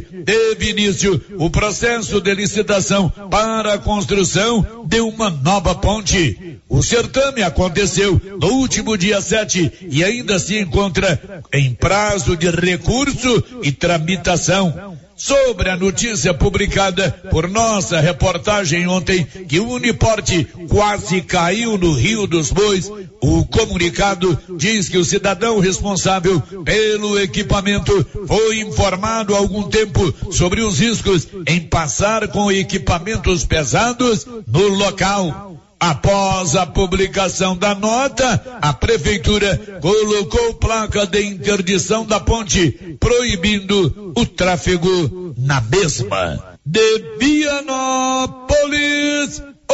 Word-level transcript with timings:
teve 0.00 0.70
início 0.70 1.20
o 1.38 1.50
processo 1.50 2.20
de 2.20 2.34
licitação 2.34 3.08
para 3.30 3.74
a 3.74 3.78
construção 3.78 4.84
de 4.86 5.00
uma 5.00 5.30
nova 5.30 5.74
ponte. 5.74 6.58
O 6.68 6.82
certame 6.82 7.42
aconteceu 7.42 8.20
no 8.40 8.48
último 8.54 8.96
dia 8.96 9.20
7 9.20 9.88
e 9.90 10.04
ainda 10.04 10.38
se 10.38 10.58
encontra 10.58 11.42
em 11.52 11.74
prazo 11.74 12.36
de 12.36 12.50
recurso 12.50 13.42
e 13.62 13.72
tramitação 13.72 14.97
sobre 15.18 15.68
a 15.68 15.76
notícia 15.76 16.32
publicada 16.32 17.10
por 17.30 17.48
nossa 17.48 18.00
reportagem 18.00 18.86
ontem 18.86 19.26
que 19.48 19.58
o 19.58 19.68
Uniporte 19.68 20.46
quase 20.68 21.20
caiu 21.20 21.76
no 21.76 21.92
Rio 21.92 22.26
dos 22.26 22.52
Bois. 22.52 22.90
O 23.20 23.44
comunicado 23.44 24.38
diz 24.56 24.88
que 24.88 24.96
o 24.96 25.04
cidadão 25.04 25.58
responsável 25.58 26.40
pelo 26.64 27.18
equipamento 27.18 28.06
foi 28.26 28.60
informado 28.60 29.34
há 29.34 29.38
algum 29.38 29.64
tempo 29.64 30.14
sobre 30.30 30.60
os 30.60 30.78
riscos 30.78 31.26
em 31.46 31.60
passar 31.60 32.28
com 32.28 32.50
equipamentos 32.52 33.44
pesados 33.44 34.24
no 34.46 34.68
local. 34.68 35.67
Após 35.80 36.56
a 36.56 36.66
publicação 36.66 37.56
da 37.56 37.72
nota, 37.72 38.58
a 38.60 38.72
prefeitura 38.72 39.56
colocou 39.80 40.54
placa 40.54 41.06
de 41.06 41.22
interdição 41.22 42.04
da 42.04 42.18
ponte, 42.18 42.96
proibindo 42.98 44.12
o 44.16 44.26
tráfego 44.26 45.34
na 45.38 45.60
mesma. 45.60 46.58
De 46.66 47.16
Vianópolis, 47.20 48.60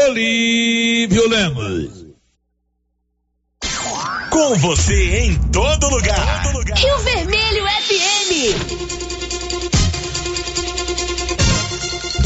Olívio 0.07 1.27
Lemos. 1.29 2.05
Com 4.31 4.57
você 4.57 5.21
em 5.21 5.35
todo 5.51 5.89
lugar. 5.89 6.53
Rio 6.77 6.99
Vermelho 6.99 7.65
FM. 7.65 9.04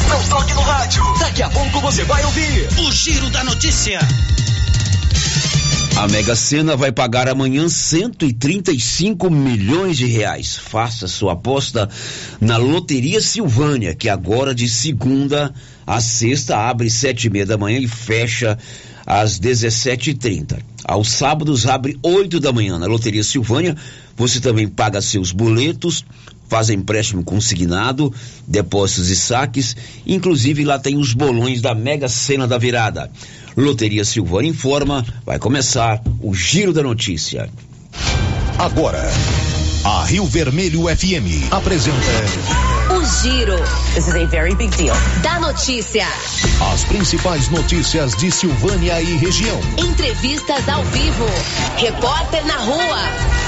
Não 0.09 0.23
toque 0.29 0.55
no 0.55 0.63
rádio. 0.63 1.03
Daqui 1.19 1.43
a 1.43 1.51
pouco 1.51 1.81
você 1.81 2.05
vai 2.05 2.25
ouvir 2.25 2.69
o 2.79 2.93
Giro 2.93 3.29
da 3.31 3.45
Notícia. 3.45 4.01
A 5.97 6.07
Mega 6.07 6.37
Sena 6.37 6.77
vai 6.77 6.93
pagar 6.93 7.29
amanhã 7.29 7.69
135 7.69 9.29
milhões 9.29 9.97
de 9.97 10.07
reais. 10.07 10.57
Faça 10.57 11.09
sua 11.09 11.33
aposta 11.33 11.89
na 12.41 12.57
Loteria 12.57 13.21
Silvânia, 13.21 13.95
que 13.95 14.09
agora 14.09 14.55
de 14.55 14.69
segunda 14.69 15.53
a 15.87 16.01
sexta 16.01 16.57
abre 16.57 16.89
sete 16.89 17.27
e 17.27 17.31
meia 17.31 17.45
da 17.45 17.59
manhã 17.59 17.79
e 17.79 17.89
fecha 17.89 18.57
às 19.05 19.41
17h30. 19.41 20.59
Aos 20.85 21.11
sábados 21.11 21.67
abre 21.67 21.99
8 22.03 22.39
da 22.39 22.53
manhã 22.53 22.79
na 22.79 22.87
Loteria 22.87 23.25
Silvânia. 23.25 23.77
Você 24.17 24.39
também 24.39 24.69
paga 24.69 25.03
seus 25.03 25.33
boletos, 25.33 26.05
faz 26.49 26.71
empréstimo 26.71 27.23
consignado, 27.23 28.13
depósitos 28.47 29.11
e 29.11 29.17
saques, 29.17 29.77
inclusive 30.07 30.65
lá 30.65 30.79
tem 30.79 30.97
os 30.97 31.13
bolões 31.13 31.61
da 31.61 31.75
Mega 31.75 32.09
Sena 32.09 32.47
da 32.47 32.59
Virada. 32.59 33.11
Loteria 33.57 34.05
Silvânia 34.05 34.51
informa, 34.51 35.05
vai 35.27 35.39
começar 35.39 36.03
o 36.23 36.35
Giro 36.35 36.73
da 36.73 36.83
Notícia. 36.83 37.49
Agora, 38.59 39.03
a 39.85 40.05
Rio 40.05 40.25
Vermelho 40.27 40.83
FM 40.85 41.53
apresenta 41.53 41.97
O 42.91 43.05
Giro. 43.23 43.57
This 43.95 44.09
is 44.09 44.15
a 44.15 44.27
very 44.27 44.55
big 44.55 44.77
deal. 44.77 44.97
Da 45.23 45.39
notícia. 45.41 46.07
as 46.73 46.85
principais 46.85 47.49
notícias 47.49 48.17
de 48.17 48.31
Silvânia 48.31 49.01
e 49.01 49.17
região. 49.17 49.61
Entrevistas 49.79 50.69
ao 50.69 50.83
vivo. 50.85 51.27
Repórter 51.77 52.45
na 52.47 52.57
rua. 52.57 53.48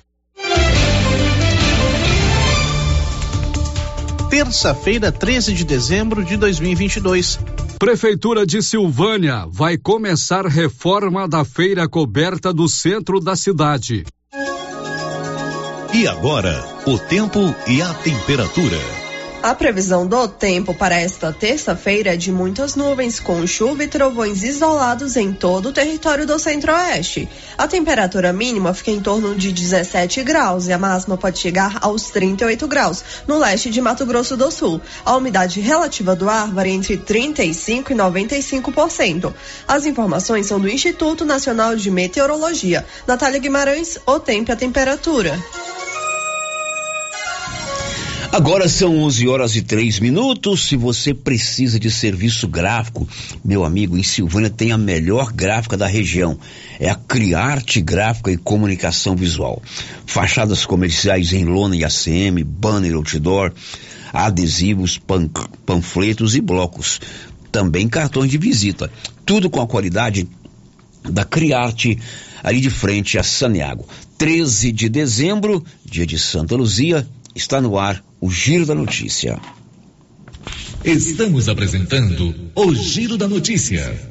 Terça-feira, 4.31 5.11
13 5.11 5.53
de 5.53 5.65
dezembro 5.65 6.23
de 6.23 6.37
2022. 6.37 7.37
Prefeitura 7.77 8.45
de 8.45 8.63
Silvânia 8.63 9.45
vai 9.45 9.77
começar 9.77 10.47
reforma 10.47 11.27
da 11.27 11.43
feira 11.43 11.85
coberta 11.85 12.53
do 12.53 12.69
centro 12.69 13.19
da 13.19 13.35
cidade. 13.35 14.05
E 15.93 16.07
agora, 16.07 16.63
o 16.87 16.97
tempo 16.97 17.53
e 17.67 17.81
a 17.81 17.93
temperatura. 17.93 19.00
A 19.43 19.55
previsão 19.55 20.05
do 20.05 20.27
tempo 20.27 20.71
para 20.71 21.01
esta 21.01 21.33
terça-feira 21.33 22.13
é 22.13 22.15
de 22.15 22.31
muitas 22.31 22.75
nuvens, 22.75 23.19
com 23.19 23.47
chuva 23.47 23.83
e 23.83 23.87
trovões 23.87 24.43
isolados 24.43 25.15
em 25.15 25.33
todo 25.33 25.69
o 25.69 25.73
território 25.73 26.27
do 26.27 26.37
centro-oeste. 26.37 27.27
A 27.57 27.67
temperatura 27.67 28.31
mínima 28.31 28.71
fica 28.71 28.91
em 28.91 29.01
torno 29.01 29.33
de 29.33 29.51
17 29.51 30.21
graus 30.21 30.67
e 30.67 30.73
a 30.73 30.77
máxima 30.77 31.17
pode 31.17 31.39
chegar 31.39 31.79
aos 31.81 32.11
38 32.11 32.67
graus 32.67 33.03
no 33.27 33.39
leste 33.39 33.71
de 33.71 33.81
Mato 33.81 34.05
Grosso 34.05 34.37
do 34.37 34.51
Sul. 34.51 34.79
A 35.03 35.15
umidade 35.15 35.59
relativa 35.59 36.15
do 36.15 36.29
ar 36.29 36.47
varia 36.51 36.73
entre 36.73 36.97
35% 36.97 37.89
e 37.89 37.95
95%. 37.95 39.33
As 39.67 39.87
informações 39.87 40.45
são 40.45 40.59
do 40.59 40.69
Instituto 40.69 41.25
Nacional 41.25 41.75
de 41.75 41.89
Meteorologia. 41.89 42.85
Natália 43.07 43.39
Guimarães, 43.39 43.97
o 44.05 44.19
tempo 44.19 44.51
e 44.51 44.53
a 44.53 44.55
temperatura. 44.55 45.35
Agora 48.31 48.69
são 48.69 48.97
11 48.99 49.27
horas 49.27 49.55
e 49.57 49.61
3 49.61 49.99
minutos. 49.99 50.65
Se 50.67 50.77
você 50.77 51.13
precisa 51.13 51.77
de 51.77 51.91
serviço 51.91 52.47
gráfico, 52.47 53.07
meu 53.43 53.65
amigo, 53.65 53.97
em 53.97 54.03
Silvânia 54.03 54.49
tem 54.49 54.71
a 54.71 54.77
melhor 54.77 55.33
gráfica 55.33 55.75
da 55.75 55.85
região. 55.85 56.39
É 56.79 56.89
a 56.89 56.95
Criarte 56.95 57.81
Gráfica 57.81 58.31
e 58.31 58.37
Comunicação 58.37 59.17
Visual. 59.17 59.61
Fachadas 60.05 60.65
comerciais 60.65 61.33
em 61.33 61.43
lona 61.43 61.75
e 61.75 61.83
ACM, 61.83 62.41
banner 62.45 62.95
outdoor, 62.95 63.51
adesivos, 64.13 64.97
pan- 64.97 65.29
panfletos 65.65 66.33
e 66.33 66.39
blocos. 66.39 67.01
Também 67.51 67.89
cartões 67.89 68.31
de 68.31 68.37
visita. 68.37 68.89
Tudo 69.25 69.49
com 69.49 69.59
a 69.59 69.67
qualidade 69.67 70.25
da 71.03 71.25
Criarte, 71.25 71.99
ali 72.41 72.61
de 72.61 72.69
frente 72.69 73.17
a 73.19 73.23
Saneago. 73.23 73.85
13 74.17 74.71
de 74.71 74.87
dezembro, 74.87 75.61
dia 75.83 76.05
de 76.05 76.17
Santa 76.17 76.55
Luzia, 76.55 77.05
está 77.35 77.59
no 77.59 77.77
ar 77.77 78.01
o 78.21 78.29
Giro 78.29 78.67
da 78.67 78.75
Notícia. 78.75 79.39
Estamos 80.85 81.49
apresentando 81.49 82.51
o 82.55 82.73
Giro 82.75 83.17
da 83.17 83.27
Notícia. 83.27 84.10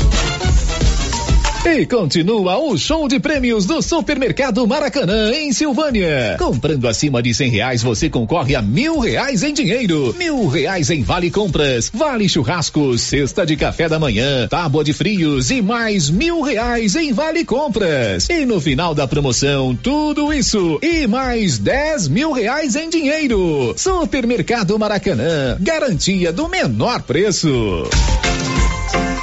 E 1.63 1.85
continua 1.85 2.57
o 2.57 2.75
show 2.75 3.07
de 3.07 3.19
prêmios 3.19 3.67
do 3.67 3.83
Supermercado 3.83 4.65
Maracanã, 4.65 5.31
em 5.31 5.53
Silvânia. 5.53 6.35
Comprando 6.39 6.87
acima 6.87 7.21
de 7.21 7.35
cem 7.35 7.51
reais, 7.51 7.83
você 7.83 8.09
concorre 8.09 8.55
a 8.55 8.63
mil 8.63 8.97
reais 8.97 9.43
em 9.43 9.53
dinheiro, 9.53 10.11
mil 10.17 10.47
reais 10.47 10.89
em 10.89 11.03
vale 11.03 11.29
compras, 11.29 11.91
vale 11.93 12.27
churrascos, 12.27 13.01
cesta 13.01 13.45
de 13.45 13.55
café 13.55 13.87
da 13.87 13.99
manhã, 13.99 14.47
tábua 14.47 14.83
de 14.83 14.91
frios 14.91 15.51
e 15.51 15.61
mais 15.61 16.09
mil 16.09 16.41
reais 16.41 16.95
em 16.95 17.13
vale 17.13 17.45
compras. 17.45 18.27
E 18.27 18.43
no 18.43 18.59
final 18.59 18.95
da 18.95 19.07
promoção, 19.07 19.75
tudo 19.75 20.33
isso 20.33 20.79
e 20.81 21.05
mais 21.05 21.59
dez 21.59 22.07
mil 22.07 22.31
reais 22.31 22.75
em 22.75 22.89
dinheiro. 22.89 23.75
Supermercado 23.77 24.79
Maracanã, 24.79 25.57
garantia 25.59 26.33
do 26.33 26.49
menor 26.49 27.03
preço. 27.03 27.87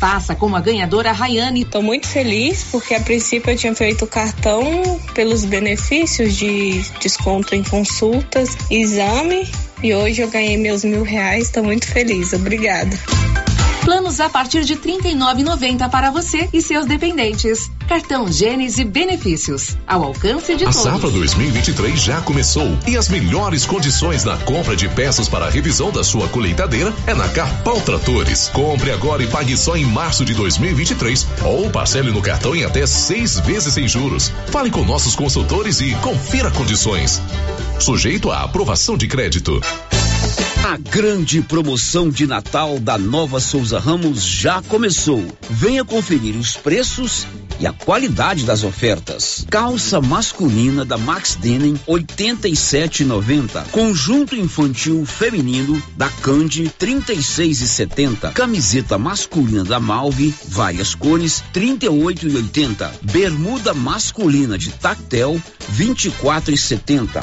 Faça 0.00 0.34
como 0.34 0.56
a 0.56 0.60
ganhadora 0.60 1.12
Rayane. 1.12 1.60
Estou 1.60 1.82
muito 1.82 2.08
feliz 2.08 2.64
porque 2.72 2.94
a 2.94 3.00
princípio 3.00 3.50
eu 3.50 3.56
tinha 3.56 3.74
feito 3.74 4.06
o 4.06 4.08
cartão 4.08 4.98
pelos 5.12 5.44
benefícios 5.44 6.34
de 6.34 6.80
desconto 6.98 7.54
em 7.54 7.62
consultas, 7.62 8.56
exame 8.70 9.46
e 9.82 9.94
hoje 9.94 10.22
eu 10.22 10.30
ganhei 10.30 10.56
meus 10.56 10.82
mil 10.84 11.02
reais. 11.02 11.44
Estou 11.44 11.62
muito 11.62 11.86
feliz. 11.86 12.32
Obrigada. 12.32 12.98
Planos 13.84 14.20
a 14.20 14.28
partir 14.28 14.64
de 14.64 14.74
R$ 14.74 14.80
39,90 14.80 15.90
para 15.90 16.10
você 16.10 16.48
e 16.52 16.60
seus 16.60 16.86
dependentes. 16.86 17.70
Cartão 17.88 18.30
Gênese 18.30 18.84
Benefícios. 18.84 19.76
Ao 19.86 20.04
alcance 20.04 20.54
de 20.54 20.64
a 20.64 20.70
todos. 20.70 20.86
A 20.86 20.92
safra 20.92 21.10
2023 21.10 22.00
já 22.00 22.20
começou 22.20 22.78
e 22.86 22.96
as 22.96 23.08
melhores 23.08 23.66
condições 23.66 24.24
na 24.24 24.36
compra 24.38 24.76
de 24.76 24.88
peças 24.88 25.28
para 25.28 25.46
a 25.46 25.50
revisão 25.50 25.90
da 25.90 26.04
sua 26.04 26.28
colheitadeira 26.28 26.94
é 27.06 27.14
na 27.14 27.28
Carpal 27.28 27.80
Tratores. 27.80 28.48
Compre 28.52 28.92
agora 28.92 29.22
e 29.22 29.26
pague 29.26 29.56
só 29.56 29.76
em 29.76 29.84
março 29.84 30.24
de 30.24 30.34
2023 30.34 31.26
ou 31.44 31.70
parcele 31.70 32.10
no 32.12 32.22
cartão 32.22 32.54
em 32.54 32.64
até 32.64 32.86
seis 32.86 33.40
vezes 33.40 33.74
sem 33.74 33.88
juros. 33.88 34.32
Fale 34.48 34.70
com 34.70 34.84
nossos 34.84 35.16
consultores 35.16 35.80
e 35.80 35.94
confira 35.96 36.50
condições. 36.50 37.20
Sujeito 37.78 38.30
à 38.30 38.42
aprovação 38.42 38.96
de 38.96 39.08
crédito. 39.08 39.60
A 40.70 40.76
grande 40.76 41.42
promoção 41.42 42.08
de 42.08 42.28
Natal 42.28 42.78
da 42.78 42.96
Nova 42.96 43.40
Souza 43.40 43.80
Ramos 43.80 44.22
já 44.22 44.62
começou. 44.62 45.20
Venha 45.50 45.84
conferir 45.84 46.36
os 46.36 46.56
preços 46.56 47.26
e 47.60 47.66
a 47.66 47.72
qualidade 47.72 48.44
das 48.44 48.64
ofertas. 48.64 49.44
Calça 49.50 50.00
masculina 50.00 50.84
da 50.84 50.96
Max 50.96 51.34
Denim 51.34 51.78
87,90. 51.86 53.70
Conjunto 53.70 54.34
infantil 54.34 55.04
feminino 55.04 55.80
da 55.96 56.08
Candy 56.08 56.72
36,70. 56.80 58.32
Camiseta 58.32 58.96
masculina 58.96 59.62
da 59.62 59.78
Malve, 59.78 60.34
várias 60.48 60.94
cores 60.94 61.44
38,80. 61.52 62.90
Bermuda 63.02 63.74
masculina 63.74 64.56
de 64.56 64.70
Tactel 64.70 65.40
24,70. 65.76 67.22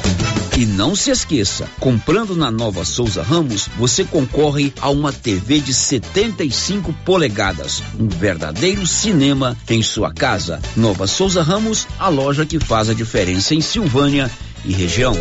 E 0.55 0.65
não 0.65 0.95
se 0.95 1.11
esqueça, 1.11 1.67
comprando 1.79 2.35
na 2.35 2.49
Nova 2.49 2.83
Souza 2.83 3.21
Ramos, 3.21 3.69
você 3.77 4.03
concorre 4.03 4.73
a 4.81 4.89
uma 4.89 5.13
TV 5.13 5.59
de 5.59 5.71
75 5.71 6.91
polegadas, 7.05 7.83
um 7.99 8.07
verdadeiro 8.07 8.85
cinema 8.87 9.55
em 9.69 9.83
sua 9.83 10.11
casa. 10.11 10.26
Nova 10.75 11.07
Souza 11.07 11.41
Ramos, 11.41 11.87
a 11.97 12.09
loja 12.09 12.45
que 12.45 12.59
faz 12.59 12.89
a 12.89 12.93
diferença 12.93 13.55
em 13.55 13.61
Silvânia 13.61 14.29
e 14.65 14.73
região. 14.73 15.13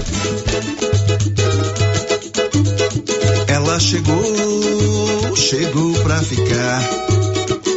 Ela 3.46 3.78
chegou, 3.78 5.36
chegou 5.36 5.92
pra 6.02 6.20
ficar. 6.20 7.25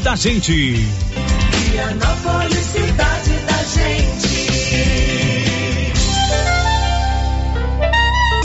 da 0.00 0.16
gente. 0.16 0.50
Vianópolis, 1.70 2.64
cidade 2.72 3.32
da 3.46 3.62
gente. 3.64 4.27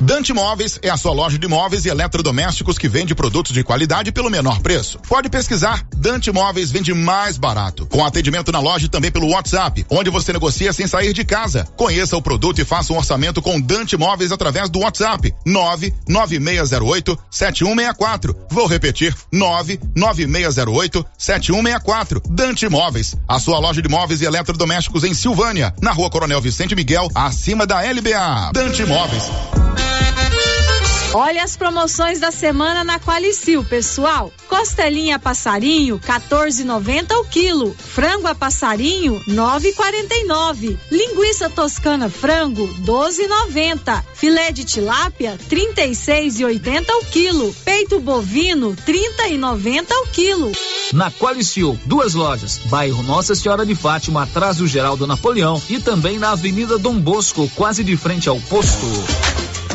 Dante 0.00 0.32
Móveis 0.32 0.78
é 0.80 0.90
a 0.90 0.96
sua 0.96 1.12
loja 1.12 1.38
de 1.38 1.48
móveis 1.48 1.84
e 1.84 1.88
eletrodomésticos 1.88 2.78
que 2.78 2.88
vende 2.88 3.16
produtos 3.16 3.52
de 3.52 3.64
qualidade 3.64 4.12
pelo 4.12 4.30
menor 4.30 4.60
preço. 4.60 5.00
Pode 5.08 5.28
pesquisar, 5.28 5.84
Dante 5.98 6.30
Móveis 6.30 6.70
vende 6.70 6.94
mais 6.94 7.36
barato. 7.36 7.86
Com 7.86 8.04
atendimento 8.04 8.52
na 8.52 8.60
loja 8.60 8.88
também 8.88 9.10
pelo 9.10 9.30
WhatsApp, 9.30 9.84
onde 9.90 10.10
você 10.10 10.32
negocia 10.32 10.72
sem 10.72 10.86
sair 10.86 11.12
de 11.12 11.24
casa. 11.24 11.66
Conheça 11.76 12.16
o 12.16 12.22
produto 12.22 12.60
e 12.60 12.64
faça 12.64 12.92
um 12.92 12.96
orçamento 12.96 13.42
com 13.42 13.60
Dante 13.60 13.96
Móveis 13.96 14.30
através 14.30 14.70
do 14.70 14.80
WhatsApp 14.80 15.34
99608 15.44 17.18
7164. 17.30 18.36
Vou 18.50 18.66
repetir, 18.66 19.14
99608 19.32 21.04
7164. 21.18 22.22
Dante 22.30 22.68
Móveis, 22.68 23.16
a 23.26 23.40
sua 23.40 23.58
loja 23.58 23.82
de 23.82 23.88
móveis 23.88 24.20
e 24.20 24.24
eletrodomésticos 24.24 25.02
em 25.02 25.14
Silvânia, 25.14 25.74
na 25.82 25.92
rua 25.92 26.10
Coronel 26.10 26.40
Vicente 26.40 26.76
Miguel, 26.76 27.08
acima 27.14 27.66
da 27.66 27.80
LBA. 27.80 28.52
Dante 28.52 28.84
Móveis. 28.84 29.24
Olha 31.14 31.42
as 31.42 31.56
promoções 31.56 32.20
da 32.20 32.30
semana 32.30 32.84
na 32.84 33.00
Qualicil, 33.00 33.64
pessoal. 33.64 34.30
Costelinha 34.46 35.18
passarinho, 35.18 35.98
14,90 35.98 37.12
o 37.16 37.24
quilo. 37.24 37.74
Frango 37.74 38.26
a 38.26 38.34
passarinho, 38.34 39.18
9,49. 39.26 40.76
Linguiça 40.90 41.48
toscana 41.48 42.10
frango, 42.10 42.68
12,90. 42.82 44.04
Filé 44.12 44.52
de 44.52 44.64
tilápia, 44.64 45.38
36,80 45.48 46.90
o 46.90 47.04
quilo. 47.06 47.54
Peito 47.64 48.00
bovino, 48.00 48.76
30,90 48.86 49.86
o 49.90 50.06
quilo. 50.08 50.52
Na 50.92 51.10
Qualicil, 51.10 51.78
duas 51.86 52.12
lojas. 52.12 52.60
Bairro 52.66 53.02
Nossa 53.02 53.34
Senhora 53.34 53.64
de 53.64 53.74
Fátima, 53.74 54.24
atrás 54.24 54.58
do 54.58 54.66
Geraldo 54.66 55.06
Napoleão 55.06 55.60
e 55.70 55.80
também 55.80 56.18
na 56.18 56.32
Avenida 56.32 56.78
Dom 56.78 57.00
Bosco, 57.00 57.50
quase 57.54 57.82
de 57.82 57.96
frente 57.96 58.28
ao 58.28 58.38
posto. 58.42 58.86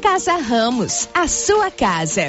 Casa 0.00 0.36
Ramos, 0.36 1.08
a 1.12 1.26
sua 1.26 1.72
casa. 1.72 2.28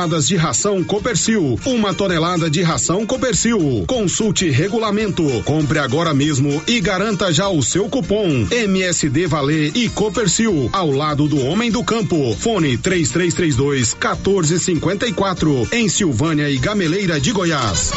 de 0.00 0.34
ração 0.34 0.82
Copercil, 0.82 1.60
uma 1.66 1.92
tonelada 1.92 2.48
de 2.48 2.62
ração 2.62 3.04
Copercil. 3.04 3.84
Consulte 3.86 4.48
regulamento, 4.48 5.22
compre 5.44 5.78
agora 5.78 6.14
mesmo 6.14 6.62
e 6.66 6.80
garanta 6.80 7.30
já 7.30 7.50
o 7.50 7.62
seu 7.62 7.86
cupom 7.86 8.46
MSD 8.50 9.26
Valer 9.26 9.72
e 9.76 9.90
Copercil 9.90 10.70
ao 10.72 10.90
lado 10.90 11.28
do 11.28 11.44
homem 11.44 11.70
do 11.70 11.84
campo. 11.84 12.34
Fone 12.34 12.78
3332 12.78 13.94
1454 13.94 15.68
em 15.70 15.86
Silvânia 15.86 16.48
e 16.48 16.56
Gameleira 16.56 17.20
de 17.20 17.30
Goiás. 17.30 17.92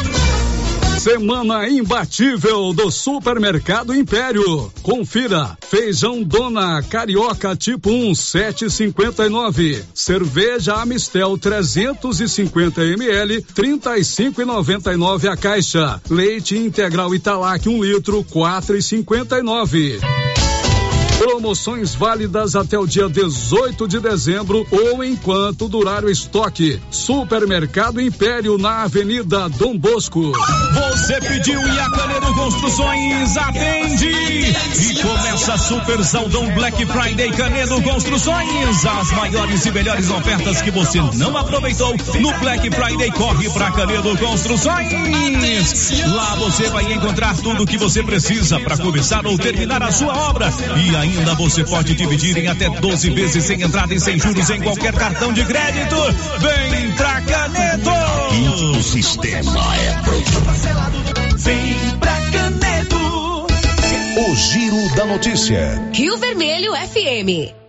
Semana 0.98 1.68
imbatível 1.68 2.72
do 2.72 2.90
Supermercado 2.90 3.94
Império. 3.94 4.72
Confira: 4.82 5.56
feijão 5.68 6.22
Dona 6.22 6.82
Carioca 6.82 7.54
tipo 7.56 7.90
1 7.90 8.12
7,59. 8.12 9.82
Cerveja 9.94 10.74
Amistel 10.74 11.36
350 11.36 12.82
ml 12.84 13.42
35,99 13.42 15.30
a 15.30 15.36
caixa. 15.36 16.00
Leite 16.08 16.56
integral 16.56 17.14
Italac 17.14 17.68
1 17.68 17.72
um 17.72 17.82
litro 17.82 18.24
4,59. 18.24 20.00
Promoções 21.18 21.94
válidas 21.94 22.56
até 22.56 22.78
o 22.78 22.86
dia 22.86 23.08
18 23.08 23.86
de 23.86 24.00
dezembro 24.00 24.66
ou 24.70 25.02
enquanto 25.02 25.68
durar 25.68 26.04
o 26.04 26.10
estoque. 26.10 26.80
Supermercado 26.90 28.00
Império 28.00 28.58
na 28.58 28.82
Avenida 28.82 29.48
Dom 29.48 29.78
Bosco. 29.78 30.32
Você 30.74 31.20
pediu 31.20 31.60
e 31.60 31.78
a 31.78 31.90
Canedo 31.90 32.34
Construções 32.34 33.36
atende. 33.36 34.10
E 34.10 35.02
começa 35.02 35.54
a 35.54 35.58
Super 35.58 36.04
Saldão 36.04 36.52
Black 36.54 36.84
Friday 36.84 37.30
Canedo 37.30 37.80
Construções. 37.82 38.84
As 38.84 39.10
maiores 39.12 39.64
e 39.66 39.70
melhores 39.70 40.10
ofertas 40.10 40.60
que 40.62 40.70
você 40.70 41.00
não 41.14 41.36
aproveitou 41.36 41.94
no 42.20 42.32
Black 42.40 42.68
Friday 42.70 43.10
corre 43.12 43.48
para 43.50 43.70
Canedo 43.70 44.16
Construções. 44.18 44.92
Lá 46.06 46.34
você 46.36 46.68
vai 46.70 46.92
encontrar 46.92 47.36
tudo 47.36 47.62
o 47.62 47.66
que 47.66 47.78
você 47.78 48.02
precisa 48.02 48.58
para 48.60 48.76
começar 48.76 49.26
ou 49.26 49.38
terminar 49.38 49.82
a 49.82 49.92
sua 49.92 50.14
obra. 50.28 50.50
E 50.76 50.96
ainda 50.96 51.03
Ainda 51.04 51.34
você 51.34 51.62
pode 51.64 51.94
dividir 51.94 52.38
em 52.38 52.48
até 52.48 52.70
12 52.70 53.10
vezes 53.10 53.44
sem 53.44 53.60
entrada 53.60 53.92
e 53.92 54.00
sem 54.00 54.18
juros 54.18 54.48
em 54.48 54.58
qualquer 54.62 54.94
cartão 54.94 55.34
de 55.34 55.44
crédito. 55.44 55.96
Vem 56.40 56.90
pra 56.92 57.20
Canedo! 57.20 57.90
O 58.78 58.82
sistema 58.82 59.76
é 59.76 59.92
pronto. 60.00 61.36
Vem 61.36 61.76
pra 62.00 62.18
Canedo! 62.32 63.46
O 64.16 64.34
Giro 64.34 64.96
da 64.96 65.04
Notícia. 65.04 65.78
Rio 65.92 66.16
Vermelho 66.16 66.72
FM. 66.72 67.63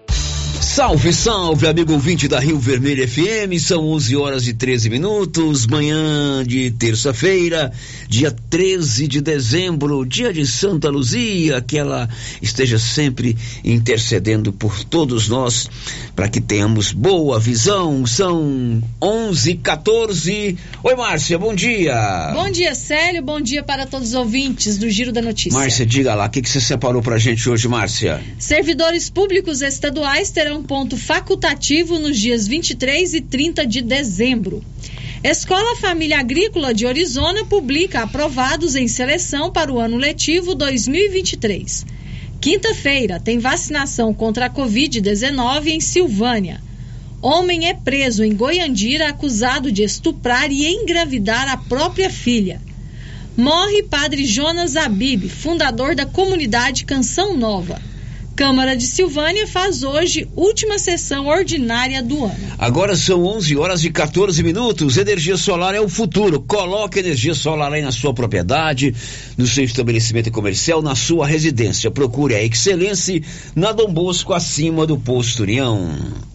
Salve, 0.76 1.14
salve, 1.14 1.68
amigo 1.68 1.94
ouvinte 1.94 2.28
da 2.28 2.38
Rio 2.38 2.60
Vermelho 2.60 3.08
FM. 3.08 3.58
São 3.62 3.88
11 3.92 4.18
horas 4.18 4.46
e 4.46 4.54
13 4.54 4.90
minutos, 4.90 5.66
manhã 5.66 6.44
de 6.46 6.70
terça-feira, 6.72 7.72
dia 8.10 8.30
13 8.30 9.08
de 9.08 9.22
dezembro, 9.22 10.06
dia 10.06 10.34
de 10.34 10.46
Santa 10.46 10.90
Luzia. 10.90 11.62
Que 11.62 11.78
ela 11.78 12.10
esteja 12.42 12.78
sempre 12.78 13.38
intercedendo 13.64 14.52
por 14.52 14.84
todos 14.84 15.30
nós 15.30 15.70
para 16.14 16.28
que 16.28 16.42
tenhamos 16.42 16.92
boa 16.92 17.40
visão. 17.40 18.06
São 18.06 18.84
11 19.02 19.52
e 19.52 19.56
14. 19.56 20.58
Oi, 20.84 20.96
Márcia, 20.98 21.40
bom 21.40 21.56
dia. 21.56 22.34
Bom 22.34 22.52
dia, 22.52 22.76
Célio. 22.76 23.24
Bom 23.24 23.40
dia 23.40 23.64
para 23.64 23.86
todos 23.86 24.10
os 24.10 24.14
ouvintes 24.14 24.78
do 24.78 24.90
Giro 24.90 25.14
da 25.14 25.22
Notícia. 25.22 25.58
Márcia, 25.58 25.86
diga 25.86 26.14
lá, 26.14 26.26
o 26.26 26.30
que, 26.30 26.42
que 26.42 26.50
você 26.50 26.60
separou 26.60 27.02
pra 27.02 27.18
gente 27.18 27.50
hoje, 27.50 27.66
Márcia? 27.70 28.22
Servidores 28.38 29.10
públicos 29.10 29.62
estaduais 29.62 30.32
terão 30.32 30.65
ponto 30.66 30.98
facultativo 30.98 32.00
nos 32.00 32.18
dias 32.18 32.48
23 32.48 33.14
e 33.14 33.22
30 33.22 33.66
de 33.66 33.82
dezembro. 33.82 34.64
Escola 35.24 35.76
Família 35.78 36.20
Agrícola 36.20 36.74
de 36.74 36.86
Orizona 36.86 37.46
publica 37.46 38.02
aprovados 38.02 38.76
em 38.76 38.88
seleção 38.88 39.52
para 39.52 39.72
o 39.72 39.80
ano 39.80 39.98
letivo 39.98 40.54
2023. 40.54 41.86
Quinta-feira 42.40 43.20
tem 43.20 43.40
vacinação 43.40 44.14
contra 44.14 44.46
a 44.46 44.50
Covid-19 44.50 45.68
em 45.68 45.80
Silvânia. 45.80 46.62
Homem 47.22 47.68
é 47.68 47.74
preso 47.74 48.24
em 48.24 48.36
Goiandira 48.36 49.10
acusado 49.10 49.72
de 49.72 49.82
estuprar 49.82 50.52
e 50.52 50.68
engravidar 50.68 51.50
a 51.50 51.58
própria 51.58 52.10
filha. 52.10 52.62
Morre 53.36 53.82
padre 53.84 54.26
Jonas 54.26 54.76
Abib, 54.76 55.28
fundador 55.28 55.96
da 55.96 56.06
comunidade 56.06 56.86
Canção 56.86 57.36
Nova. 57.36 57.82
Câmara 58.36 58.76
de 58.76 58.86
Silvânia 58.86 59.48
faz 59.48 59.82
hoje 59.82 60.28
última 60.36 60.78
sessão 60.78 61.28
ordinária 61.28 62.04
do 62.04 62.26
ano. 62.26 62.36
Agora 62.58 62.94
são 62.94 63.24
11 63.24 63.56
horas 63.56 63.86
e 63.86 63.90
14 63.90 64.44
minutos. 64.44 64.98
Energia 64.98 65.38
solar 65.38 65.74
é 65.74 65.80
o 65.80 65.88
futuro. 65.88 66.42
Coloque 66.42 67.00
energia 67.00 67.34
solar 67.34 67.72
aí 67.72 67.82
na 67.82 67.94
sua 67.94 68.14
propriedade, 68.14 68.94
no 69.38 69.48
seu 69.48 69.64
estabelecimento 69.64 70.30
comercial, 70.32 70.82
na 70.82 70.96
sua 70.96 71.26
residência. 71.26 71.90
Procure 71.90 72.36
a 72.36 72.44
excelência 72.44 73.22
na 73.56 73.72
Dom 73.72 73.94
Bosco, 73.94 74.34
acima 74.34 74.86
do 74.86 74.98
Posto 74.98 75.44
União. 75.44 76.35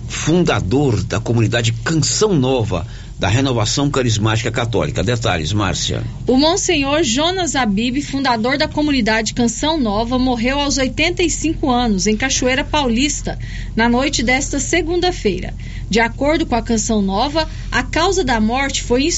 fundador 0.06 1.02
da 1.02 1.18
comunidade 1.18 1.72
Canção 1.72 2.38
Nova, 2.38 2.86
da 3.18 3.28
Renovação 3.28 3.90
Carismática 3.90 4.50
Católica. 4.50 5.02
Detalhes, 5.02 5.52
Márcia. 5.52 6.04
O 6.26 6.36
Monsenhor 6.36 7.02
Jonas 7.02 7.56
Abib, 7.56 8.02
fundador 8.02 8.58
da 8.58 8.68
comunidade 8.68 9.32
Canção 9.32 9.80
Nova, 9.80 10.18
morreu 10.18 10.60
aos 10.60 10.76
85 10.76 11.70
anos, 11.70 12.06
em 12.06 12.16
Cachoeira 12.16 12.62
Paulista, 12.62 13.38
na 13.74 13.88
noite 13.88 14.22
desta 14.22 14.58
segunda-feira. 14.58 15.54
De 15.88 15.98
acordo 15.98 16.44
com 16.44 16.54
a 16.54 16.62
Canção 16.62 17.00
Nova, 17.00 17.48
a 17.72 17.82
causa 17.82 18.22
da 18.22 18.38
morte 18.38 18.82
foi, 18.82 19.08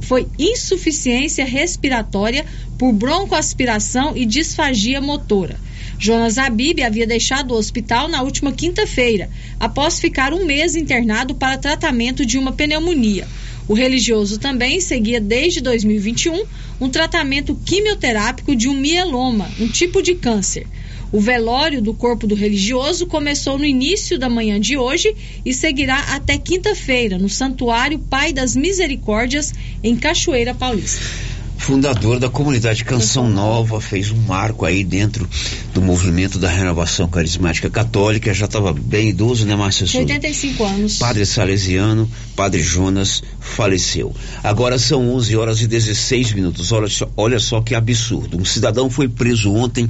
foi 0.00 0.26
insuficiência 0.38 1.44
respiratória 1.44 2.46
por 2.78 2.92
broncoaspiração 2.92 4.16
e 4.16 4.24
disfagia 4.24 5.00
motora. 5.00 5.56
Jonas 5.98 6.38
Abib 6.38 6.82
havia 6.82 7.06
deixado 7.06 7.52
o 7.52 7.56
hospital 7.56 8.08
na 8.08 8.22
última 8.22 8.50
quinta-feira, 8.50 9.28
após 9.60 10.00
ficar 10.00 10.32
um 10.32 10.44
mês 10.44 10.74
internado 10.74 11.34
para 11.34 11.58
tratamento 11.58 12.26
de 12.26 12.38
uma 12.38 12.50
pneumonia. 12.50 13.28
O 13.68 13.74
religioso 13.74 14.38
também 14.38 14.80
seguia 14.80 15.20
desde 15.20 15.60
2021 15.60 16.44
um 16.80 16.88
tratamento 16.88 17.54
quimioterápico 17.54 18.56
de 18.56 18.68
um 18.68 18.74
mieloma, 18.74 19.48
um 19.60 19.68
tipo 19.68 20.02
de 20.02 20.14
câncer. 20.14 20.66
O 21.12 21.20
velório 21.20 21.82
do 21.82 21.92
corpo 21.92 22.26
do 22.26 22.34
religioso 22.34 23.06
começou 23.06 23.58
no 23.58 23.66
início 23.66 24.18
da 24.18 24.28
manhã 24.28 24.58
de 24.58 24.76
hoje 24.76 25.14
e 25.44 25.52
seguirá 25.52 25.98
até 26.14 26.38
quinta-feira 26.38 27.18
no 27.18 27.28
Santuário 27.28 27.98
Pai 27.98 28.32
das 28.32 28.56
Misericórdias, 28.56 29.52
em 29.82 29.94
Cachoeira 29.94 30.54
Paulista 30.54 31.31
fundador 31.62 32.18
da 32.18 32.28
comunidade 32.28 32.84
Canção 32.84 33.30
Nova, 33.30 33.80
fez 33.80 34.10
um 34.10 34.16
marco 34.16 34.66
aí 34.66 34.82
dentro 34.82 35.28
do 35.72 35.80
movimento 35.80 36.36
da 36.36 36.48
renovação 36.48 37.06
carismática 37.06 37.70
católica, 37.70 38.34
já 38.34 38.46
estava 38.46 38.72
bem 38.72 39.10
idoso, 39.10 39.46
né, 39.46 39.54
Márcia 39.54 39.86
Souza? 39.86 39.98
85 39.98 40.64
anos. 40.64 40.98
Padre 40.98 41.24
Salesiano, 41.24 42.10
Padre 42.34 42.60
Jonas, 42.60 43.22
faleceu. 43.38 44.12
Agora 44.42 44.76
são 44.76 45.08
11 45.14 45.36
horas 45.36 45.60
e 45.60 45.68
16 45.68 46.32
minutos, 46.32 46.72
olha 46.72 46.88
só, 46.88 47.08
olha 47.16 47.38
só 47.38 47.60
que 47.60 47.76
absurdo. 47.76 48.36
Um 48.38 48.44
cidadão 48.44 48.90
foi 48.90 49.08
preso 49.08 49.52
ontem 49.52 49.88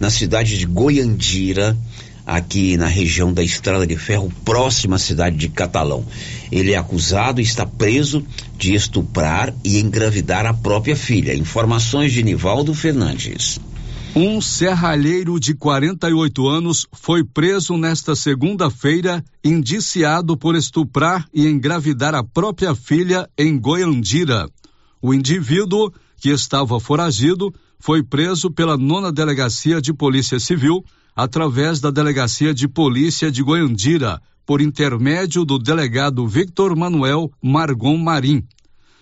na 0.00 0.08
cidade 0.08 0.56
de 0.56 0.64
Goiandira, 0.64 1.76
aqui 2.26 2.76
na 2.76 2.86
região 2.86 3.32
da 3.32 3.42
Estrada 3.42 3.86
de 3.86 3.96
Ferro, 3.96 4.32
próxima 4.44 4.96
à 4.96 4.98
cidade 4.98 5.36
de 5.36 5.48
Catalão. 5.48 6.04
Ele 6.50 6.72
é 6.72 6.76
acusado 6.76 7.40
e 7.40 7.44
está 7.44 7.66
preso 7.66 8.24
de 8.56 8.74
estuprar 8.74 9.54
e 9.64 9.78
engravidar 9.78 10.46
a 10.46 10.54
própria 10.54 10.96
filha. 10.96 11.34
Informações 11.34 12.12
de 12.12 12.22
Nivaldo 12.22 12.74
Fernandes. 12.74 13.60
Um 14.14 14.42
serralheiro 14.42 15.40
de 15.40 15.54
48 15.54 16.46
anos 16.46 16.86
foi 16.92 17.24
preso 17.24 17.78
nesta 17.78 18.14
segunda-feira, 18.14 19.24
indiciado 19.42 20.36
por 20.36 20.54
estuprar 20.54 21.26
e 21.32 21.46
engravidar 21.46 22.14
a 22.14 22.22
própria 22.22 22.74
filha 22.74 23.26
em 23.38 23.58
Goiandira. 23.58 24.46
O 25.00 25.14
indivíduo, 25.14 25.90
que 26.20 26.28
estava 26.28 26.78
foragido, 26.78 27.54
foi 27.80 28.02
preso 28.02 28.50
pela 28.50 28.76
nona 28.76 29.10
delegacia 29.10 29.80
de 29.80 29.94
Polícia 29.94 30.38
Civil 30.38 30.84
através 31.14 31.80
da 31.80 31.90
Delegacia 31.90 32.54
de 32.54 32.66
Polícia 32.66 33.30
de 33.30 33.42
Goiandira, 33.42 34.20
por 34.44 34.60
intermédio 34.60 35.44
do 35.44 35.58
delegado 35.58 36.26
Victor 36.26 36.74
Manuel 36.76 37.30
Margon 37.42 37.96
Marim. 37.96 38.44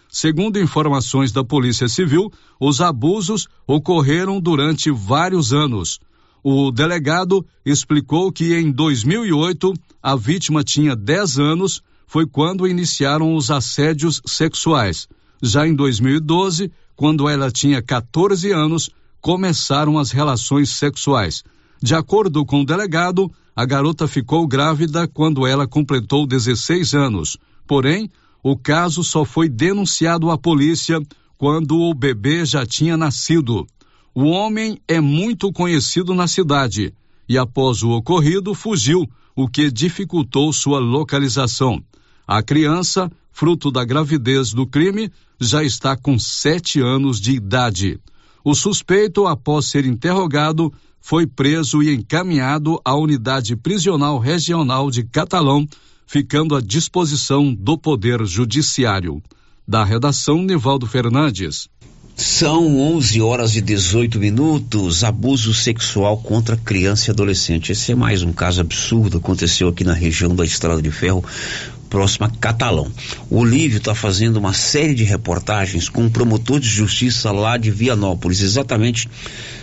Segundo 0.09 0.59
informações 0.59 1.31
da 1.33 1.45
Polícia 1.45 1.89
Civil, 1.89 2.33
os 2.59 2.81
abusos 2.81 3.47
ocorreram 3.67 4.41
durante 4.41 4.91
vários 4.91 5.53
anos. 5.53 6.01
O 6.43 6.71
delegado 6.71 7.47
explicou 7.65 8.33
que 8.33 8.55
em 8.55 8.73
2008 8.73 9.73
a 10.03 10.17
vítima 10.17 10.65
tinha 10.65 10.97
10 10.97 11.39
anos, 11.39 11.83
foi 12.07 12.27
quando 12.27 12.67
iniciaram 12.67 13.35
os 13.37 13.51
assédios 13.51 14.21
sexuais. 14.27 15.07
Já 15.41 15.67
em 15.67 15.75
2012, 15.75 16.73
quando 16.97 17.29
ela 17.29 17.51
tinha 17.51 17.81
14 17.81 18.51
anos, 18.51 18.91
começaram 19.21 19.99
as 19.99 20.11
relações 20.11 20.71
sexuais. 20.71 21.45
De 21.83 21.95
acordo 21.95 22.45
com 22.45 22.61
o 22.61 22.65
delegado, 22.65 23.31
a 23.57 23.65
garota 23.65 24.07
ficou 24.07 24.47
grávida 24.47 25.09
quando 25.09 25.47
ela 25.47 25.67
completou 25.67 26.27
16 26.27 26.95
anos. 26.95 27.39
Porém, 27.67 28.11
o 28.43 28.57
caso 28.57 29.03
só 29.03 29.25
foi 29.25 29.49
denunciado 29.49 30.31
à 30.31 30.37
polícia 30.37 31.01
quando 31.39 31.79
o 31.79 31.95
bebê 31.95 32.45
já 32.45 32.67
tinha 32.67 32.97
nascido. 32.97 33.67
O 34.15 34.25
homem 34.25 34.79
é 34.87 35.01
muito 35.01 35.53
conhecido 35.53 36.15
na 36.15 36.27
cidade 36.27 36.93
e, 37.29 37.39
após 37.39 37.83
o 37.83 37.91
ocorrido, 37.91 38.55
fugiu, 38.55 39.09
o 39.37 39.49
que 39.49 39.71
dificultou 39.71 40.53
sua 40.53 40.79
localização. 40.79 41.83
A 42.27 42.43
criança, 42.43 43.11
fruto 43.33 43.71
da 43.71 43.85
gravidez 43.85 44.53
do 44.53 44.67
crime, 44.67 45.11
já 45.41 45.63
está 45.63 45.97
com 45.97 46.19
sete 46.19 46.81
anos 46.81 47.21
de 47.21 47.33
idade. 47.33 47.99
O 48.45 48.55
suspeito, 48.55 49.27
após 49.27 49.67
ser 49.67 49.87
interrogado, 49.87 50.73
foi 51.01 51.27
preso 51.27 51.83
e 51.83 51.95
encaminhado 51.95 52.81
à 52.85 52.95
unidade 52.95 53.57
prisional 53.57 54.19
regional 54.19 54.91
de 54.91 55.03
Catalão, 55.03 55.67
ficando 56.07 56.55
à 56.55 56.61
disposição 56.61 57.55
do 57.55 57.79
Poder 57.79 58.25
Judiciário. 58.27 59.23
Da 59.67 59.85
redação, 59.85 60.43
Nivaldo 60.43 60.87
Fernandes. 60.87 61.69
São 62.17 62.79
11 62.79 63.23
horas 63.23 63.57
e 63.57 63.63
18 63.63 64.19
minutos. 64.19 65.03
Abuso 65.05 65.55
sexual 65.55 66.19
contra 66.19 66.57
criança 66.57 67.09
e 67.09 67.13
adolescente. 67.13 67.73
Esse 67.73 67.93
é 67.93 67.95
mais 67.95 68.23
um 68.23 68.33
caso 68.33 68.61
absurdo. 68.61 69.17
Aconteceu 69.17 69.69
aqui 69.69 69.85
na 69.85 69.95
região 69.95 70.35
da 70.35 70.45
Estrada 70.45 70.83
de 70.83 70.91
Ferro, 70.91 71.25
próxima 71.91 72.31
Catalão. 72.41 72.91
O 73.29 73.39
Olívio 73.39 73.79
está 73.79 73.95
fazendo 73.95 74.37
uma 74.37 74.55
série 74.55 74.95
de 74.95 75.03
reportagens 75.03 75.89
com 75.89 76.05
um 76.05 76.09
promotor 76.09 76.61
de 76.61 76.69
justiça 76.69 77.33
lá 77.33 77.57
de 77.57 77.71
Vianópolis, 77.71 78.41
exatamente 78.41 79.09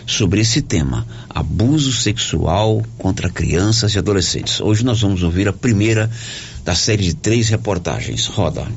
sobre 0.06 0.42
esse 0.42 0.62
tema: 0.62 1.08
abuso 1.30 1.94
sexual 1.94 2.84
contra 2.98 3.30
crianças 3.30 3.96
e 3.96 3.98
adolescentes. 3.98 4.60
Hoje 4.60 4.84
nós 4.84 5.02
vamos 5.02 5.24
ouvir 5.24 5.48
a 5.48 5.54
primeira 5.54 6.12
da 6.66 6.76
série 6.76 7.06
de 7.06 7.16
três 7.16 7.48
reportagens. 7.48 8.28
Roda 8.28 8.68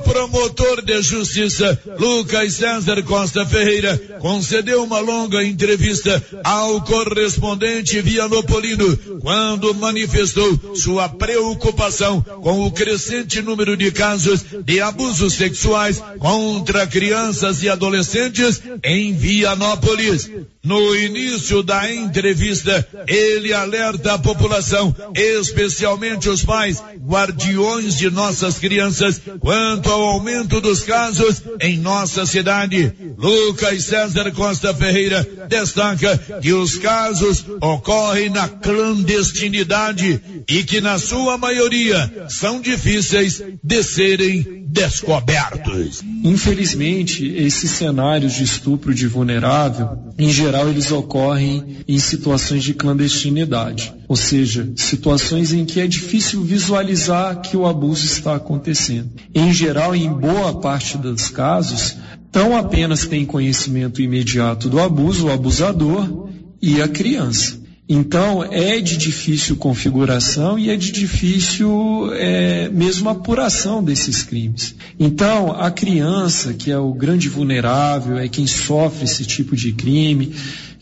promotor 0.00 0.82
de 0.82 1.00
justiça 1.02 1.78
Lucas 1.98 2.54
César 2.54 3.02
Costa 3.02 3.46
Ferreira 3.46 3.96
concedeu 4.20 4.82
uma 4.82 5.00
longa 5.00 5.42
entrevista 5.44 6.22
ao 6.44 6.80
correspondente 6.82 8.00
Vianopolino 8.00 8.96
quando 9.20 9.74
manifestou 9.74 10.76
sua 10.76 11.08
preocupação 11.08 12.20
com 12.22 12.66
o 12.66 12.70
crescente 12.70 13.42
número 13.42 13.76
de 13.76 13.90
casos 13.90 14.44
de 14.64 14.80
abusos 14.80 15.34
sexuais 15.34 16.02
contra 16.18 16.86
crianças 16.86 17.62
e 17.62 17.68
adolescentes 17.68 18.62
em 18.82 19.12
Vianópolis. 19.14 20.30
No 20.62 20.94
início 20.94 21.62
da 21.62 21.90
entrevista, 21.90 22.86
ele 23.06 23.52
alerta 23.52 24.12
a 24.12 24.18
população, 24.18 24.94
especialmente 25.14 26.28
os 26.28 26.44
pais, 26.44 26.82
guardiões 26.98 27.96
de 27.96 28.10
nossas 28.10 28.58
crianças, 28.58 29.20
quanto 29.40 29.89
ao 29.90 30.02
aumento 30.02 30.60
dos 30.60 30.82
casos 30.82 31.42
em 31.60 31.76
nossa 31.78 32.24
cidade. 32.24 32.92
Lucas 33.18 33.84
César 33.84 34.30
Costa 34.32 34.72
Ferreira 34.72 35.26
destaca 35.48 36.16
que 36.40 36.52
os 36.52 36.76
casos 36.78 37.44
ocorrem 37.60 38.30
na 38.30 38.48
clandestinidade 38.48 40.20
e 40.48 40.62
que 40.62 40.80
na 40.80 40.98
sua 40.98 41.36
maioria 41.36 42.26
são 42.28 42.60
difíceis 42.60 43.42
de 43.62 43.82
serem 43.82 44.60
descobertos. 44.66 46.02
Infelizmente, 46.22 47.26
esses 47.26 47.70
cenários 47.72 48.34
de 48.34 48.44
estupro 48.44 48.94
de 48.94 49.06
vulnerável, 49.06 49.98
em 50.18 50.30
geral, 50.30 50.68
eles 50.68 50.90
ocorrem 50.92 51.78
em 51.88 51.98
situações 51.98 52.62
de 52.62 52.74
clandestinidade, 52.74 53.92
ou 54.06 54.16
seja, 54.16 54.70
situações 54.76 55.52
em 55.52 55.64
que 55.64 55.80
é 55.80 55.86
difícil 55.86 56.42
visualizar 56.42 57.40
que 57.40 57.56
o 57.56 57.66
abuso 57.66 58.04
está 58.06 58.36
acontecendo. 58.36 59.10
Em 59.34 59.52
geral, 59.52 59.79
em 59.94 60.12
boa 60.12 60.60
parte 60.60 60.96
dos 60.98 61.28
casos, 61.28 61.96
tão 62.30 62.56
apenas 62.56 63.06
tem 63.06 63.24
conhecimento 63.24 64.00
imediato 64.00 64.68
do 64.68 64.80
abuso, 64.80 65.26
o 65.26 65.32
abusador 65.32 66.28
e 66.60 66.80
a 66.80 66.88
criança. 66.88 67.60
Então, 67.92 68.44
é 68.44 68.80
de 68.80 68.96
difícil 68.96 69.56
configuração 69.56 70.56
e 70.56 70.70
é 70.70 70.76
de 70.76 70.92
difícil 70.92 72.08
é, 72.12 72.68
mesmo 72.68 73.08
apuração 73.08 73.82
desses 73.82 74.22
crimes. 74.22 74.76
Então, 74.96 75.50
a 75.50 75.72
criança, 75.72 76.54
que 76.54 76.70
é 76.70 76.78
o 76.78 76.94
grande 76.94 77.28
vulnerável, 77.28 78.16
é 78.16 78.28
quem 78.28 78.46
sofre 78.46 79.06
esse 79.06 79.24
tipo 79.24 79.56
de 79.56 79.72
crime, 79.72 80.32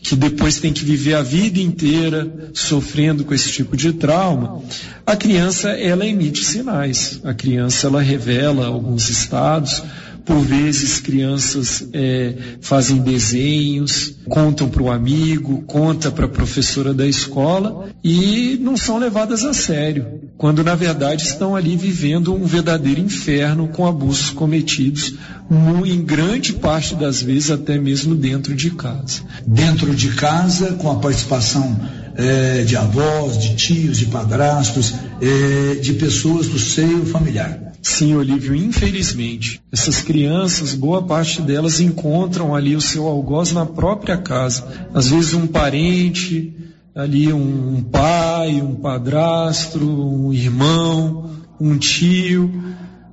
que 0.01 0.15
depois 0.15 0.59
tem 0.59 0.71
que 0.71 0.83
viver 0.83 1.13
a 1.13 1.21
vida 1.21 1.59
inteira 1.59 2.51
sofrendo 2.53 3.25
com 3.25 3.33
esse 3.33 3.51
tipo 3.51 3.75
de 3.75 3.93
trauma, 3.93 4.61
a 5.05 5.15
criança, 5.15 5.71
ela 5.71 6.05
emite 6.05 6.43
sinais. 6.45 7.19
A 7.23 7.33
criança, 7.33 7.87
ela 7.87 8.01
revela 8.01 8.67
alguns 8.67 9.09
estados, 9.09 9.83
por 10.29 10.41
vezes, 10.41 10.99
crianças 10.99 11.89
é, 11.91 12.35
fazem 12.61 12.99
desenhos, 12.99 14.13
contam 14.29 14.69
para 14.69 14.83
o 14.83 14.91
amigo, 14.91 15.63
conta 15.63 16.11
para 16.11 16.25
a 16.25 16.29
professora 16.29 16.93
da 16.93 17.07
escola 17.07 17.89
e 18.03 18.55
não 18.61 18.77
são 18.77 18.99
levadas 18.99 19.43
a 19.43 19.55
sério, 19.55 20.05
quando 20.37 20.63
na 20.63 20.75
verdade 20.75 21.23
estão 21.23 21.55
ali 21.55 21.75
vivendo 21.75 22.31
um 22.31 22.45
verdadeiro 22.45 23.01
inferno 23.01 23.69
com 23.69 23.87
abusos 23.87 24.29
cometidos, 24.29 25.15
em 25.83 25.99
grande 26.03 26.53
parte 26.53 26.93
das 26.93 27.23
vezes 27.23 27.49
até 27.49 27.79
mesmo 27.79 28.13
dentro 28.13 28.53
de 28.53 28.69
casa. 28.69 29.23
Dentro 29.47 29.95
de 29.95 30.09
casa, 30.09 30.73
com 30.73 30.91
a 30.91 30.99
participação 30.99 31.75
é, 32.15 32.61
de 32.61 32.77
avós, 32.77 33.35
de 33.35 33.55
tios, 33.55 33.97
de 33.97 34.05
padrastos, 34.05 34.93
é, 35.19 35.79
de 35.79 35.93
pessoas 35.93 36.47
do 36.47 36.59
seio 36.59 37.03
familiar. 37.07 37.68
Sim, 37.81 38.15
Olívio, 38.15 38.53
infelizmente, 38.53 39.61
essas 39.71 40.01
crianças, 40.01 40.73
boa 40.73 41.01
parte 41.01 41.41
delas 41.41 41.79
encontram 41.79 42.53
ali 42.53 42.75
o 42.75 42.81
seu 42.81 43.07
algoz 43.07 43.51
na 43.53 43.65
própria 43.65 44.17
casa. 44.17 44.67
Às 44.93 45.09
vezes 45.09 45.33
um 45.33 45.47
parente, 45.47 46.53
ali 46.93 47.31
um 47.31 47.81
pai, 47.81 48.61
um 48.61 48.75
padrasto, 48.75 49.79
um 49.79 50.33
irmão, 50.33 51.31
um 51.59 51.77
tio, 51.77 52.51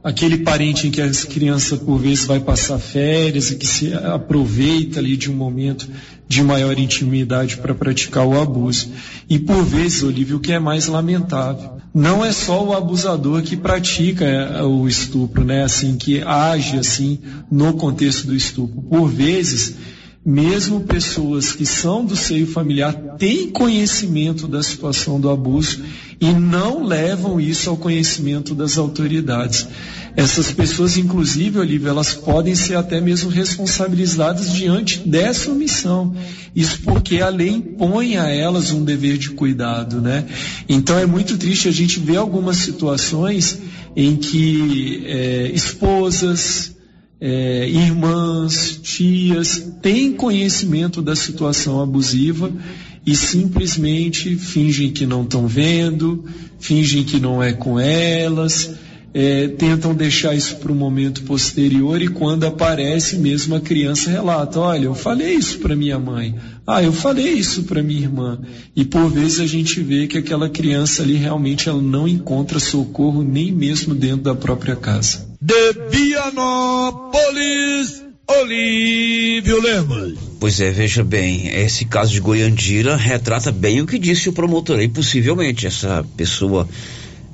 aquele 0.03 0.39
parente 0.39 0.87
em 0.87 0.91
que 0.91 1.01
a 1.01 1.11
criança 1.11 1.77
por 1.77 1.99
vezes 1.99 2.25
vai 2.25 2.41
passar 2.41 2.79
férias 2.79 3.51
e 3.51 3.57
que 3.57 3.67
se 3.67 3.93
aproveita 3.93 4.99
ali 5.01 5.17
de 5.17 5.31
um 5.31 5.35
momento 5.35 5.89
de 6.29 6.43
maior 6.43 6.79
intimidade 6.79 7.57
para 7.57 7.75
praticar 7.75 8.27
o 8.27 8.41
abuso. 8.41 8.91
E 9.29 9.39
por 9.39 9.63
vezes, 9.65 10.03
Olívio, 10.03 10.37
o 10.37 10.41
que 10.41 10.53
é 10.53 10.59
mais 10.59 10.87
lamentável, 10.87 11.77
não 11.95 12.25
é 12.25 12.33
só 12.33 12.63
o 12.65 12.75
abusador 12.75 13.43
que 13.43 13.57
pratica 13.57 14.25
é, 14.25 14.63
o 14.63 14.87
estupro, 14.87 15.45
né, 15.45 15.63
assim, 15.63 15.97
que 15.97 16.23
age 16.23 16.77
assim 16.79 17.19
no 17.51 17.75
contexto 17.75 18.27
do 18.27 18.35
estupro. 18.35 18.83
Por 18.83 19.09
vezes, 19.09 19.77
mesmo 20.27 20.81
pessoas 20.81 21.53
que 21.53 21.65
são 21.65 22.05
do 22.05 22.17
seio 22.17 22.49
familiar 22.49 22.93
têm 23.17 23.49
conhecimento 23.49 24.49
da 24.49 24.61
situação 24.61 25.21
do 25.21 25.31
abuso 25.31 25.85
e 26.21 26.33
não 26.33 26.85
levam 26.85 27.41
isso 27.41 27.71
ao 27.71 27.77
conhecimento 27.77 28.53
das 28.53 28.77
autoridades. 28.77 29.69
Essas 30.17 30.51
pessoas, 30.51 30.97
inclusive, 30.97 31.61
Olivia, 31.61 31.91
elas 31.91 32.13
podem 32.13 32.57
ser 32.57 32.75
até 32.75 33.01
mesmo 33.01 33.31
responsabilizadas 33.31 34.53
diante 34.53 34.99
dessa 35.07 35.53
omissão. 35.53 36.17
Isso 36.57 36.81
porque 36.83 37.21
a 37.21 37.29
lei 37.29 37.51
impõe 37.51 38.17
a 38.17 38.29
elas 38.29 38.73
um 38.73 38.83
dever 38.83 39.19
de 39.19 39.31
cuidado, 39.31 40.01
né? 40.01 40.25
Então 40.69 40.99
é 40.99 41.07
muito 41.07 41.39
triste 41.39 41.69
a 41.69 41.73
gente 41.73 42.01
ver 42.01 42.17
algumas 42.17 42.57
situações 42.57 43.61
em 43.95 44.17
que 44.17 45.05
é, 45.07 45.51
esposas, 45.55 46.76
é, 47.21 47.69
irmãs, 47.69 48.79
tias, 48.83 49.73
têm 49.81 50.13
conhecimento 50.13 51.01
da 51.01 51.17
situação 51.17 51.81
abusiva 51.81 52.53
e 53.07 53.17
simplesmente 53.17 54.37
fingem 54.37 54.91
que 54.91 55.07
não 55.07 55.23
estão 55.23 55.47
vendo, 55.47 56.25
fingem 56.59 57.05
que 57.05 57.19
não 57.21 57.43
é 57.43 57.53
com 57.53 57.79
elas, 57.79 58.75
é, 59.19 59.49
tentam 59.49 59.95
deixar 59.95 60.35
isso 60.35 60.57
para 60.57 60.71
o 60.71 60.75
momento 60.75 61.23
posterior 61.23 62.03
e 62.03 62.09
quando 62.09 62.45
aparece 62.45 63.17
mesmo 63.17 63.55
a 63.55 63.61
criança 63.61 64.11
relata, 64.11 64.61
olha, 64.61 64.85
eu 64.85 64.95
falei 64.95 65.33
isso 65.33 65.59
para 65.59 65.75
minha 65.75 65.99
mãe, 65.99 66.35
ah, 66.67 66.83
eu 66.83 66.93
falei 66.93 67.33
isso 67.33 67.63
para 67.63 67.83
minha 67.83 68.03
irmã. 68.03 68.39
E 68.75 68.85
por 68.85 69.09
vezes 69.09 69.41
a 69.41 69.47
gente 69.47 69.81
vê 69.81 70.07
que 70.07 70.19
aquela 70.19 70.51
criança 70.51 71.03
ali 71.03 71.15
realmente 71.15 71.67
ela 71.67 71.81
não 71.81 72.07
encontra 72.07 72.61
socorro 72.61 73.23
nem 73.23 73.51
mesmo 73.51 73.95
dentro 73.95 74.25
da 74.25 74.35
própria 74.35 74.77
casa. 74.77 75.27
De 75.41 75.73
Vianópolis, 75.89 77.25
Olívio 78.29 79.63
Lemos. 79.63 80.19
Pois 80.39 80.61
é, 80.61 80.71
veja 80.71 81.03
bem, 81.03 81.49
esse 81.57 81.87
caso 81.87 82.13
de 82.13 82.21
Goiandira 82.21 82.95
retrata 82.97 83.51
bem 83.51 83.81
o 83.81 83.87
que 83.87 83.99
disse 83.99 84.29
o 84.29 84.33
promotor 84.35 84.79
aí, 84.79 84.89
possivelmente 84.89 85.67
essa 85.67 86.05
pessoa 86.19 86.69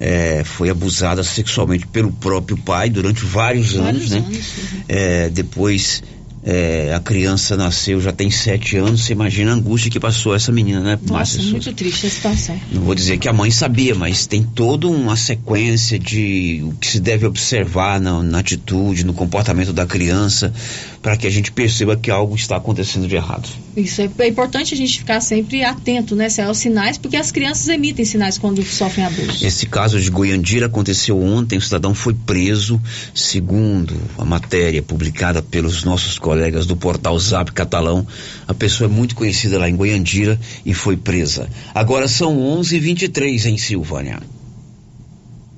é, 0.05 0.43
foi 0.43 0.69
abusada 0.69 1.23
sexualmente 1.23 1.87
pelo 1.87 2.11
próprio 2.11 2.57
pai 2.57 2.91
durante 2.91 3.25
vários, 3.25 3.75
vários 3.75 4.11
anos, 4.11 4.11
né? 4.11 4.19
Anos, 4.19 4.47
é, 4.88 5.31
depois 5.31 6.03
é, 6.45 6.93
a 6.93 6.99
criança 6.99 7.57
nasceu, 7.57 8.01
já 8.01 8.13
tem 8.13 8.31
sete 8.31 8.77
anos, 8.77 9.05
você 9.05 9.13
imagina 9.13 9.53
a 9.53 9.55
angústia 9.55 9.91
que 9.91 10.01
passou 10.01 10.35
essa 10.35 10.51
menina, 10.51 10.81
né? 10.81 10.99
Nossa, 11.03 11.13
Márcia 11.13 11.43
muito 11.45 11.73
triste 11.73 12.07
a 12.07 12.11
situação. 12.11 12.61
Não 12.73 12.83
vou 12.83 12.95
dizer 12.95 13.19
que 13.19 13.29
a 13.29 13.33
mãe 13.33 13.51
sabia, 13.51 13.95
mas 13.95 14.27
tem 14.27 14.43
toda 14.43 14.89
uma 14.89 15.17
sequência 15.17 15.99
de 15.99 16.61
o 16.65 16.73
que 16.73 16.89
se 16.89 17.01
deve 17.01 17.27
observar 17.27 18.01
na, 18.01 18.23
na 18.23 18.41
atitude, 18.41 19.05
no 19.05 19.15
comportamento 19.15 19.73
da 19.73 19.87
criança, 19.87 20.53
para 21.01 21.17
que 21.17 21.29
a 21.29 21.31
gente 21.31 21.53
perceba 21.53 21.97
que 21.97 22.11
algo 22.11 22.35
está 22.35 22.57
acontecendo 22.57 23.07
de 23.07 23.15
errado. 23.15 23.49
Isso 23.77 24.03
é, 24.03 24.11
é 24.19 24.29
importante 24.29 24.75
a 24.75 24.77
gente 24.77 24.99
ficar 24.99 25.21
sempre 25.21 25.65
atento, 25.65 26.17
né, 26.17 26.27
aos 26.45 26.59
sinais, 26.59 26.99
porque 26.99 27.17
as 27.17 27.31
crianças 27.31 27.69
emitem 27.69 28.05
sinais 28.05 28.37
quando 28.37 28.63
sofrem 28.65 29.07
abuso. 29.07 29.47
Esse 29.47 29.67
caso 29.67 30.01
de 30.01 30.11
Goiandira 30.11 30.67
aconteceu 30.67 31.23
ontem, 31.23 31.57
o 31.57 31.63
cidadão 31.63 31.95
foi 31.95 32.15
preso, 32.15 32.81
segundo 33.15 33.95
a 34.19 34.25
matéria 34.25 34.83
publicada 34.83 35.41
pelos 35.41 35.85
nossos 35.85 36.19
colegas 36.19 36.32
do 36.66 36.77
portal 36.77 37.18
Zap 37.18 37.53
Catalão. 37.53 38.07
A 38.47 38.55
pessoa 38.55 38.88
é 38.88 38.92
muito 38.92 39.14
conhecida 39.14 39.59
lá 39.59 39.68
em 39.68 39.77
Goiandira 39.77 40.38
e 40.64 40.75
foi 40.75 40.97
presa. 40.97 41.49
Agora 41.75 42.09
são 42.09 42.38
11:23 42.38 43.47
em 43.47 43.59
Silvânia. 43.59 44.21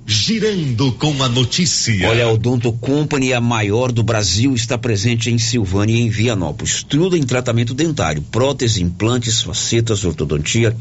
Girando 0.06 0.92
com 0.92 1.22
a 1.22 1.30
notícia. 1.30 2.06
Olha, 2.06 2.26
a 2.26 2.30
Odonto 2.30 2.70
Company, 2.74 3.32
a 3.32 3.40
maior 3.40 3.90
do 3.90 4.02
Brasil, 4.02 4.54
está 4.54 4.76
presente 4.76 5.30
em 5.30 5.38
Silvânia 5.38 5.94
e 5.94 6.02
em 6.02 6.10
Vianópolis. 6.10 6.82
Tudo 6.82 7.16
em 7.16 7.22
tratamento 7.22 7.72
dentário, 7.72 8.20
prótese, 8.20 8.82
implantes, 8.82 9.40
facetas, 9.40 10.04
ortodontia, 10.04 10.76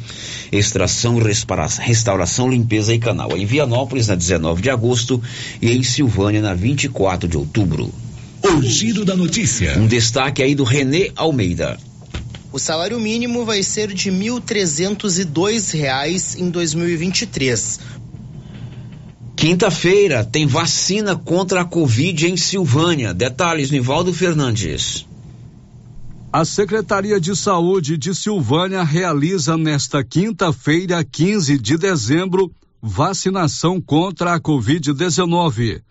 extração, 0.51 1.19
restauração, 1.79 2.49
limpeza 2.49 2.93
e 2.93 2.99
canal. 2.99 3.37
Em 3.37 3.45
Vianópolis, 3.45 4.09
na 4.09 4.15
19 4.15 4.61
de 4.61 4.69
agosto 4.69 5.23
e 5.61 5.71
em 5.71 5.83
Silvânia, 5.83 6.41
na 6.41 6.53
24 6.53 7.25
de 7.25 7.37
outubro. 7.37 8.02
O 8.43 8.61
giro 8.61 9.03
da 9.05 9.15
notícia. 9.15 9.79
Um 9.79 9.87
destaque 9.87 10.43
aí 10.43 10.53
do 10.53 10.65
Renê 10.65 11.13
Almeida. 11.15 11.79
O 12.51 12.59
salário 12.59 12.99
mínimo 12.99 13.45
vai 13.45 13.63
ser 13.63 13.93
de 13.93 14.09
R$ 14.09 14.17
1.302 14.17 16.37
em 16.37 16.49
2023. 16.49 17.79
Quinta-feira 19.35 20.25
tem 20.25 20.45
vacina 20.45 21.15
contra 21.15 21.61
a 21.61 21.65
Covid 21.65 22.27
em 22.27 22.35
Silvânia. 22.35 23.13
Detalhes, 23.13 23.71
Nivaldo 23.71 24.13
Fernandes. 24.13 25.07
A 26.31 26.43
Secretaria 26.43 27.21
de 27.21 27.35
Saúde 27.35 27.97
de 27.97 28.13
Silvânia 28.13 28.83
realiza 28.83 29.55
nesta 29.55 30.03
quinta-feira, 30.03 31.01
15 31.03 31.57
de 31.57 31.77
dezembro, 31.77 32.51
vacinação 32.81 33.79
contra 33.79 34.33
a 34.33 34.39
Covid-19. 34.39 35.81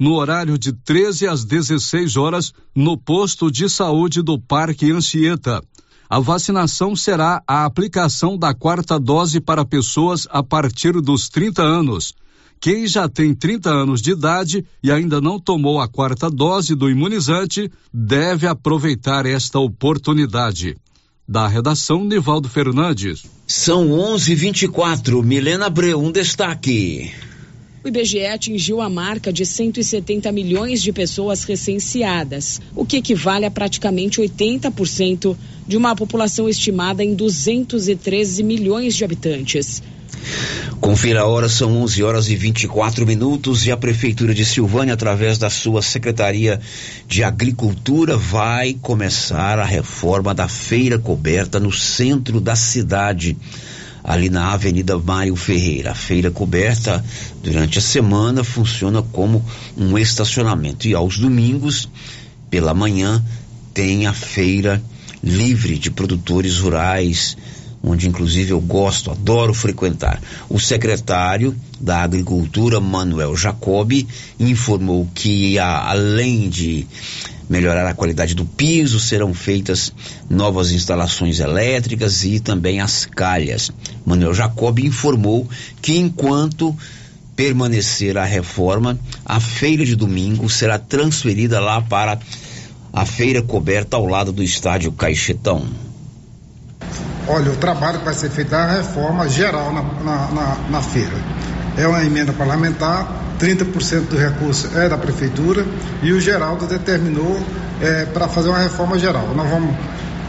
No 0.00 0.14
horário 0.14 0.56
de 0.56 0.72
13 0.72 1.28
às 1.28 1.44
16 1.44 2.16
horas, 2.16 2.54
no 2.74 2.96
posto 2.96 3.50
de 3.50 3.68
saúde 3.68 4.22
do 4.22 4.40
Parque 4.40 4.90
Anchieta. 4.90 5.62
A 6.08 6.18
vacinação 6.18 6.96
será 6.96 7.42
a 7.46 7.66
aplicação 7.66 8.38
da 8.38 8.54
quarta 8.54 8.98
dose 8.98 9.40
para 9.42 9.62
pessoas 9.62 10.26
a 10.30 10.42
partir 10.42 10.92
dos 11.02 11.28
30 11.28 11.62
anos. 11.62 12.14
Quem 12.58 12.86
já 12.86 13.10
tem 13.10 13.34
30 13.34 13.68
anos 13.68 14.00
de 14.00 14.12
idade 14.12 14.64
e 14.82 14.90
ainda 14.90 15.20
não 15.20 15.38
tomou 15.38 15.78
a 15.78 15.86
quarta 15.86 16.30
dose 16.30 16.74
do 16.74 16.88
imunizante 16.88 17.70
deve 17.92 18.46
aproveitar 18.46 19.26
esta 19.26 19.58
oportunidade. 19.58 20.78
Da 21.28 21.46
redação, 21.46 22.04
Nivaldo 22.04 22.48
Fernandes. 22.48 23.24
São 23.46 23.90
11:24. 23.90 25.22
Milena 25.22 25.66
Abreu, 25.66 26.02
um 26.02 26.10
destaque. 26.10 27.12
O 27.82 27.88
IBGE 27.88 28.26
atingiu 28.26 28.82
a 28.82 28.90
marca 28.90 29.32
de 29.32 29.46
170 29.46 30.30
milhões 30.32 30.82
de 30.82 30.92
pessoas 30.92 31.44
recenseadas, 31.44 32.60
o 32.76 32.84
que 32.84 32.98
equivale 32.98 33.46
a 33.46 33.50
praticamente 33.50 34.20
80% 34.20 35.34
de 35.66 35.78
uma 35.78 35.96
população 35.96 36.46
estimada 36.46 37.02
em 37.02 37.14
213 37.14 38.42
milhões 38.42 38.94
de 38.94 39.02
habitantes. 39.02 39.82
Confira 40.78 41.22
a 41.22 41.26
hora, 41.26 41.48
são 41.48 41.82
11 41.82 42.02
horas 42.02 42.28
e 42.28 42.36
24 42.36 43.06
minutos 43.06 43.66
e 43.66 43.70
a 43.70 43.76
Prefeitura 43.78 44.34
de 44.34 44.44
Silvânia, 44.44 44.92
através 44.92 45.38
da 45.38 45.48
sua 45.48 45.80
Secretaria 45.80 46.60
de 47.08 47.24
Agricultura, 47.24 48.14
vai 48.14 48.74
começar 48.74 49.58
a 49.58 49.64
reforma 49.64 50.34
da 50.34 50.48
feira 50.48 50.98
coberta 50.98 51.58
no 51.58 51.72
centro 51.72 52.42
da 52.42 52.54
cidade 52.54 53.38
ali 54.10 54.28
na 54.28 54.52
Avenida 54.52 54.98
Mário 54.98 55.36
Ferreira. 55.36 55.92
A 55.92 55.94
feira 55.94 56.32
coberta 56.32 57.04
durante 57.44 57.78
a 57.78 57.82
semana 57.82 58.42
funciona 58.42 59.02
como 59.02 59.44
um 59.76 59.96
estacionamento 59.96 60.88
e 60.88 60.94
aos 60.94 61.16
domingos, 61.16 61.88
pela 62.50 62.74
manhã, 62.74 63.24
tem 63.72 64.08
a 64.08 64.12
feira 64.12 64.82
livre 65.22 65.78
de 65.78 65.92
produtores 65.92 66.58
rurais, 66.58 67.36
onde 67.80 68.08
inclusive 68.08 68.50
eu 68.50 68.60
gosto, 68.60 69.12
adoro 69.12 69.54
frequentar. 69.54 70.20
O 70.48 70.58
secretário 70.58 71.54
da 71.80 72.02
Agricultura, 72.02 72.80
Manuel 72.80 73.36
Jacobi, 73.36 74.08
informou 74.40 75.08
que 75.14 75.56
além 75.56 76.48
de 76.48 76.84
melhorar 77.50 77.84
a 77.88 77.94
qualidade 77.94 78.32
do 78.32 78.44
piso, 78.44 79.00
serão 79.00 79.34
feitas 79.34 79.92
novas 80.30 80.70
instalações 80.70 81.40
elétricas 81.40 82.24
e 82.24 82.38
também 82.38 82.80
as 82.80 83.04
calhas. 83.04 83.72
Manuel 84.06 84.32
Jacob 84.32 84.78
informou 84.78 85.48
que 85.82 85.98
enquanto 85.98 86.76
permanecer 87.34 88.16
a 88.16 88.24
reforma, 88.24 88.96
a 89.26 89.40
feira 89.40 89.84
de 89.84 89.96
domingo 89.96 90.48
será 90.48 90.78
transferida 90.78 91.58
lá 91.58 91.82
para 91.82 92.20
a 92.92 93.04
feira 93.04 93.42
coberta 93.42 93.96
ao 93.96 94.06
lado 94.06 94.30
do 94.30 94.44
estádio 94.44 94.92
Caixetão. 94.92 95.66
Olha, 97.26 97.50
o 97.50 97.56
trabalho 97.56 97.98
que 97.98 98.04
vai 98.04 98.14
ser 98.14 98.30
feito 98.30 98.54
é 98.54 98.58
a 98.58 98.72
reforma 98.76 99.28
geral 99.28 99.72
na, 99.72 99.82
na, 99.82 100.30
na, 100.30 100.68
na 100.70 100.82
feira. 100.82 101.16
É 101.76 101.86
uma 101.86 102.04
emenda 102.04 102.32
parlamentar 102.32 103.19
30% 103.40 104.08
do 104.08 104.16
recurso 104.16 104.70
é 104.76 104.88
da 104.88 104.98
prefeitura 104.98 105.64
e 106.02 106.12
o 106.12 106.20
Geraldo 106.20 106.66
determinou 106.66 107.40
é, 107.80 108.04
para 108.04 108.28
fazer 108.28 108.50
uma 108.50 108.58
reforma 108.58 108.98
geral. 108.98 109.28
Nós 109.34 109.48
vamos 109.48 109.74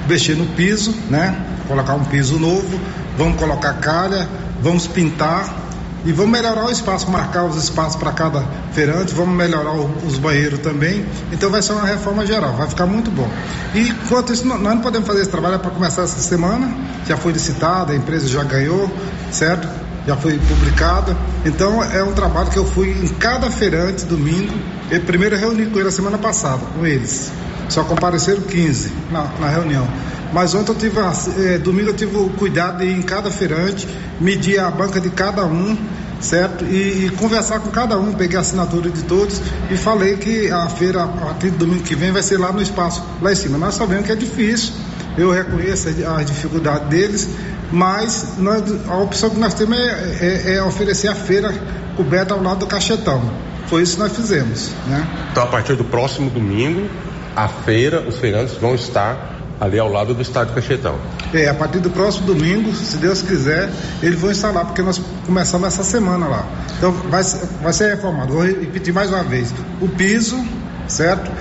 mexer 0.07 0.35
no 0.35 0.45
piso, 0.47 0.95
né? 1.09 1.37
Colocar 1.67 1.93
um 1.95 2.05
piso 2.05 2.39
novo, 2.39 2.79
vamos 3.17 3.37
colocar 3.37 3.73
calha, 3.73 4.27
vamos 4.61 4.87
pintar 4.87 5.61
e 6.03 6.11
vamos 6.11 6.31
melhorar 6.31 6.65
o 6.65 6.71
espaço, 6.71 7.09
marcar 7.11 7.43
os 7.43 7.61
espaços 7.61 7.95
para 7.95 8.11
cada 8.11 8.43
feirante, 8.71 9.13
vamos 9.13 9.35
melhorar 9.35 9.73
os 9.73 10.17
banheiros 10.17 10.59
também. 10.59 11.05
Então 11.31 11.49
vai 11.51 11.61
ser 11.61 11.73
uma 11.73 11.85
reforma 11.85 12.25
geral, 12.25 12.53
vai 12.53 12.67
ficar 12.67 12.85
muito 12.85 13.11
bom. 13.11 13.29
E 13.75 13.89
enquanto 13.89 14.33
isso, 14.33 14.47
nós 14.47 14.59
não 14.59 14.79
podemos 14.79 15.07
fazer 15.07 15.21
esse 15.21 15.29
trabalho 15.29 15.55
é 15.55 15.57
para 15.59 15.71
começar 15.71 16.03
essa 16.03 16.19
semana, 16.19 16.73
já 17.07 17.17
foi 17.17 17.33
licitada, 17.33 17.93
a 17.93 17.95
empresa 17.95 18.27
já 18.27 18.43
ganhou, 18.43 18.89
certo? 19.31 19.80
Já 20.05 20.15
foi 20.15 20.37
publicada. 20.39 21.15
Então 21.45 21.83
é 21.83 22.03
um 22.03 22.13
trabalho 22.13 22.49
que 22.49 22.57
eu 22.57 22.65
fui 22.65 22.91
em 22.91 23.07
cada 23.07 23.49
feirante 23.49 24.05
domingo. 24.05 24.53
Eu 24.89 25.01
primeiro 25.01 25.35
reuni 25.35 25.65
com 25.67 25.79
eles 25.79 25.93
semana 25.93 26.17
passada, 26.17 26.65
com 26.77 26.85
eles. 26.85 27.31
Só 27.69 27.83
compareceram 27.83 28.41
15 28.41 28.91
na, 29.11 29.23
na 29.39 29.47
reunião. 29.47 29.87
Mas 30.33 30.53
ontem 30.53 30.71
eu 30.71 30.75
tive, 30.75 30.99
é, 31.39 31.57
domingo 31.57 31.89
eu 31.89 31.93
tive 31.93 32.15
o 32.15 32.29
cuidado 32.29 32.79
de 32.79 32.85
ir 32.85 32.97
em 32.97 33.01
cada 33.01 33.29
feirante, 33.29 33.87
medir 34.19 34.59
a 34.59 34.71
banca 34.71 34.99
de 34.99 35.09
cada 35.09 35.45
um, 35.45 35.77
certo? 36.21 36.63
E, 36.65 37.07
e, 37.07 37.09
conversar 37.17 37.59
com 37.59 37.69
cada 37.69 37.97
um, 37.97 38.13
peguei 38.13 38.37
a 38.37 38.41
assinatura 38.41 38.89
de 38.89 39.03
todos 39.03 39.41
e 39.69 39.75
falei 39.75 40.15
que 40.15 40.49
a 40.49 40.69
feira, 40.69 41.03
a 41.03 41.07
partir 41.07 41.49
do 41.51 41.57
domingo 41.57 41.83
que 41.83 41.95
vem, 41.95 42.11
vai 42.11 42.23
ser 42.23 42.37
lá 42.37 42.51
no 42.51 42.61
espaço, 42.61 43.03
lá 43.21 43.31
em 43.31 43.35
cima. 43.35 43.57
Nós 43.57 43.75
sabemos 43.75 44.05
que 44.05 44.11
é 44.13 44.15
difícil, 44.15 44.73
eu 45.17 45.31
reconheço 45.31 45.89
a 45.89 46.23
dificuldade 46.23 46.85
deles, 46.85 47.29
mas 47.71 48.37
nós, 48.37 48.63
a 48.87 48.97
opção 48.97 49.29
que 49.29 49.39
nós 49.39 49.53
temos 49.53 49.77
é, 49.77 50.17
é, 50.21 50.55
é, 50.55 50.63
oferecer 50.63 51.07
a 51.07 51.15
feira 51.15 51.53
coberta 51.95 52.33
ao 52.33 52.41
lado 52.41 52.59
do 52.59 52.67
cachetão. 52.67 53.21
Foi 53.67 53.81
isso 53.83 53.95
que 53.95 54.01
nós 54.01 54.15
fizemos. 54.15 54.71
Né? 54.87 55.07
Então, 55.31 55.43
a 55.43 55.47
partir 55.47 55.75
do 55.75 55.85
próximo 55.85 56.29
domingo, 56.29 56.89
a 57.35 57.47
feira, 57.47 58.01
os 58.01 58.17
feirantes 58.17 58.55
vão 58.55 58.75
estar 58.75 59.31
ali 59.61 59.77
ao 59.77 59.87
lado 59.87 60.15
do 60.15 60.21
estádio 60.23 60.55
Cachetão. 60.55 60.95
É, 61.31 61.47
a 61.47 61.53
partir 61.53 61.79
do 61.79 61.91
próximo 61.91 62.25
domingo, 62.25 62.73
se 62.73 62.97
Deus 62.97 63.21
quiser, 63.21 63.69
eles 64.01 64.19
vão 64.19 64.31
instalar, 64.31 64.65
porque 64.65 64.81
nós 64.81 64.99
começamos 65.25 65.67
essa 65.67 65.83
semana 65.83 66.27
lá. 66.27 66.45
Então 66.77 66.91
vai, 66.91 67.23
vai 67.61 67.71
ser 67.71 67.95
reformado. 67.95 68.33
Vou 68.33 68.43
repetir 68.43 68.91
mais 68.91 69.11
uma 69.11 69.23
vez. 69.23 69.53
O 69.79 69.87
piso, 69.87 70.43
certo? 70.87 71.31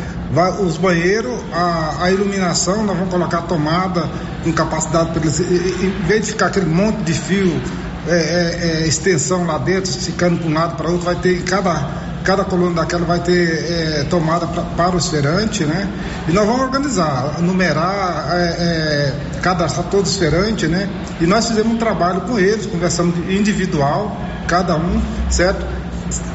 Os 0.60 0.76
banheiros, 0.76 1.32
a, 1.52 2.04
a, 2.04 2.10
iluminação, 2.12 2.84
nós 2.84 2.96
vamos 2.96 3.12
colocar 3.12 3.42
tomada 3.42 4.08
com 4.44 4.52
capacidade 4.52 5.10
para 5.10 5.22
eles, 5.22 5.40
em 5.40 5.90
vez 6.06 6.26
de 6.26 6.32
ficar 6.32 6.46
aquele 6.46 6.66
monte 6.66 6.98
de 7.02 7.12
fio, 7.12 7.60
é, 8.06 8.12
é, 8.12 8.82
é, 8.82 8.86
extensão 8.86 9.44
lá 9.44 9.58
dentro, 9.58 9.90
ficando 9.92 10.38
para 10.38 10.48
um 10.48 10.54
lado 10.54 10.76
para 10.76 10.88
outro, 10.88 11.04
vai 11.04 11.16
ter 11.16 11.42
cada 11.42 12.10
cada 12.24 12.44
coluna 12.44 12.82
daquela 12.82 13.04
vai 13.04 13.20
ter 13.20 13.48
é, 13.48 14.04
tomada 14.04 14.46
pra, 14.46 14.62
para 14.62 14.94
o 14.94 14.98
esferante, 14.98 15.64
né? 15.64 15.88
E 16.28 16.32
nós 16.32 16.46
vamos 16.46 16.62
organizar, 16.62 17.40
numerar, 17.40 18.28
é, 18.32 18.42
é, 18.42 19.14
cadastrar 19.40 19.86
todos 19.86 20.10
os 20.10 20.14
esferantes, 20.16 20.68
né? 20.68 20.88
E 21.20 21.26
nós 21.26 21.48
fizemos 21.48 21.72
um 21.72 21.78
trabalho 21.78 22.20
com 22.22 22.38
eles, 22.38 22.66
conversamos 22.66 23.16
individual, 23.30 24.16
cada 24.46 24.76
um, 24.76 25.00
certo? 25.30 25.64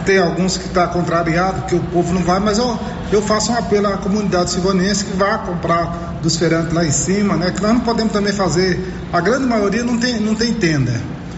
Tem 0.06 0.20
alguns 0.20 0.58
que 0.58 0.68
está 0.68 0.88
contrariado, 0.88 1.64
que 1.64 1.76
o 1.76 1.80
povo 1.80 2.14
não 2.14 2.24
vai, 2.24 2.40
mas 2.40 2.58
eu, 2.58 2.80
eu 3.12 3.22
faço 3.22 3.52
um 3.52 3.56
apelo 3.56 3.88
à 3.88 3.98
comunidade 3.98 4.52
silvanense 4.52 5.06
que 5.06 5.18
vá 5.18 5.38
comprar 5.40 6.20
dos 6.22 6.38
feirantes 6.38 6.74
lá 6.74 6.86
em 6.86 6.92
cima, 6.92 7.36
né? 7.36 7.52
Que 7.52 7.62
nós 7.62 7.74
não 7.74 7.82
podemos 7.82 8.12
também 8.14 8.34
fazer, 8.34 8.80
a 9.12 9.22
grande 9.22 9.46
maioria 9.46 9.84
não 9.84 9.98
tem, 9.98 10.20
não 10.20 10.36
tem 10.36 10.54
tenda 10.54 10.94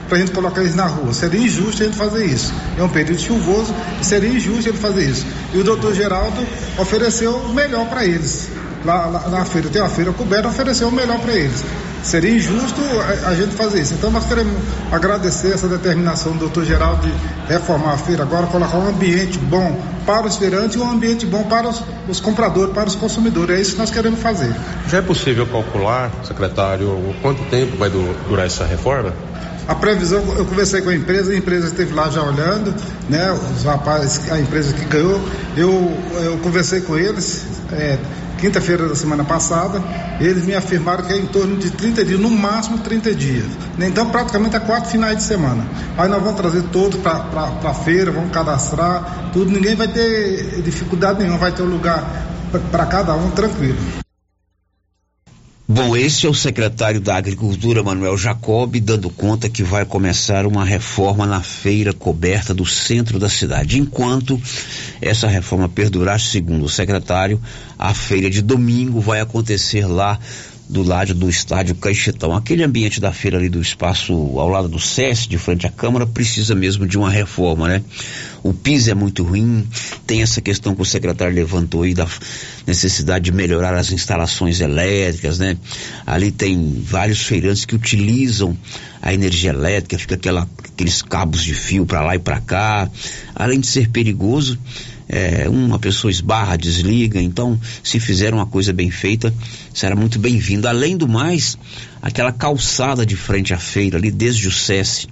para 0.08 0.18
a 0.18 0.20
gente 0.20 0.32
colocar 0.32 0.62
eles 0.62 0.76
na 0.76 0.86
rua. 0.86 1.14
Seria 1.14 1.42
injusto 1.42 1.84
a 1.84 1.86
gente 1.86 1.98
fazer 1.98 2.26
isso. 2.26 2.54
É 2.78 2.84
um 2.84 2.90
período 2.90 3.20
chuvoso 3.20 3.74
seria 4.02 4.30
injusto 4.30 4.70
ele 4.70 4.78
fazer 4.78 5.04
isso. 5.04 5.26
E 5.54 5.58
o 5.58 5.64
doutor 5.64 5.94
Geraldo 5.94 6.46
ofereceu 6.78 7.36
o 7.36 7.54
melhor 7.54 7.88
para 7.88 8.06
eles. 8.06 8.50
Lá, 8.86 9.06
lá, 9.08 9.28
na 9.30 9.44
feira, 9.44 9.70
tem 9.70 9.82
uma 9.82 9.90
feira 9.90 10.14
coberta, 10.14 10.48
ofereceu 10.48 10.88
o 10.88 10.92
melhor 10.92 11.20
para 11.20 11.34
eles. 11.34 11.64
Seria 12.04 12.32
injusto 12.32 12.82
a, 12.82 13.30
a, 13.30 13.36
gente 13.36 13.54
fazer 13.56 13.82
isso. 13.82 13.94
Então 13.94 14.10
nós 14.12 14.26
queremos 14.26 14.54
agradecer 14.92 15.54
essa 15.54 15.68
determinação 15.68 16.34
do 16.34 16.40
doutor 16.40 16.66
Geraldo 16.66 17.02
de 17.02 17.14
reformar 17.52 17.94
a 17.94 17.98
feira 17.98 18.24
agora, 18.24 18.48
colocar 18.48 18.78
um 18.78 18.88
ambiente 18.88 19.38
bom 19.38 19.80
para 20.06 20.26
os 20.26 20.38
feirantes 20.38 20.76
e 20.76 20.80
um 20.80 20.90
ambiente 20.90 21.26
bom 21.26 21.44
para 21.44 21.68
os, 21.68 21.84
os 22.08 22.20
compradores, 22.20 22.74
para 22.74 22.88
os 22.88 22.96
consumidores. 22.96 23.58
É 23.58 23.62
isso 23.62 23.72
que 23.74 23.80
nós 23.80 23.92
queremos 23.92 24.20
fazer. 24.20 24.54
Já 24.88 25.00
é 25.00 25.02
possível 25.02 25.46
calcular, 25.48 26.12
secretário, 26.24 27.16
quanto 27.22 27.44
tempo 27.50 27.78
vai 27.78 27.90
durar 27.90 28.46
essa 28.46 28.66
reforma? 28.66 29.14
A 29.68 29.76
previsão, 29.76 30.24
eu 30.38 30.46
conversei 30.46 30.82
com 30.82 30.90
a 30.90 30.96
empresa, 30.96 31.34
a 31.34 31.36
empresa 31.36 31.68
esteve 31.68 31.94
lá 31.94 32.10
já 32.10 32.24
olhando, 32.24 32.74
né? 33.10 33.34
Os 33.34 33.66
rapazes, 33.66 34.32
a 34.32 34.40
empresa 34.40 34.72
que 34.72 34.86
ganhou, 34.86 35.20
eu, 35.58 35.94
eu 36.24 36.38
conversei 36.38 36.80
com 36.80 36.98
eles, 36.98 37.46
é, 37.74 37.98
quinta-feira 38.38 38.88
da 38.88 38.96
semana 38.96 39.24
passada, 39.24 39.82
eles 40.20 40.46
me 40.46 40.56
afirmaram 40.56 41.04
que 41.04 41.14
é 41.14 41.18
em 41.18 41.26
torno 41.26 41.58
de 41.58 41.72
30 41.72 42.06
dias, 42.06 42.20
no 42.20 42.30
máximo 42.30 42.78
30 42.80 43.14
dias. 43.14 43.46
Então, 43.80 44.10
praticamente 44.10 44.56
é 44.56 44.60
quatro 44.60 44.90
finais 44.90 45.18
de 45.18 45.24
semana. 45.24 45.66
Aí 45.98 46.08
nós 46.08 46.22
vamos 46.22 46.40
trazer 46.40 46.64
todos 46.72 47.00
para 47.00 47.60
a 47.64 47.74
feira, 47.74 48.12
vamos 48.12 48.32
cadastrar, 48.32 49.30
tudo. 49.34 49.52
Ninguém 49.52 49.76
vai 49.76 49.88
ter 49.88 50.62
dificuldade 50.62 51.20
nenhuma, 51.20 51.38
vai 51.38 51.52
ter 51.52 51.64
um 51.64 51.70
lugar 51.70 52.28
para 52.72 52.86
cada 52.86 53.14
um 53.14 53.32
tranquilo. 53.32 53.78
Bom, 55.70 55.98
esse 55.98 56.26
é 56.26 56.30
o 56.30 56.34
secretário 56.34 57.02
da 57.02 57.18
Agricultura, 57.18 57.84
Manuel 57.84 58.18
Jacob, 58.18 58.80
dando 58.80 59.10
conta 59.10 59.50
que 59.50 59.64
vai 59.64 59.84
começar 59.84 60.48
uma 60.48 60.64
reforma 60.64 61.26
na 61.26 61.42
feira 61.42 61.92
coberta 61.92 62.54
do 62.54 62.66
centro 62.66 63.20
da 63.20 63.28
cidade. 63.28 63.78
Enquanto 63.78 64.42
essa 65.02 65.28
reforma 65.28 65.68
perdurar, 65.68 66.22
segundo 66.22 66.64
o 66.64 66.70
secretário, 66.70 67.42
a 67.78 67.94
feira 67.94 68.30
de 68.30 68.42
domingo 68.42 69.02
vai 69.02 69.20
acontecer 69.20 69.86
lá 69.86 70.18
do 70.70 70.84
lado 70.84 71.14
do 71.14 71.30
estádio 71.30 71.76
Caixetão. 71.76 72.34
Aquele 72.36 72.64
ambiente 72.64 73.00
da 73.00 73.14
feira 73.14 73.38
ali 73.38 73.48
do 73.48 73.62
espaço 73.62 74.14
ao 74.14 74.50
lado 74.50 74.68
do 74.68 74.80
SES, 74.80 75.28
de 75.28 75.38
frente 75.38 75.66
à 75.66 75.72
Câmara, 75.72 76.06
precisa 76.06 76.54
mesmo 76.54 76.86
de 76.86 76.98
uma 76.98 77.10
reforma, 77.10 77.68
né? 77.68 77.84
O 78.44 78.54
piso 78.54 78.92
é 78.92 78.94
muito 78.94 79.24
ruim, 79.24 79.68
tem 80.06 80.22
essa 80.22 80.42
questão 80.42 80.76
que 80.76 80.82
o 80.82 80.86
secretário 80.86 81.34
levantou 81.34 81.84
aí 81.84 81.94
da 81.94 82.08
necessidade 82.66 83.26
de 83.26 83.32
melhorar 83.32 83.74
as 83.76 83.92
instalações 83.92 84.60
elétricas, 84.60 85.40
né? 85.40 85.58
Ali 86.06 86.32
tem 86.32 86.82
vários 86.84 87.22
feirantes 87.22 87.66
que 87.66 87.76
utilizam 87.76 88.58
a 89.02 89.14
energia 89.14 89.52
elétrica, 89.52 89.98
fica 89.98 90.16
aquela, 90.16 90.48
aqueles 90.74 91.02
cabos 91.02 91.44
de 91.44 91.54
fio 91.54 91.86
para 91.86 92.02
lá 92.02 92.16
e 92.16 92.20
para 92.20 92.42
cá. 92.42 92.90
Além 93.34 93.60
de 93.60 93.68
ser 93.68 93.90
perigoso, 93.90 94.58
é, 95.10 95.48
uma 95.50 95.80
pessoa 95.80 96.12
esbarra, 96.12 96.58
desliga, 96.58 97.22
então 97.22 97.60
se 97.84 98.00
fizer 98.00 98.34
uma 98.34 98.46
coisa 98.46 98.74
bem 98.74 98.92
feita, 98.92 99.34
será 99.74 99.96
muito 99.96 100.20
bem-vindo. 100.20 100.68
Além 100.68 100.98
do 100.98 101.08
mais, 101.08 101.58
aquela 102.02 102.32
calçada 102.32 103.06
de 103.06 103.16
frente 103.16 103.54
à 103.54 103.58
feira, 103.58 103.98
ali 103.98 104.12
desde 104.12 104.48
o 104.48 104.52
SESI 104.52 105.08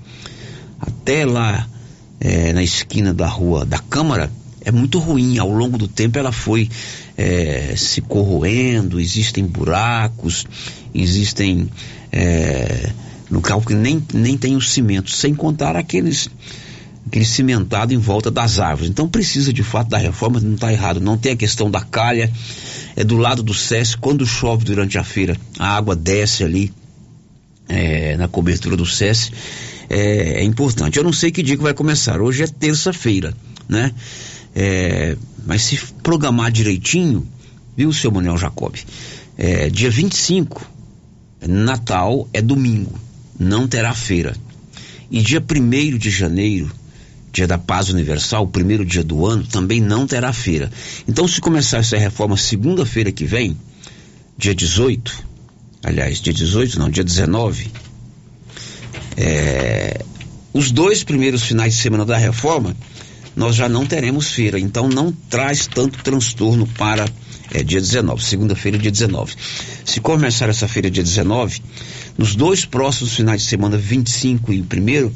até 0.80 1.26
lá 1.26 1.68
é, 2.20 2.54
na 2.54 2.64
esquina 2.64 3.14
da 3.14 3.28
rua 3.28 3.66
da 3.66 3.80
Câmara, 3.80 4.32
é 4.62 4.72
muito 4.72 5.00
ruim. 5.00 5.38
Ao 5.38 5.50
longo 5.50 5.78
do 5.78 5.88
tempo 5.88 6.18
ela 6.18 6.32
foi 6.32 6.70
é, 7.18 7.74
se 7.78 8.02
corroendo, 8.02 9.00
existem 9.00 9.46
buracos, 9.46 10.46
existem 10.94 11.70
é, 12.12 12.90
local 13.30 13.62
que 13.62 13.74
nem, 13.74 14.04
nem 14.14 14.38
tem 14.38 14.56
o 14.56 14.62
cimento, 14.62 15.12
sem 15.12 15.34
contar 15.34 15.76
aqueles 15.76 16.30
aquele 17.08 17.26
cimentado 17.26 17.94
em 17.94 17.98
volta 17.98 18.32
das 18.32 18.60
árvores. 18.60 18.90
Então 18.90 19.08
precisa 19.08 19.54
de 19.54 19.64
fato 19.64 19.90
da 19.90 19.98
reforma, 19.98 20.40
não 20.40 20.56
está 20.56 20.72
errado. 20.72 21.00
Não 21.00 21.18
tem 21.18 21.34
a 21.34 21.36
questão 21.36 21.70
da 21.70 21.82
calha, 21.82 22.32
é 22.96 23.04
do 23.04 23.18
lado 23.18 23.44
do 23.44 23.54
SESC, 23.54 23.98
quando 24.00 24.26
chove 24.26 24.66
durante 24.66 24.98
a 24.98 25.04
feira, 25.04 25.38
a 25.60 25.76
água 25.76 25.96
desce 25.96 26.44
ali 26.44 26.74
é, 27.68 28.18
na 28.18 28.28
cobertura 28.28 28.76
do 28.76 28.86
SESC. 28.86 29.32
É, 29.90 30.40
é, 30.40 30.44
importante. 30.44 30.98
Eu 30.98 31.04
não 31.04 31.14
sei 31.14 31.32
que 31.32 31.44
dia 31.44 31.56
que 31.56 31.64
vai 31.64 31.74
começar. 31.74 32.20
Hoje 32.20 32.44
é 32.44 32.48
terça-feira, 32.48 33.36
né? 33.70 33.92
É, 34.56 35.16
mas 35.46 35.62
se 35.62 35.78
programar 36.02 36.52
direitinho, 36.52 37.28
viu, 37.78 37.94
seu 37.94 38.12
Manuel 38.12 38.38
Jacob? 38.38 38.74
É, 39.38 39.70
dia 39.70 39.92
25, 39.92 40.66
Natal 41.48 42.28
é 42.34 42.42
domingo, 42.42 42.98
não 43.38 43.68
terá 43.68 43.94
feira. 43.94 44.36
E 45.12 45.22
dia 45.22 45.40
1 45.40 45.98
de 45.98 46.10
janeiro, 46.10 46.72
dia 47.36 47.46
da 47.46 47.58
paz 47.58 47.90
universal, 47.90 48.44
o 48.44 48.48
primeiro 48.48 48.86
dia 48.86 49.04
do 49.04 49.26
ano, 49.26 49.44
também 49.46 49.82
não 49.82 50.08
terá 50.08 50.32
feira. 50.32 50.72
Então, 51.06 51.28
se 51.28 51.42
começar 51.42 51.80
essa 51.80 51.98
reforma 51.98 52.38
segunda-feira 52.38 53.12
que 53.12 53.26
vem, 53.26 53.58
dia 54.38 54.56
18, 54.56 55.26
aliás, 55.84 56.22
dia 56.22 56.32
18 56.32 56.80
não, 56.80 56.90
dia 56.90 57.04
19, 57.04 57.70
é, 59.18 60.02
os 60.54 60.72
dois 60.72 61.04
primeiros 61.04 61.44
finais 61.44 61.76
de 61.76 61.82
semana 61.82 62.06
da 62.06 62.16
reforma, 62.16 62.74
nós 63.36 63.54
já 63.54 63.68
não 63.68 63.86
teremos 63.86 64.32
feira. 64.32 64.58
Então, 64.58 64.88
não 64.88 65.12
traz 65.30 65.68
tanto 65.68 66.02
transtorno 66.02 66.66
para 66.78 67.06
é, 67.52 67.62
dia 67.62 67.82
19, 67.82 68.24
segunda-feira, 68.24 68.78
dia 68.78 68.92
19. 68.92 69.36
Se 69.84 70.00
começar 70.00 70.48
essa 70.48 70.70
feira 70.70 70.90
dia 70.90 71.04
19, 71.04 71.62
nos 72.18 72.34
dois 72.34 72.64
próximos 72.64 73.14
finais 73.14 73.42
de 73.42 73.50
semana, 73.50 73.78
25 73.78 74.54
e 74.54 74.62
1 74.62 75.12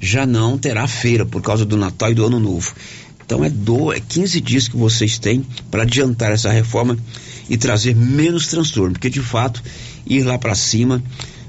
já 0.00 0.26
não 0.26 0.58
terá 0.58 0.86
feira 0.86 1.24
por 1.26 1.42
causa 1.42 1.64
do 1.64 1.76
Natal 1.76 2.10
e 2.10 2.14
do 2.14 2.24
Ano 2.24 2.38
Novo. 2.38 2.74
Então 3.24 3.44
é, 3.44 3.50
do, 3.50 3.92
é 3.92 4.00
15 4.00 4.40
dias 4.40 4.68
que 4.68 4.76
vocês 4.76 5.18
têm 5.18 5.44
para 5.70 5.82
adiantar 5.82 6.32
essa 6.32 6.50
reforma 6.50 6.96
e 7.48 7.56
trazer 7.56 7.94
menos 7.94 8.46
transtorno, 8.46 8.92
porque 8.92 9.10
de 9.10 9.20
fato 9.20 9.62
ir 10.06 10.22
lá 10.22 10.38
para 10.38 10.54
cima 10.54 11.02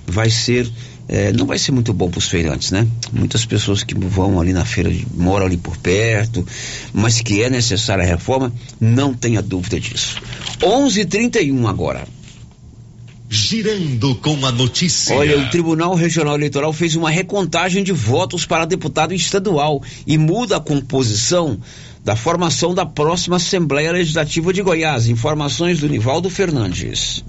vai 0.05 0.29
ser 0.29 0.69
é, 1.07 1.33
não 1.33 1.47
vai 1.47 1.57
ser 1.57 1.71
muito 1.71 1.91
bom 1.91 2.07
para 2.07 2.19
os 2.19 2.27
feirantes, 2.27 2.69
né? 2.69 2.87
Muitas 3.11 3.43
pessoas 3.43 3.83
que 3.83 3.95
vão 3.95 4.39
ali 4.39 4.53
na 4.53 4.63
feira 4.63 4.91
moram 5.15 5.47
ali 5.47 5.57
por 5.57 5.75
perto, 5.77 6.45
mas 6.93 7.19
que 7.19 7.41
é 7.41 7.49
necessária 7.49 8.03
a 8.03 8.07
reforma, 8.07 8.53
não 8.79 9.11
tenha 9.11 9.41
dúvida 9.41 9.79
disso. 9.79 10.21
11:31 10.61 11.67
agora. 11.67 12.07
Girando 13.31 14.15
com 14.15 14.43
a 14.43 14.51
notícia. 14.51 15.15
Olha, 15.15 15.37
o 15.39 15.49
Tribunal 15.51 15.93
Regional 15.93 16.33
Eleitoral 16.33 16.73
fez 16.73 16.95
uma 16.95 17.11
recontagem 17.11 17.83
de 17.83 17.91
votos 17.91 18.43
para 18.43 18.65
deputado 18.65 19.13
estadual 19.13 19.83
e 20.07 20.17
muda 20.17 20.57
a 20.57 20.59
composição 20.59 21.59
da 22.03 22.15
formação 22.15 22.73
da 22.73 22.87
próxima 22.87 23.35
Assembleia 23.35 23.91
Legislativa 23.91 24.51
de 24.51 24.63
Goiás. 24.63 25.07
Informações 25.07 25.79
do 25.79 25.87
Nivaldo 25.87 26.27
Fernandes. 26.27 27.23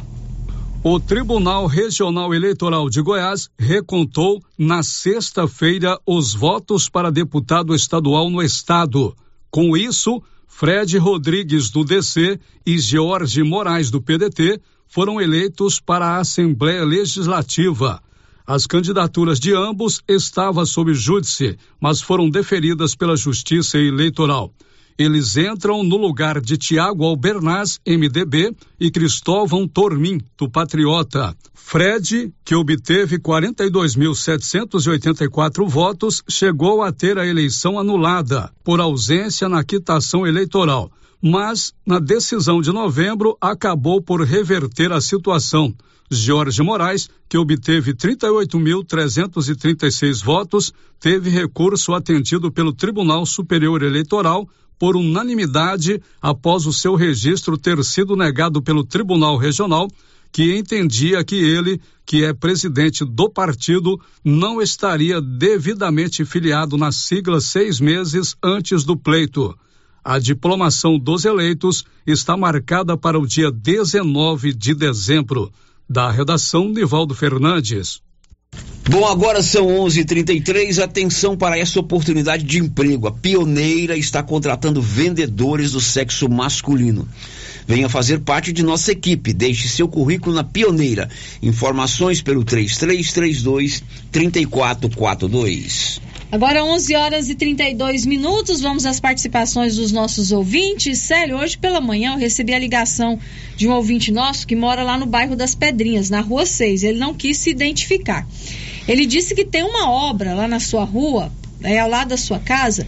O 0.83 0.99
Tribunal 0.99 1.67
Regional 1.67 2.33
Eleitoral 2.33 2.89
de 2.89 3.03
Goiás 3.03 3.51
recontou 3.59 4.43
na 4.57 4.83
sexta-feira 4.83 5.99
os 6.07 6.33
votos 6.33 6.89
para 6.89 7.13
deputado 7.13 7.75
estadual 7.75 8.31
no 8.31 8.43
estado. 8.43 9.15
Com 9.51 9.77
isso, 9.77 10.23
Fred 10.49 10.97
Rodrigues 10.97 11.69
do 11.69 11.85
DC 11.85 12.41
e 12.65 12.79
George 12.79 13.43
Moraes 13.43 13.91
do 13.91 14.01
PDT 14.01 14.63
foram 14.91 15.19
eleitos 15.21 15.81
para 15.81 16.05
a 16.05 16.19
Assembleia 16.19 16.85
Legislativa. 16.85 18.03
As 18.45 18.67
candidaturas 18.67 19.39
de 19.39 19.55
ambos 19.55 20.03
estavam 20.09 20.67
sob 20.67 20.93
júdice, 20.93 21.57
mas 21.81 22.03
foram 22.03 22.29
deferidas 22.29 22.97
pela 22.97 23.17
Justiça 23.17 23.79
Eleitoral. 23.79 24.53
Eles 24.99 25.37
entram 25.37 25.85
no 25.85 25.97
lugar 25.97 26.41
de 26.41 26.59
Tiago 26.59 27.05
Albernaz, 27.05 27.79
MDB, 27.87 28.53
e 28.81 28.91
Cristóvão 28.91 29.69
Tormin, 29.69 30.21
do 30.37 30.51
Patriota. 30.51 31.37
Fred, 31.55 32.35
que 32.45 32.57
obteve 32.57 33.21
42.784 33.21 35.69
votos, 35.69 36.21
chegou 36.29 36.83
a 36.83 36.91
ter 36.91 37.17
a 37.17 37.25
eleição 37.25 37.79
anulada 37.79 38.51
por 38.65 38.81
ausência 38.81 39.49
na 39.49 39.63
quitação 39.63 40.27
eleitoral 40.27 40.91
mas 41.23 41.75
na 41.85 41.99
decisão 41.99 42.63
de 42.63 42.73
novembro 42.73 43.37
acabou 43.41 44.01
por 44.01 44.23
reverter 44.23 44.93
a 44.93 45.01
situação. 45.01 45.75
Jorge 46.11 46.63
Moraes, 46.63 47.11
que 47.29 47.37
obteve 47.39 47.95
38.336 47.95 50.25
votos, 50.25 50.73
teve 50.99 51.31
recurso 51.31 51.95
atendido 51.95 52.51
pelo 52.51 52.73
Tribunal 52.73 53.25
Superior 53.25 53.81
Eleitoral 53.83 54.49
por 54.77 54.97
unanimidade 54.97 56.03
após 56.21 56.67
o 56.67 56.73
seu 56.73 56.97
registro 56.97 57.57
ter 57.57 57.85
sido 57.85 58.17
negado 58.17 58.61
pelo 58.63 58.83
Tribunal 58.83 59.37
Regional, 59.37 59.87
que 60.33 60.57
entendia 60.57 61.23
que 61.23 61.37
ele, 61.37 61.81
que 62.05 62.25
é 62.25 62.33
presidente 62.33 63.05
do 63.05 63.29
partido, 63.29 64.01
não 64.25 64.61
estaria 64.61 65.21
devidamente 65.21 66.25
filiado 66.25 66.77
na 66.77 66.91
sigla 66.91 67.41
seis 67.41 67.79
meses 67.79 68.35
antes 68.43 68.83
do 68.85 68.97
pleito. 68.97 69.57
A 70.05 70.19
diplomação 70.19 70.99
dos 70.99 71.25
eleitos 71.25 71.85
está 72.07 72.37
marcada 72.37 72.97
para 72.97 73.19
o 73.19 73.27
dia 73.27 73.51
19 73.51 74.55
de 74.55 74.75
dezembro. 74.75 75.53
Da 75.89 76.11
redação, 76.11 76.69
Nivaldo 76.69 77.15
Fernandes. 77.15 78.01
Bom, 78.89 79.07
agora 79.07 79.43
são 79.43 79.67
11:33. 79.69 80.79
Atenção 80.79 81.37
para 81.37 81.59
essa 81.59 81.79
oportunidade 81.79 82.43
de 82.45 82.59
emprego. 82.59 83.07
A 83.07 83.13
Pioneira 83.13 83.97
está 83.97 84.23
contratando 84.23 84.81
vendedores 84.83 85.73
do 85.73 85.81
sexo 85.81 86.29
masculino. 86.29 87.07
Venha 87.67 87.89
fazer 87.89 88.21
parte 88.21 88.53
de 88.53 88.63
nossa 88.63 88.91
equipe. 88.91 89.33
Deixe 89.33 89.69
seu 89.69 89.87
currículo 89.87 90.35
na 90.35 90.43
Pioneira. 90.43 91.09
Informações 91.43 92.21
pelo 92.21 92.43
3332 92.43 93.85
3442. 94.11 96.01
Agora 96.33 96.65
11 96.65 96.95
horas 96.95 97.29
e 97.29 97.35
32 97.35 98.07
minutos, 98.07 98.61
vamos 98.61 98.87
às 98.87 99.01
participações 99.01 99.75
dos 99.75 99.91
nossos 99.91 100.31
ouvintes. 100.31 101.01
Célio, 101.01 101.37
hoje 101.37 101.59
pela 101.59 101.81
manhã 101.81 102.13
eu 102.13 102.19
recebi 102.19 102.55
a 102.55 102.59
ligação 102.59 103.19
de 103.57 103.67
um 103.67 103.73
ouvinte 103.73 104.13
nosso 104.13 104.47
que 104.47 104.55
mora 104.55 104.85
lá 104.85 104.97
no 104.97 105.07
bairro 105.07 105.35
das 105.35 105.57
Pedrinhas, 105.57 106.09
na 106.09 106.21
rua 106.21 106.47
6. 106.47 106.85
Ele 106.85 107.01
não 107.01 107.13
quis 107.13 107.37
se 107.37 107.51
identificar. 107.51 108.25
Ele 108.87 109.07
disse 109.07 109.35
que 109.35 109.45
tem 109.45 109.65
uma 109.65 109.91
obra 109.91 110.33
lá 110.33 110.47
na 110.47 110.61
sua 110.61 110.85
rua, 110.85 111.33
é 111.65 111.81
ao 111.81 111.89
lado 111.89 112.11
da 112.11 112.17
sua 112.17 112.39
casa, 112.39 112.87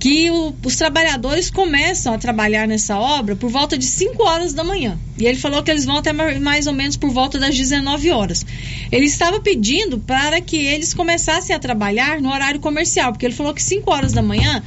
que 0.00 0.30
o, 0.30 0.54
os 0.64 0.76
trabalhadores 0.76 1.50
começam 1.50 2.14
a 2.14 2.18
trabalhar 2.18 2.66
nessa 2.66 2.98
obra 2.98 3.36
por 3.36 3.50
volta 3.50 3.76
de 3.76 3.84
5 3.84 4.22
horas 4.22 4.54
da 4.54 4.64
manhã. 4.64 4.98
E 5.18 5.26
ele 5.26 5.36
falou 5.36 5.62
que 5.62 5.70
eles 5.70 5.84
vão 5.84 5.98
até 5.98 6.10
mais 6.12 6.66
ou 6.66 6.72
menos 6.72 6.96
por 6.96 7.10
volta 7.10 7.38
das 7.38 7.54
19 7.54 8.10
horas. 8.10 8.44
Ele 8.90 9.04
estava 9.04 9.40
pedindo 9.40 9.98
para 9.98 10.40
que 10.40 10.56
eles 10.56 10.94
começassem 10.94 11.54
a 11.54 11.58
trabalhar 11.58 12.18
no 12.18 12.32
horário 12.32 12.58
comercial, 12.58 13.12
porque 13.12 13.26
ele 13.26 13.34
falou 13.34 13.52
que 13.52 13.62
5 13.62 13.90
horas 13.92 14.12
da 14.12 14.22
manhã 14.22 14.62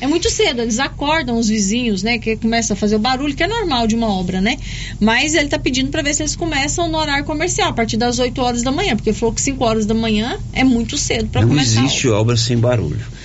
é 0.00 0.06
muito 0.06 0.30
cedo, 0.30 0.60
eles 0.60 0.78
acordam 0.78 1.38
os 1.38 1.48
vizinhos, 1.48 2.02
né? 2.02 2.18
Que 2.18 2.36
começa 2.36 2.74
a 2.74 2.76
fazer 2.76 2.94
o 2.96 2.98
barulho, 2.98 3.34
que 3.34 3.42
é 3.42 3.48
normal 3.48 3.86
de 3.86 3.96
uma 3.96 4.08
obra, 4.08 4.40
né? 4.40 4.56
Mas 5.00 5.34
ele 5.34 5.46
está 5.46 5.58
pedindo 5.58 5.90
para 5.90 6.02
ver 6.02 6.14
se 6.14 6.22
eles 6.22 6.36
começam 6.36 6.88
no 6.88 6.98
horário 6.98 7.24
comercial, 7.24 7.70
a 7.70 7.72
partir 7.72 7.96
das 7.96 8.18
8 8.18 8.40
horas 8.40 8.62
da 8.62 8.70
manhã, 8.70 8.94
porque 8.94 9.10
ele 9.10 9.16
falou 9.16 9.34
que 9.34 9.40
5 9.40 9.64
horas 9.64 9.86
da 9.86 9.94
manhã 9.94 10.38
é 10.52 10.62
muito 10.62 10.96
cedo 10.96 11.28
para 11.28 11.44
começar. 11.44 11.80
Não 11.80 11.86
existe 11.86 12.08
obra 12.08 12.36
sem 12.36 12.58
barulho. 12.58 13.15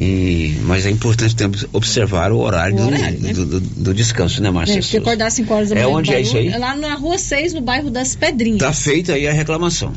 E, 0.00 0.56
mas 0.62 0.86
é 0.86 0.90
importante 0.90 1.34
observar 1.72 2.30
o 2.30 2.38
horário, 2.38 2.76
O 2.76 2.86
horário, 2.86 3.18
do, 3.18 3.24
né? 3.26 3.32
do, 3.32 3.44
do- 3.46 3.60
do 3.60 3.94
descanso, 3.94 4.40
né, 4.40 4.48
Márcia? 4.50 4.78
É, 4.78 4.80
porque 4.80 4.96
acordar 4.98 5.26
às 5.26 5.34
5 5.34 5.52
horas 5.52 5.68
da 5.70 5.74
É 5.74 5.78
manhã. 5.82 5.88
no 5.92 5.98
onde 5.98 6.14
é 6.14 6.20
isso 6.20 6.36
aí? 6.36 6.50
Lá 6.56 6.76
na 6.76 6.94
rua 6.94 7.18
6, 7.18 7.52
no 7.54 7.60
bairro 7.60 7.90
das 7.90 8.14
Pedrinhas. 8.14 8.60
Tá 8.60 8.72
feita 8.72 9.14
aí 9.14 9.26
a 9.26 9.32
reclamação. 9.32 9.92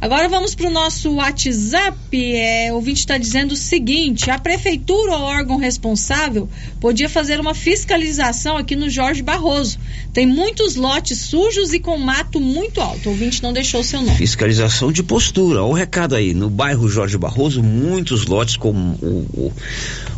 Agora 0.00 0.28
vamos 0.28 0.54
para 0.54 0.66
o 0.66 0.70
nosso 0.70 1.14
WhatsApp. 1.14 1.96
É, 2.14 2.72
o 2.72 2.76
ouvinte 2.76 3.00
está 3.00 3.18
dizendo 3.18 3.52
o 3.52 3.56
seguinte: 3.56 4.30
a 4.30 4.38
prefeitura 4.38 5.12
ou 5.12 5.22
órgão 5.22 5.56
responsável 5.56 6.48
podia 6.80 7.08
fazer 7.08 7.40
uma 7.40 7.54
fiscalização 7.54 8.56
aqui 8.56 8.76
no 8.76 8.90
Jorge 8.90 9.22
Barroso. 9.22 9.78
Tem 10.12 10.26
muitos 10.26 10.76
lotes 10.76 11.18
sujos 11.20 11.72
e 11.72 11.78
com 11.78 11.96
mato 11.98 12.40
muito 12.40 12.80
alto. 12.80 13.08
O 13.08 13.12
ouvinte 13.12 13.42
não 13.42 13.52
deixou 13.52 13.82
seu 13.82 14.00
nome. 14.00 14.16
Fiscalização 14.16 14.92
de 14.92 15.02
postura. 15.02 15.62
Olha 15.62 15.70
o 15.70 15.72
recado 15.72 16.14
aí. 16.14 16.34
No 16.34 16.50
bairro 16.50 16.88
Jorge 16.88 17.18
Barroso, 17.18 17.62
muitos 17.62 18.26
lotes 18.26 18.56
com 18.56 18.70
o, 18.70 19.52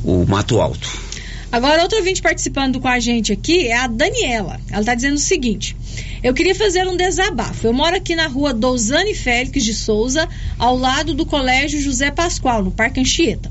o, 0.04 0.22
o 0.22 0.26
mato 0.26 0.60
alto. 0.60 1.07
Agora, 1.50 1.82
outro 1.82 1.98
ouvinte 1.98 2.20
participando 2.20 2.78
com 2.78 2.88
a 2.88 3.00
gente 3.00 3.32
aqui 3.32 3.68
é 3.68 3.76
a 3.76 3.86
Daniela. 3.86 4.60
Ela 4.70 4.80
está 4.80 4.94
dizendo 4.94 5.14
o 5.14 5.18
seguinte: 5.18 5.74
eu 6.22 6.34
queria 6.34 6.54
fazer 6.54 6.86
um 6.86 6.96
desabafo. 6.96 7.66
Eu 7.66 7.72
moro 7.72 7.96
aqui 7.96 8.14
na 8.14 8.26
rua 8.26 8.52
Douzane 8.52 9.14
Félix 9.14 9.64
de 9.64 9.72
Souza, 9.72 10.28
ao 10.58 10.76
lado 10.76 11.14
do 11.14 11.24
Colégio 11.24 11.80
José 11.80 12.10
Pascoal, 12.10 12.62
no 12.62 12.70
Parque 12.70 13.00
Anchieta. 13.00 13.50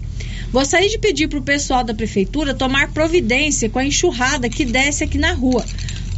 Gostaria 0.52 0.88
de 0.88 0.98
pedir 0.98 1.28
para 1.28 1.40
o 1.40 1.44
pessoal 1.44 1.84
da 1.84 1.94
prefeitura 1.94 2.54
tomar 2.54 2.92
providência 2.94 3.70
com 3.70 3.80
a 3.80 3.86
enxurrada 3.86 4.48
que 4.48 4.64
desce 4.64 5.04
aqui 5.04 5.18
na 5.18 5.34
rua. 5.34 5.66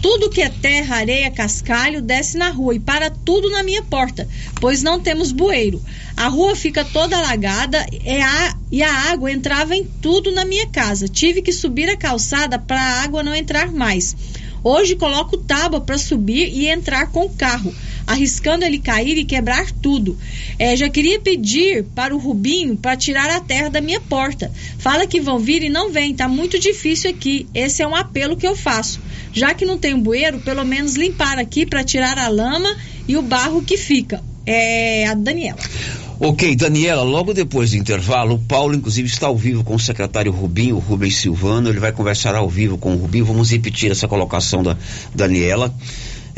Tudo 0.02 0.30
que 0.30 0.42
é 0.42 0.50
terra, 0.50 0.96
areia, 0.96 1.30
cascalho 1.30 2.02
desce 2.02 2.38
na 2.38 2.50
rua 2.50 2.76
e 2.76 2.80
para 2.80 3.10
tudo 3.10 3.50
na 3.50 3.64
minha 3.64 3.84
porta, 3.84 4.28
pois 4.62 4.82
não 4.82 5.00
temos 5.00 5.32
bueiro. 5.32 5.82
A 6.16 6.28
rua 6.28 6.56
fica 6.56 6.86
toda 6.86 7.18
alagada 7.18 7.86
e 7.92 8.22
a, 8.22 8.56
e 8.72 8.82
a 8.82 8.94
água 9.12 9.32
entrava 9.32 9.76
em 9.76 9.84
tudo 9.84 10.32
na 10.32 10.46
minha 10.46 10.68
casa. 10.68 11.08
Tive 11.08 11.42
que 11.42 11.52
subir 11.52 11.90
a 11.90 11.98
calçada 11.98 12.58
para 12.58 12.82
a 12.82 13.04
água 13.04 13.24
não 13.24 13.36
entrar 13.36 13.72
mais. 13.72 14.16
Hoje 14.64 14.96
coloco 14.96 15.38
tábua 15.38 15.82
para 15.82 15.98
subir 15.98 16.50
e 16.50 16.68
entrar 16.68 17.12
com 17.12 17.26
o 17.26 17.30
carro, 17.30 17.74
arriscando 18.06 18.66
ele 18.66 18.80
cair 18.80 19.18
e 19.18 19.26
quebrar 19.26 19.72
tudo. 19.72 20.18
É, 20.58 20.76
já 20.76 20.90
queria 20.90 21.20
pedir 21.20 21.84
para 21.96 22.16
o 22.16 22.20
Rubinho 22.20 22.76
para 22.76 22.96
tirar 22.96 23.30
a 23.30 23.40
terra 23.40 23.70
da 23.70 23.82
minha 23.82 24.00
porta. 24.02 24.52
Fala 24.78 25.08
que 25.08 25.22
vão 25.22 25.40
vir 25.40 25.64
e 25.64 25.70
não 25.70 25.92
vem, 25.92 26.14
tá 26.14 26.28
muito 26.28 26.60
difícil 26.60 27.10
aqui. 27.10 27.48
Esse 27.54 27.82
é 27.82 27.88
um 27.88 27.96
apelo 27.96 28.38
que 28.38 28.48
eu 28.48 28.56
faço. 28.56 29.00
Já 29.32 29.54
que 29.54 29.66
não 29.66 29.78
tem 29.78 29.94
um 29.94 30.02
bueiro, 30.02 30.40
pelo 30.40 30.66
menos 30.66 30.96
limpar 30.96 31.38
aqui 31.38 31.66
para 31.66 31.84
tirar 31.84 32.18
a 32.18 32.28
lama 32.28 32.76
e 33.08 33.16
o 33.16 33.22
barro 33.22 33.62
que 33.62 33.78
fica. 33.78 34.24
É 34.46 35.08
a 35.08 35.14
Daniela. 35.14 35.60
Ok, 36.22 36.54
Daniela, 36.54 37.02
logo 37.02 37.34
depois 37.34 37.72
do 37.72 37.78
intervalo, 37.78 38.36
o 38.36 38.40
Paulo, 38.40 38.76
inclusive, 38.76 39.08
está 39.08 39.28
ao 39.28 39.38
vivo 39.38 39.64
com 39.64 39.76
o 39.76 39.80
secretário 39.80 40.34
Rubinho, 40.34 40.76
o 40.76 40.80
Rubens 40.80 41.16
Silvano. 41.16 41.70
Ele 41.70 41.80
vai 41.80 41.94
conversar 41.94 42.36
ao 42.36 42.50
vivo 42.50 42.78
com 42.78 42.94
o 42.94 42.98
Rubinho. 42.98 43.24
Vamos 43.24 43.52
repetir 43.52 43.90
essa 43.90 44.06
colocação 44.06 44.62
da 44.62 44.76
Daniela. 45.16 45.74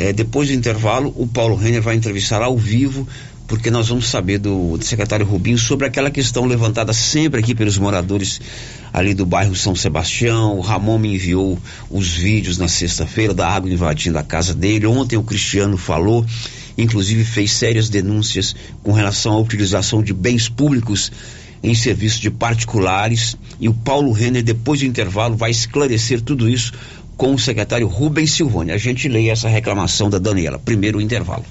É, 0.01 0.11
depois 0.11 0.47
do 0.47 0.55
intervalo, 0.55 1.13
o 1.15 1.27
Paulo 1.27 1.55
Renner 1.55 1.79
vai 1.79 1.95
entrevistar 1.95 2.41
ao 2.41 2.57
vivo, 2.57 3.07
porque 3.47 3.69
nós 3.69 3.89
vamos 3.89 4.07
saber 4.07 4.39
do, 4.39 4.75
do 4.75 4.83
secretário 4.83 5.23
Rubinho 5.27 5.59
sobre 5.59 5.85
aquela 5.85 6.09
questão 6.09 6.45
levantada 6.45 6.91
sempre 6.91 7.39
aqui 7.39 7.53
pelos 7.53 7.77
moradores 7.77 8.41
ali 8.91 9.13
do 9.13 9.27
bairro 9.27 9.55
São 9.55 9.75
Sebastião. 9.75 10.57
O 10.57 10.61
Ramon 10.61 10.97
me 10.97 11.13
enviou 11.13 11.55
os 11.87 12.09
vídeos 12.09 12.57
na 12.57 12.67
sexta-feira 12.67 13.31
da 13.31 13.47
água 13.47 13.69
invadindo 13.69 14.17
a 14.17 14.23
casa 14.23 14.55
dele. 14.55 14.87
Ontem 14.87 15.17
o 15.17 15.23
Cristiano 15.23 15.77
falou 15.77 16.25
inclusive 16.77 17.23
fez 17.23 17.51
sérias 17.51 17.89
denúncias 17.89 18.55
com 18.81 18.93
relação 18.93 19.33
à 19.33 19.39
utilização 19.39 20.01
de 20.01 20.13
bens 20.13 20.49
públicos 20.49 21.11
em 21.63 21.75
serviços 21.75 22.19
de 22.19 22.31
particulares 22.31 23.37
e 23.59 23.69
o 23.69 23.73
Paulo 23.73 24.11
Renner, 24.11 24.41
depois 24.41 24.79
do 24.79 24.85
intervalo, 24.87 25.35
vai 25.35 25.51
esclarecer 25.51 26.21
tudo 26.21 26.49
isso 26.49 26.73
com 27.21 27.35
o 27.35 27.37
secretário 27.37 27.85
Rubens 27.85 28.31
Silvani. 28.31 28.71
A 28.71 28.79
gente 28.79 29.07
lê 29.07 29.27
essa 29.27 29.47
reclamação 29.47 30.09
da 30.09 30.17
Daniela. 30.17 30.57
Primeiro 30.57 30.99
intervalo. 30.99 31.45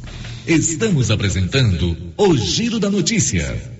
Estamos 0.45 1.12
apresentando 1.12 1.97
o 2.16 2.37
Giro 2.37 2.81
da 2.81 2.91
Notícia. 2.91 3.80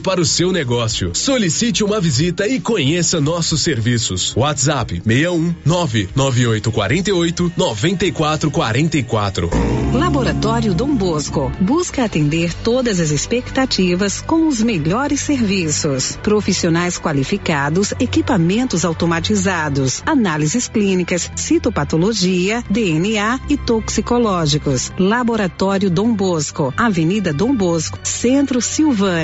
para 0.00 0.20
o 0.20 0.24
seu 0.24 0.52
negócio. 0.52 1.10
Solicite 1.12 1.82
uma 1.82 2.00
visita 2.00 2.46
e 2.46 2.60
conheça 2.60 3.20
nossos 3.20 3.62
serviços. 3.62 4.32
WhatsApp 4.36 5.02
61 5.04 5.54
99848 5.64 7.52
9444. 7.56 9.50
Laboratório 9.92 10.72
Dom 10.72 10.94
Bosco 10.94 11.50
busca 11.60 12.04
atender 12.04 12.54
todas 12.62 13.00
as 13.00 13.10
expectativas 13.10 14.20
com 14.20 14.46
os 14.46 14.62
melhores 14.62 15.18
serviços. 15.20 16.16
Profissionais 16.22 16.96
qualificados, 16.96 17.92
equipamentos 17.98 18.84
automatizados, 18.84 20.00
análises 20.06 20.68
clínicas, 20.68 21.30
citopatologia, 21.34 22.62
DNA 22.70 23.40
e 23.48 23.56
toxicológicos. 23.56 24.92
Laboratório 24.98 25.90
Dom 25.90 26.14
Bosco, 26.14 26.72
Avenida 26.76 27.32
Dom 27.32 27.54
Bosco, 27.54 27.98
Centro 28.04 28.60
Silvânia. 28.60 29.23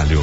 trabalho. 0.00 0.22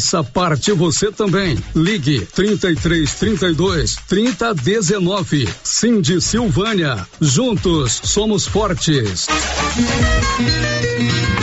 Faça 0.01 0.23
parte 0.23 0.71
você 0.71 1.11
também. 1.11 1.55
Ligue 1.75 2.25
33 2.33 3.13
32 3.13 3.97
30 4.07 4.55
19. 4.55 5.47
Cindy 5.63 6.19
Silvânia. 6.19 7.05
Juntos 7.21 8.01
somos 8.03 8.47
fortes. 8.47 9.27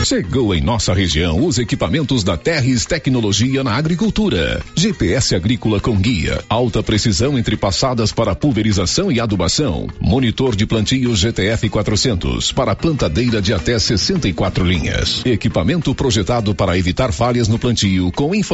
Chegou 0.04 0.54
em 0.54 0.60
nossa 0.60 0.92
região 0.92 1.44
os 1.44 1.58
equipamentos 1.58 2.24
da 2.24 2.36
Terres 2.36 2.84
Tecnologia 2.84 3.62
na 3.62 3.74
Agricultura. 3.74 4.62
GPS 4.74 5.34
agrícola 5.34 5.80
com 5.80 5.96
guia, 5.96 6.42
alta 6.48 6.82
precisão 6.82 7.38
entre 7.38 7.56
passadas 7.56 8.12
para 8.12 8.34
pulverização 8.34 9.12
e 9.12 9.20
adubação. 9.20 9.86
Monitor 10.00 10.56
de 10.56 10.66
plantio 10.66 11.14
GTF 11.14 11.68
400 11.68 12.52
para 12.52 12.74
plantadeira 12.74 13.42
de 13.42 13.52
até 13.52 13.78
64 13.78 14.64
linhas. 14.64 15.22
Equipamento 15.26 15.94
projetado 15.94 16.54
para 16.54 16.78
evitar 16.78 17.12
falhas 17.12 17.48
no 17.48 17.58
plantio 17.58 18.10
com 18.12 18.34
informações 18.34 18.47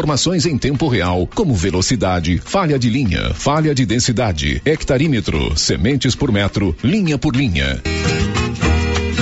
em 0.44 0.58
tempo 0.58 0.88
real, 0.88 1.28
como 1.34 1.54
velocidade, 1.54 2.40
falha 2.44 2.76
de 2.76 2.90
linha, 2.90 3.32
falha 3.32 3.72
de 3.72 3.86
densidade, 3.86 4.60
hectarímetro, 4.64 5.56
sementes 5.56 6.16
por 6.16 6.32
metro, 6.32 6.76
linha 6.82 7.16
por 7.16 7.36
linha. 7.36 7.80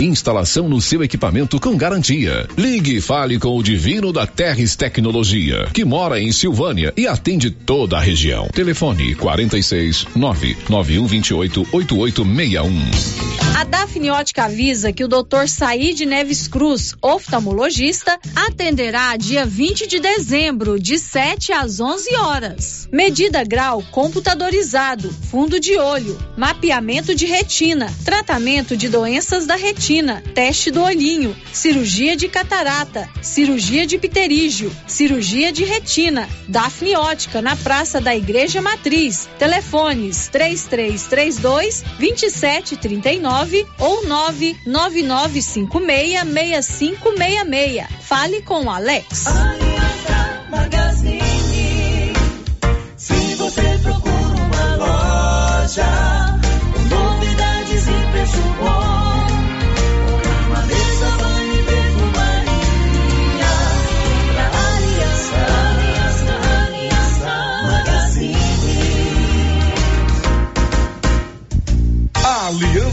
Instalação 0.05 0.69
no 0.69 0.81
seu 0.81 1.03
equipamento 1.03 1.61
com 1.61 1.77
garantia. 1.77 2.49
Ligue 2.57 2.97
e 2.97 3.01
fale 3.01 3.39
com 3.39 3.57
o 3.57 3.63
Divino 3.63 4.13
da 4.13 4.27
Terres 4.27 4.75
Tecnologia, 4.75 5.69
que 5.73 5.85
mora 5.85 6.21
em 6.21 6.33
Silvânia 6.33 6.93
e 6.97 7.07
atende 7.07 7.51
toda 7.51 7.97
a 7.97 8.01
região. 8.01 8.49
Telefone 8.53 9.15
46 9.15 10.07
99128 10.17 11.69
8861. 11.73 13.53
A 13.57 13.65
Dafniótica 13.65 14.45
avisa 14.45 14.93
que 14.93 15.05
o 15.05 15.09
Dr. 15.09 15.47
Said 15.47 16.05
Neves 16.05 16.49
Cruz, 16.49 16.95
oftalmologista, 17.01 18.19
atenderá 18.35 19.17
dia 19.17 19.47
20 19.47 19.87
de 19.87 20.01
dezembro, 20.01 20.81
de 20.81 20.99
7 20.99 21.53
às 21.53 21.79
11 21.79 22.17
horas. 22.17 22.89
Medida 22.91 23.45
grau 23.45 23.85
computadorizado, 23.91 25.13
fundo 25.31 25.61
de 25.61 25.77
olho, 25.77 26.19
mapeamento 26.37 27.15
de 27.15 27.27
retina, 27.27 27.93
tratamento 28.05 28.77
de 28.77 28.89
doenças 28.89 29.47
da 29.47 29.55
retina, 29.55 29.92
teste 30.35 30.71
do 30.71 30.83
olhinho, 30.83 31.37
cirurgia 31.53 32.17
de 32.17 32.29
catarata, 32.29 33.09
cirurgia 33.21 33.87
de 33.87 33.99
pterígio, 33.99 34.75
cirurgia 34.87 35.53
de 35.53 35.65
retina. 35.65 36.29
Dafniótica 36.49 37.43
na 37.43 37.57
Praça 37.57 38.01
da 38.01 38.15
Igreja 38.15 38.63
Matriz. 38.63 39.29
Telefones 39.39 40.29
3332 40.29 41.85
2739 41.99 43.33
nove 43.43 43.67
ou 43.79 44.07
nove 44.07 44.57
nove 44.67 45.03
nove 45.03 45.43
cinco 45.43 45.81
meia 45.81 46.25
meia 46.25 46.63
cinco 46.63 47.13
meia 47.19 47.45
meia. 47.45 47.89
Fale 48.01 48.43
com 48.43 48.71
Alex. 48.71 49.27
Aliança 49.27 50.47
Magazine. 50.51 51.52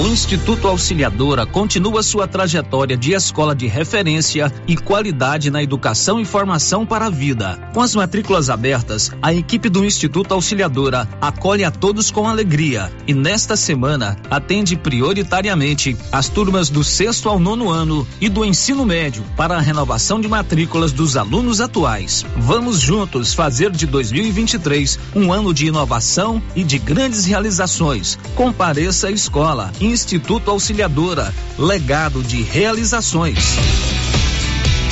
O 0.00 0.06
Instituto 0.08 0.66
Auxiliadora 0.66 1.44
continua 1.44 2.02
sua 2.02 2.26
trajetória 2.26 2.96
de 2.96 3.12
escola 3.12 3.54
de 3.54 3.66
referência 3.66 4.50
e 4.66 4.74
qualidade 4.74 5.50
na 5.50 5.62
educação 5.62 6.18
e 6.18 6.24
formação 6.24 6.86
para 6.86 7.04
a 7.04 7.10
vida. 7.10 7.58
Com 7.74 7.82
as 7.82 7.94
matrículas 7.94 8.48
abertas, 8.48 9.10
a 9.20 9.34
equipe 9.34 9.68
do 9.68 9.84
Instituto 9.84 10.32
Auxiliadora 10.32 11.06
acolhe 11.20 11.64
a 11.64 11.70
todos 11.70 12.10
com 12.10 12.26
alegria 12.26 12.90
e 13.06 13.12
nesta 13.12 13.58
semana 13.58 14.16
atende 14.30 14.74
prioritariamente 14.74 15.94
as 16.10 16.30
turmas 16.30 16.70
do 16.70 16.82
sexto 16.82 17.28
ao 17.28 17.38
nono 17.38 17.68
ano 17.68 18.08
e 18.22 18.30
do 18.30 18.42
ensino 18.42 18.86
médio 18.86 19.22
para 19.36 19.58
a 19.58 19.60
renovação 19.60 20.18
de 20.18 20.28
matrículas 20.28 20.92
dos 20.92 21.14
alunos 21.14 21.60
atuais. 21.60 22.24
Vamos 22.38 22.80
juntos 22.80 23.34
fazer 23.34 23.70
de 23.70 23.86
2023 23.86 24.98
um 25.14 25.30
ano 25.30 25.52
de 25.52 25.66
inovação 25.66 26.42
e 26.56 26.64
de 26.64 26.78
grandes 26.78 27.26
realizações. 27.26 28.18
Compareça 28.34 29.08
à 29.08 29.10
escola. 29.10 29.70
Instituto 29.90 30.50
Auxiliadora, 30.50 31.34
legado 31.58 32.22
de 32.22 32.42
realizações. 32.42 33.99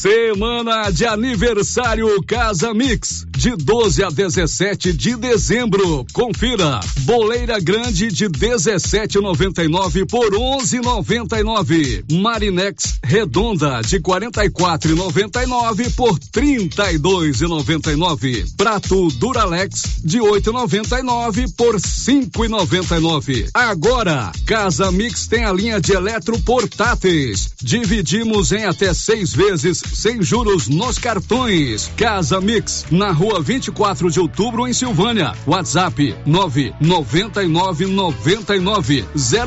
Semana 0.00 0.92
de 0.92 1.04
aniversário 1.04 2.22
Casa 2.22 2.72
Mix, 2.72 3.26
de 3.38 3.54
12 3.54 4.02
a 4.02 4.10
17 4.10 4.92
de 4.92 5.14
dezembro. 5.14 6.04
Confira. 6.12 6.80
Boleira 7.02 7.60
grande 7.60 8.08
de 8.08 8.28
17,99 8.28 10.10
por 10.10 10.32
11,99. 10.32 12.20
Marinex 12.20 12.98
redonda 13.00 13.80
de 13.82 14.00
44,99 14.00 15.94
por 15.94 16.18
32,99. 16.18 18.56
Prato 18.56 19.08
Duralex 19.10 20.00
de 20.02 20.18
8,99 20.18 21.54
por 21.56 21.76
5,99. 21.76 23.50
Agora, 23.54 24.32
Casa 24.46 24.90
Mix 24.90 25.28
tem 25.28 25.44
a 25.44 25.52
linha 25.52 25.80
de 25.80 25.92
eletroportáteis. 25.92 27.50
Dividimos 27.62 28.50
em 28.50 28.64
até 28.64 28.92
seis 28.92 29.32
vezes 29.32 29.80
sem 29.94 30.20
juros 30.20 30.66
nos 30.66 30.98
cartões. 30.98 31.88
Casa 31.96 32.40
Mix, 32.40 32.84
na 32.90 33.12
rua 33.12 33.27
24 33.42 34.10
de 34.10 34.18
outubro, 34.20 34.66
em 34.66 34.72
Silvânia. 34.72 35.32
WhatsApp 35.46 36.16
999 36.24 37.86
99 37.86 39.04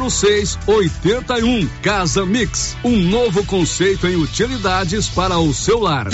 06 0.09 0.59
81. 0.67 1.67
Casa 1.81 2.25
Mix, 2.25 2.77
um 2.83 2.97
novo 2.97 3.43
conceito 3.45 4.07
em 4.07 4.15
utilidades 4.15 5.09
para 5.09 5.37
o 5.39 5.53
seu 5.53 5.79
lar. 5.79 6.07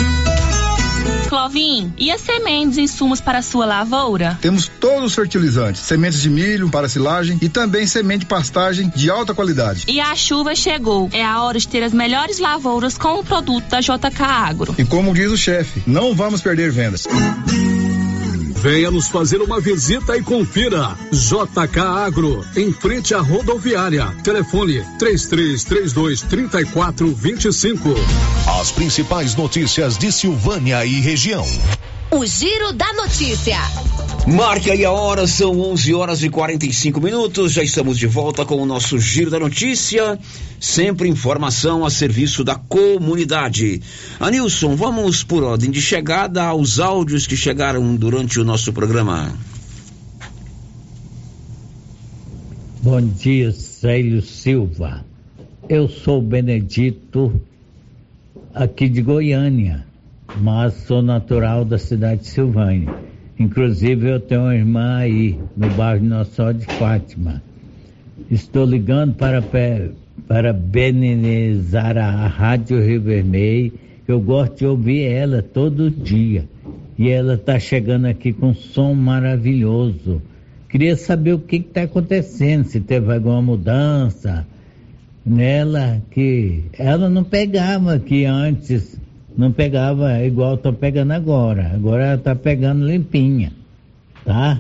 Clovin, 1.28 1.94
e 1.98 2.12
as 2.12 2.22
sementes 2.22 2.78
e 2.78 2.82
insumos 2.82 3.20
para 3.20 3.40
a 3.40 3.42
sua 3.42 3.66
lavoura? 3.66 4.38
Temos 4.42 4.68
todos 4.80 5.06
os 5.06 5.16
fertilizantes, 5.16 5.82
sementes 5.82 6.22
de 6.22 6.30
milho 6.30 6.70
para 6.70 6.88
silagem 6.88 7.38
e 7.42 7.50
também 7.50 7.86
semente 7.86 8.20
de 8.20 8.26
pastagem 8.26 8.92
de 8.96 9.10
alta 9.10 9.34
qualidade. 9.34 9.84
E 9.88 10.00
a 10.00 10.16
chuva 10.16 10.56
chegou. 10.56 11.10
É 11.12 11.24
a 11.24 11.44
hora 11.44 11.60
de 11.60 11.68
ter 11.68 11.84
as 11.84 11.94
melhores 11.94 12.40
lavouras 12.40 12.98
com 12.98 13.20
o 13.20 13.24
produto 13.24 13.66
da 13.70 13.80
JK 13.82 14.22
Agro. 14.22 14.76
E 14.78 14.86
como 14.86 15.14
diz 15.14 15.32
o 15.32 15.38
chefe, 15.38 15.84
não 15.86 16.16
vamos 16.16 16.42
perder 16.42 16.72
vendas. 16.72 17.06
Venha 18.62 18.89
nos 18.89 19.08
fazer 19.08 19.39
uma 19.39 19.62
visita 19.62 20.18
e 20.18 20.24
confira. 20.24 20.97
JK 21.12 21.80
Agro, 21.80 22.43
em 22.55 22.72
frente 22.74 23.14
à 23.14 23.20
rodoviária. 23.20 24.08
Telefone 24.24 24.84
3332 24.97 26.24
3425. 26.24 27.93
As 28.60 28.72
principais 28.72 29.36
notícias 29.36 29.95
de 29.95 30.12
Silvânia 30.12 30.84
e 30.86 30.99
região. 30.99 31.45
O 32.10 32.26
Giro 32.26 32.72
da 32.72 32.93
Notícia. 32.93 33.58
Marque 34.26 34.72
aí 34.72 34.86
a 34.86 34.91
hora, 34.91 35.28
são 35.28 35.60
11 35.60 35.93
horas 35.93 36.24
e 36.24 36.30
45 36.30 37.01
minutos. 37.01 37.51
Já 37.51 37.62
estamos 37.62 37.97
de 37.97 38.08
volta 38.08 38.45
com 38.45 38.55
o 38.62 38.66
nosso 38.66 38.97
Giro 38.97 39.30
da 39.30 39.38
Notícia. 39.38 40.18
Sempre 40.58 41.10
informação 41.10 41.86
a 41.86 41.89
serviço 41.89 42.45
da 42.45 42.55
comunidade. 42.55 43.82
Anilson, 44.22 44.76
vamos 44.76 45.22
por 45.22 45.43
ordem 45.43 45.70
de 45.70 45.82
chegada 45.82 46.43
aos 46.43 46.80
áudios 46.80 47.28
que 47.28 47.36
chegaram 47.36 47.95
durante 47.97 48.39
o 48.39 48.45
nosso 48.45 48.72
programa. 48.72 49.34
Bom 52.82 53.01
dia, 53.01 53.51
Célio 53.51 54.22
Silva. 54.22 55.05
Eu 55.68 55.89
sou 55.89 56.22
Benedito, 56.22 57.41
aqui 58.53 58.88
de 58.88 59.01
Goiânia, 59.01 59.87
mas 60.42 60.74
sou 60.74 61.02
natural 61.02 61.66
da 61.66 61.78
cidade 61.78 62.22
de 62.22 62.28
Silvânia. 62.28 62.94
Inclusive, 63.40 64.10
eu 64.10 64.20
tenho 64.20 64.42
uma 64.42 64.56
irmã 64.56 64.98
aí, 64.98 65.38
no 65.56 65.70
bairro 65.72 66.26
Senhora 66.26 66.54
de 66.54 66.66
Fátima. 66.66 67.42
Estou 68.32 68.66
ligando 68.66 69.14
para 69.14 69.44
parabenizar 70.28 71.98
a 71.98 72.28
Rádio 72.28 72.84
Rio 72.84 73.02
Vermelho. 73.02 73.74
Eu 74.08 74.20
gosto 74.20 74.58
de 74.58 74.66
ouvir 74.66 75.04
ela 75.04 75.42
todo 75.42 75.92
dia. 75.92 76.46
E 76.98 77.10
ela 77.10 77.36
está 77.36 77.60
chegando 77.60 78.06
aqui 78.06 78.34
com 78.34 78.48
um 78.48 78.56
som 78.56 78.94
maravilhoso. 78.94 80.22
Queria 80.68 80.96
saber 80.96 81.34
o 81.34 81.40
que 81.40 81.58
está 81.58 81.84
acontecendo, 81.84 82.66
se 82.66 82.80
teve 82.80 83.14
alguma 83.14 83.42
mudança 83.42 84.46
nela, 85.26 86.02
que 86.12 86.64
ela 86.78 87.10
não 87.10 87.24
pegava 87.24 87.94
aqui 87.94 88.26
antes, 88.26 89.00
não 89.38 89.52
pegava 89.52 90.20
igual 90.24 90.56
estou 90.56 90.74
pegando 90.74 91.14
agora. 91.14 91.72
Agora 91.74 92.16
está 92.16 92.36
pegando 92.36 92.86
limpinha, 92.86 93.54
tá? 94.26 94.60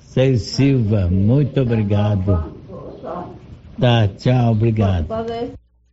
Célio 0.00 0.38
Silva, 0.38 1.08
muito 1.08 1.60
obrigado. 1.60 2.54
Tá, 3.78 4.08
tchau, 4.08 4.52
obrigado. 4.52 5.06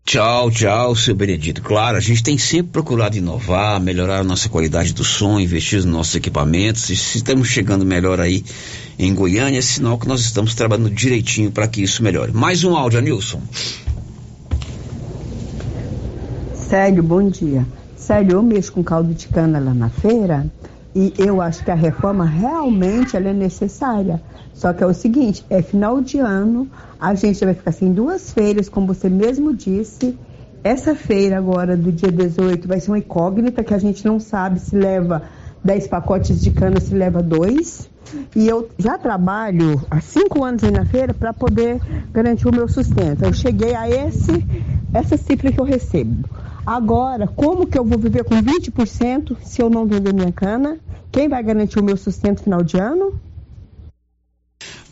Tchau, 0.05 0.49
tchau, 0.49 0.95
seu 0.95 1.13
Benedito. 1.13 1.61
Claro, 1.61 1.97
a 1.97 1.99
gente 1.99 2.23
tem 2.23 2.37
sempre 2.37 2.71
procurado 2.71 3.17
inovar, 3.17 3.79
melhorar 3.81 4.19
a 4.19 4.23
nossa 4.23 4.47
qualidade 4.47 4.93
do 4.93 5.03
som, 5.03 5.37
investir 5.37 5.79
nos 5.79 5.85
nossos 5.85 6.15
equipamentos. 6.15 6.89
E 6.89 6.95
se 6.95 7.17
estamos 7.17 7.49
chegando 7.49 7.85
melhor 7.85 8.21
aí 8.21 8.43
em 8.97 9.13
Goiânia, 9.13 9.59
é 9.59 9.61
sinal 9.61 9.99
que 9.99 10.07
nós 10.07 10.21
estamos 10.21 10.55
trabalhando 10.55 10.89
direitinho 10.89 11.51
para 11.51 11.67
que 11.67 11.83
isso 11.83 12.01
melhore. 12.01 12.31
Mais 12.31 12.63
um 12.63 12.75
áudio, 12.77 13.01
Nilson. 13.01 13.41
Célio, 16.67 17.01
bom 17.01 17.29
dia. 17.29 17.65
Célio, 17.95 18.33
eu 18.33 18.43
mexo 18.43 18.73
com 18.73 18.83
caldo 18.83 19.13
de 19.13 19.29
cana 19.29 19.57
lá 19.57 19.73
na 19.73 19.87
feira 19.87 20.45
e 20.93 21.13
eu 21.17 21.41
acho 21.41 21.63
que 21.63 21.71
a 21.71 21.75
reforma 21.75 22.25
realmente 22.25 23.15
ela 23.15 23.29
é 23.29 23.33
necessária. 23.33 24.21
Só 24.53 24.73
que 24.73 24.83
é 24.83 24.85
o 24.85 24.93
seguinte, 24.93 25.45
é 25.49 25.61
final 25.61 26.01
de 26.01 26.19
ano, 26.19 26.67
a 26.99 27.15
gente 27.15 27.43
vai 27.45 27.53
ficar 27.53 27.71
sem 27.71 27.93
duas 27.93 28.33
feiras, 28.33 28.67
como 28.67 28.85
você 28.85 29.07
mesmo 29.07 29.55
disse. 29.55 30.19
Essa 30.61 30.93
feira 30.93 31.37
agora 31.37 31.77
do 31.77 31.89
dia 31.89 32.11
18 32.11 32.67
vai 32.67 32.81
ser 32.81 32.91
uma 32.91 32.99
incógnita 32.99 33.63
que 33.63 33.73
a 33.73 33.77
gente 33.77 34.05
não 34.05 34.19
sabe 34.19 34.59
se 34.59 34.75
leva 34.75 35.21
10 35.63 35.87
pacotes 35.87 36.41
de 36.41 36.51
cana, 36.51 36.81
se 36.81 36.93
leva 36.93 37.23
dois. 37.23 37.89
E 38.35 38.45
eu 38.45 38.67
já 38.77 38.97
trabalho 38.97 39.81
há 39.89 40.01
cinco 40.01 40.43
anos 40.43 40.65
aí 40.65 40.71
na 40.71 40.85
feira 40.85 41.13
para 41.13 41.31
poder 41.31 41.79
garantir 42.11 42.49
o 42.49 42.51
meu 42.53 42.67
sustento. 42.67 43.23
Eu 43.23 43.31
cheguei 43.31 43.73
a 43.73 43.89
esse, 43.89 44.45
essa 44.93 45.15
cifra 45.15 45.49
que 45.49 45.61
eu 45.61 45.65
recebo. 45.65 46.27
Agora, 46.67 47.25
como 47.25 47.65
que 47.65 47.79
eu 47.79 47.85
vou 47.85 47.97
viver 47.97 48.25
com 48.25 48.35
20% 48.41 49.37
se 49.41 49.61
eu 49.61 49.69
não 49.69 49.85
vender 49.85 50.13
minha 50.13 50.33
cana? 50.33 50.77
Quem 51.09 51.29
vai 51.29 51.41
garantir 51.41 51.79
o 51.79 51.83
meu 51.83 51.95
sustento 51.95 52.43
final 52.43 52.61
de 52.61 52.77
ano? 52.77 53.13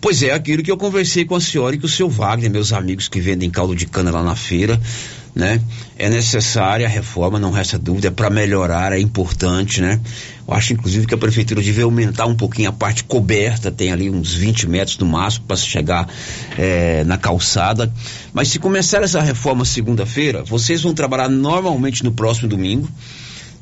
Pois 0.05 0.21
é, 0.21 0.29
aquilo 0.29 0.61
que 0.61 0.69
eu 0.69 0.77
conversei 0.77 1.25
com 1.25 1.33
a 1.33 1.41
senhora 1.41 1.75
e 1.75 1.79
com 1.79 1.87
o 1.87 1.89
seu 1.89 2.07
Wagner, 2.07 2.51
meus 2.51 2.71
amigos 2.71 3.07
que 3.07 3.19
vendem 3.19 3.49
caldo 3.49 3.75
de 3.75 3.87
cana 3.87 4.11
lá 4.11 4.21
na 4.21 4.35
feira, 4.35 4.79
né? 5.33 5.59
É 5.97 6.07
necessária 6.11 6.85
a 6.85 6.89
reforma, 6.89 7.39
não 7.39 7.49
resta 7.49 7.79
dúvida, 7.79 8.11
para 8.11 8.29
melhorar, 8.29 8.93
é 8.93 8.99
importante, 8.99 9.81
né? 9.81 9.99
Eu 10.47 10.53
acho, 10.53 10.73
inclusive, 10.73 11.07
que 11.07 11.15
a 11.15 11.17
prefeitura 11.17 11.59
devia 11.59 11.85
aumentar 11.85 12.27
um 12.27 12.35
pouquinho 12.35 12.69
a 12.69 12.71
parte 12.71 13.03
coberta, 13.03 13.71
tem 13.71 13.91
ali 13.91 14.07
uns 14.07 14.31
20 14.31 14.69
metros 14.69 14.95
no 14.99 15.07
máximo 15.07 15.45
para 15.47 15.55
chegar 15.55 16.07
é, 16.55 17.03
na 17.03 17.17
calçada. 17.17 17.91
Mas 18.31 18.49
se 18.49 18.59
começar 18.59 19.01
essa 19.01 19.19
reforma 19.19 19.65
segunda-feira, 19.65 20.43
vocês 20.43 20.83
vão 20.83 20.93
trabalhar 20.93 21.29
normalmente 21.29 22.03
no 22.03 22.11
próximo 22.11 22.47
domingo 22.47 22.87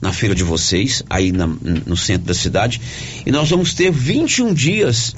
na 0.01 0.11
feira 0.11 0.35
de 0.35 0.43
vocês, 0.43 1.03
aí 1.09 1.31
na, 1.31 1.47
no 1.47 1.95
centro 1.95 2.27
da 2.27 2.33
cidade, 2.33 2.81
e 3.25 3.31
nós 3.31 3.49
vamos 3.49 3.73
ter 3.73 3.89
21 3.89 4.53
dias 4.53 5.15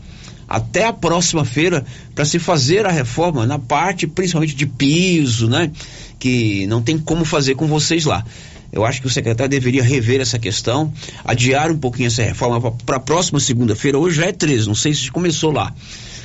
até 0.48 0.86
a 0.86 0.94
próxima 0.94 1.44
feira 1.44 1.86
para 2.14 2.26
se 2.26 2.40
fazer 2.40 2.86
a 2.86 2.92
reforma 2.92 3.46
na 3.46 3.60
parte 3.60 4.08
principalmente 4.08 4.56
de 4.56 4.66
piso, 4.66 5.50
né? 5.50 5.72
Que 6.20 6.66
não 6.68 6.82
tem 6.82 6.98
como 6.98 7.26
fazer 7.26 7.56
com 7.56 7.68
vocês 7.68 8.06
lá. 8.06 8.24
Eu 8.72 8.86
acho 8.86 9.00
que 9.00 9.08
o 9.08 9.10
secretário 9.10 9.50
deveria 9.50 9.82
rever 9.82 10.20
essa 10.20 10.38
questão, 10.38 10.92
adiar 11.24 11.72
um 11.72 11.78
pouquinho 11.78 12.08
essa 12.08 12.24
reforma 12.24 12.72
para 12.86 12.98
a 12.98 13.00
próxima 13.00 13.40
segunda-feira. 13.40 13.98
Hoje 13.98 14.18
já 14.18 14.26
é 14.26 14.32
13, 14.32 14.68
não 14.68 14.76
sei 14.76 14.94
se 14.94 15.10
começou 15.12 15.52
lá. 15.52 15.74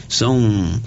São 0.09 0.81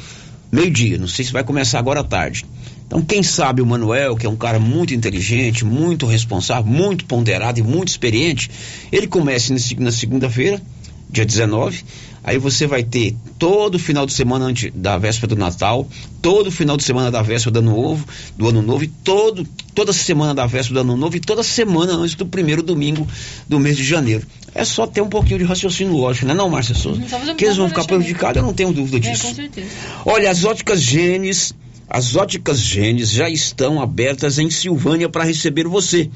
meio-dia, 0.51 0.97
não 0.97 1.07
sei 1.07 1.23
se 1.23 1.31
vai 1.31 1.43
começar 1.43 1.79
agora 1.79 2.01
à 2.01 2.03
tarde. 2.03 2.45
Então, 2.85 3.01
quem 3.01 3.23
sabe 3.23 3.61
o 3.61 3.65
Manuel, 3.65 4.15
que 4.15 4.25
é 4.25 4.29
um 4.29 4.35
cara 4.35 4.59
muito 4.59 4.93
inteligente, 4.93 5.65
muito 5.65 6.05
responsável, 6.05 6.71
muito 6.71 7.05
ponderado 7.05 7.59
e 7.59 7.63
muito 7.63 7.87
experiente, 7.87 8.51
ele 8.91 9.07
comece 9.07 9.51
na 9.79 9.91
segunda-feira, 9.91 10.61
dia 11.09 11.25
19, 11.25 11.83
Aí 12.23 12.37
você 12.37 12.65
vai 12.65 12.83
ter 12.83 13.15
todo 13.37 13.77
final 13.77 14.05
de 14.05 14.13
semana 14.13 14.45
antes 14.45 14.71
da 14.73 14.97
véspera 14.97 15.27
do 15.27 15.35
Natal, 15.35 15.85
todo 16.21 16.49
final 16.49 16.77
de 16.77 16.83
semana 16.83 17.11
da 17.11 17.21
véspera 17.21 17.51
do 17.51 17.59
Ano 17.59 17.75
Novo, 17.75 18.07
do 18.37 18.47
Ano 18.47 18.61
Novo 18.61 18.85
e 18.85 18.87
todo, 18.87 19.45
toda 19.75 19.91
semana 19.91 20.33
da 20.33 20.45
véspera 20.45 20.75
do 20.75 20.79
Ano 20.91 20.95
Novo 20.95 21.17
e 21.17 21.19
toda 21.19 21.43
semana 21.43 21.93
antes 21.93 22.15
do 22.15 22.25
primeiro 22.25 22.63
domingo 22.63 23.05
do 23.47 23.59
mês 23.59 23.75
de 23.75 23.83
janeiro. 23.83 24.25
É 24.55 24.63
só 24.63 24.87
ter 24.87 25.01
um 25.01 25.09
pouquinho 25.09 25.39
de 25.39 25.43
raciocínio 25.43 25.97
lógico, 25.97 26.25
né 26.25 26.33
não, 26.33 26.47
Márcia 26.49 26.73
Souza? 26.75 27.01
Que 27.35 27.43
eles 27.43 27.57
vão 27.57 27.67
ficar 27.67 27.83
prejudicados, 27.83 28.37
eu 28.37 28.43
não 28.43 28.53
tenho 28.53 28.71
dúvida 28.71 28.99
disso. 28.99 29.25
É, 29.25 29.29
com 29.29 29.35
certeza. 29.35 29.67
Olha, 30.05 30.31
as 30.31 30.45
óticas 30.45 30.81
Gênesis, 30.81 31.53
as 31.89 32.15
óticas 32.15 32.59
Gênesis 32.59 33.11
já 33.11 33.29
estão 33.29 33.81
abertas 33.81 34.39
em 34.39 34.49
Silvânia 34.49 35.09
para 35.09 35.25
receber 35.25 35.67
você. 35.67 36.09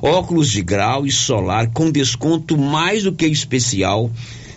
Óculos 0.00 0.50
de 0.50 0.62
grau 0.62 1.04
e 1.04 1.10
solar 1.10 1.72
com 1.72 1.90
desconto 1.90 2.56
mais 2.56 3.02
do 3.02 3.12
que 3.12 3.26
especial 3.26 4.08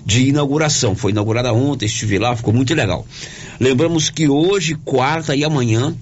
de 0.05 0.27
inauguração. 0.29 0.95
Foi 0.95 1.11
inaugurada 1.11 1.53
ontem, 1.53 1.85
estive 1.85 2.17
lá, 2.19 2.35
ficou 2.35 2.53
muito 2.53 2.73
legal. 2.73 3.05
Lembramos 3.59 4.09
que 4.09 4.27
hoje, 4.27 4.75
quarta 4.83 5.35
e 5.35 5.43
amanhã, 5.43 5.95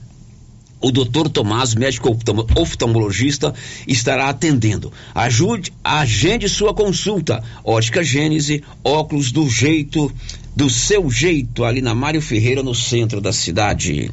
o 0.81 0.91
Dr. 0.91 1.27
Tomás, 1.29 1.75
médico 1.75 2.09
oftalmo- 2.09 2.47
oftalmologista, 2.55 3.53
estará 3.85 4.29
atendendo. 4.29 4.93
Ajude, 5.13 5.73
agende 5.83 6.47
sua 6.47 6.73
consulta. 6.73 7.43
Ótica 7.65 8.01
Gênese, 8.01 8.63
óculos 8.83 9.31
do 9.31 9.49
jeito, 9.49 10.09
do 10.55 10.69
seu 10.69 11.09
jeito, 11.11 11.65
ali 11.65 11.81
na 11.81 11.93
Mário 11.93 12.21
Ferreira, 12.21 12.63
no 12.63 12.73
centro 12.73 13.19
da 13.19 13.33
cidade. 13.33 14.09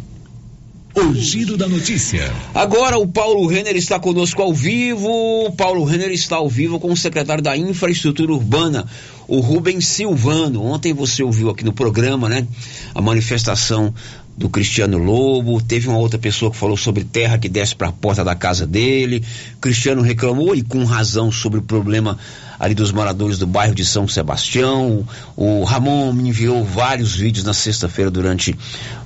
O 0.94 1.12
giro 1.14 1.58
da 1.58 1.68
notícia. 1.68 2.32
Agora 2.54 2.96
o 2.98 3.06
Paulo 3.06 3.46
Renner 3.46 3.76
está 3.76 4.00
conosco 4.00 4.40
ao 4.40 4.52
vivo. 4.54 5.08
O 5.46 5.52
Paulo 5.52 5.84
Renner 5.84 6.10
está 6.10 6.36
ao 6.36 6.48
vivo 6.48 6.80
com 6.80 6.90
o 6.90 6.96
secretário 6.96 7.42
da 7.44 7.54
Infraestrutura 7.54 8.32
Urbana, 8.32 8.86
o 9.28 9.40
Rubens 9.40 9.86
Silvano. 9.86 10.62
Ontem 10.64 10.92
você 10.92 11.22
ouviu 11.22 11.50
aqui 11.50 11.64
no 11.64 11.72
programa, 11.72 12.28
né? 12.28 12.46
A 12.94 13.00
manifestação 13.00 13.92
do 14.36 14.48
Cristiano 14.50 14.98
Lobo. 14.98 15.60
Teve 15.62 15.88
uma 15.88 15.98
outra 15.98 16.18
pessoa 16.18 16.50
que 16.50 16.56
falou 16.56 16.76
sobre 16.76 17.04
terra 17.04 17.38
que 17.38 17.48
desce 17.48 17.74
para 17.74 17.88
a 17.88 17.92
porta 17.92 18.22
da 18.22 18.34
casa 18.34 18.66
dele. 18.66 19.24
Cristiano 19.60 20.02
reclamou 20.02 20.54
e 20.54 20.62
com 20.62 20.84
razão 20.84 21.32
sobre 21.32 21.58
o 21.58 21.62
problema 21.62 22.18
ali 22.58 22.74
dos 22.74 22.92
moradores 22.92 23.38
do 23.38 23.46
bairro 23.46 23.74
de 23.74 23.84
São 23.84 24.06
Sebastião. 24.06 25.06
O 25.36 25.64
Ramon 25.64 26.12
me 26.12 26.28
enviou 26.28 26.64
vários 26.64 27.14
vídeos 27.16 27.44
na 27.44 27.52
sexta-feira 27.54 28.10
durante 28.10 28.54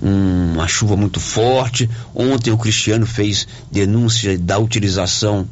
um- 0.02 0.54
uma 0.54 0.66
chuva 0.68 0.96
muito 0.96 1.20
forte. 1.20 1.88
Ontem 2.14 2.50
o 2.50 2.58
Cristiano 2.58 3.06
fez 3.06 3.46
denúncia 3.70 4.36
da 4.38 4.58
utilização 4.58 5.48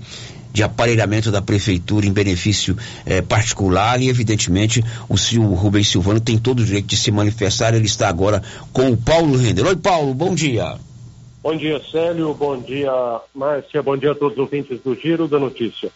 de 0.58 0.64
aparelhamento 0.64 1.30
da 1.30 1.40
prefeitura 1.40 2.04
em 2.04 2.12
benefício 2.12 2.76
eh, 3.06 3.22
particular 3.22 4.02
e 4.02 4.08
evidentemente 4.08 4.82
o, 5.08 5.14
o 5.14 5.54
Rubens 5.54 5.86
Silvano 5.86 6.18
tem 6.18 6.36
todo 6.36 6.58
o 6.58 6.64
direito 6.64 6.86
de 6.86 6.96
se 6.96 7.12
manifestar, 7.12 7.74
ele 7.74 7.86
está 7.86 8.08
agora 8.08 8.42
com 8.72 8.90
o 8.90 8.96
Paulo 8.96 9.36
Render. 9.36 9.64
Oi 9.64 9.76
Paulo, 9.76 10.12
bom 10.12 10.34
dia. 10.34 10.76
Bom 11.40 11.56
dia, 11.56 11.80
Célio. 11.92 12.34
Bom 12.34 12.60
dia, 12.60 12.90
Márcia. 13.32 13.80
Bom 13.84 13.96
dia 13.96 14.10
a 14.10 14.14
todos 14.16 14.32
os 14.32 14.38
ouvintes 14.40 14.80
do 14.80 14.96
Giro 14.96 15.28
da 15.28 15.38
Notícia. 15.38 15.92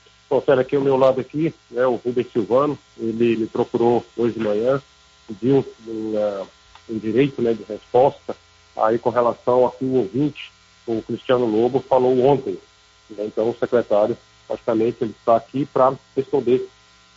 Célio, 0.46 0.60
aqui 0.60 0.76
ao 0.76 0.82
meu 0.82 0.96
lado 0.96 1.20
aqui, 1.20 1.52
né, 1.68 1.84
o 1.84 1.96
Rubens 1.96 2.28
Silvano, 2.32 2.78
ele 2.96 3.36
me 3.38 3.46
procurou 3.46 4.06
hoje 4.16 4.34
de 4.34 4.40
manhã, 4.44 4.80
pediu 5.26 5.66
um, 5.88 6.14
ah, 6.16 6.46
um 6.88 6.98
direito 6.98 7.42
né, 7.42 7.52
de 7.52 7.64
resposta 7.64 8.36
aí 8.76 8.96
com 8.96 9.10
relação 9.10 9.66
a 9.66 9.72
que 9.72 9.84
o 9.84 9.96
ouvinte, 9.96 10.52
o 10.86 11.02
Cristiano 11.02 11.46
Lobo, 11.46 11.80
falou 11.80 12.16
ontem. 12.24 12.56
né? 13.10 13.24
Então, 13.26 13.50
o 13.50 13.56
secretário, 13.58 14.16
praticamente, 14.46 14.98
ele 15.00 15.14
está 15.18 15.36
aqui 15.36 15.66
para 15.66 15.94
responder 16.16 16.68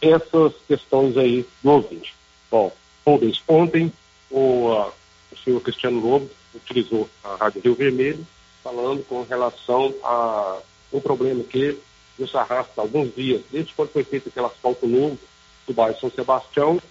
essas 0.01 0.53
questões 0.67 1.17
aí 1.17 1.45
do 1.63 1.71
ouvinte. 1.71 2.13
Bom, 2.49 2.71
Rubens, 3.05 3.41
ontem 3.47 3.91
o, 4.30 4.71
ah, 4.71 4.91
o 5.32 5.38
senhor 5.38 5.59
Cristiano 5.61 5.99
Lobo 5.99 6.30
utilizou 6.53 7.09
a 7.23 7.36
Rádio 7.36 7.61
Rio 7.61 7.76
Vermelho 7.76 8.26
falando 8.63 9.03
com 9.03 9.23
relação 9.23 9.93
a 10.03 10.59
um 10.91 10.99
problema 10.99 11.43
que 11.43 11.78
nos 12.17 12.34
arrasta 12.34 12.82
alguns 12.82 13.13
dias, 13.13 13.41
desde 13.51 13.73
quando 13.73 13.89
foi 13.89 14.03
feito 14.03 14.30
aquele 14.30 14.45
asfalto 14.45 14.88
novo 14.88 15.19
do 15.67 15.73
bairro 15.73 15.99
São 15.99 16.09
Sebastião, 16.09 16.82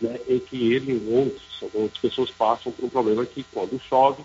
né, 0.00 0.18
em 0.28 0.38
que 0.38 0.72
ele 0.72 0.92
e 0.92 1.14
outros, 1.14 1.74
outras 1.74 1.98
pessoas 1.98 2.30
passam 2.30 2.72
por 2.72 2.84
um 2.84 2.88
problema 2.88 3.24
que 3.26 3.44
quando 3.52 3.80
chove, 3.88 4.24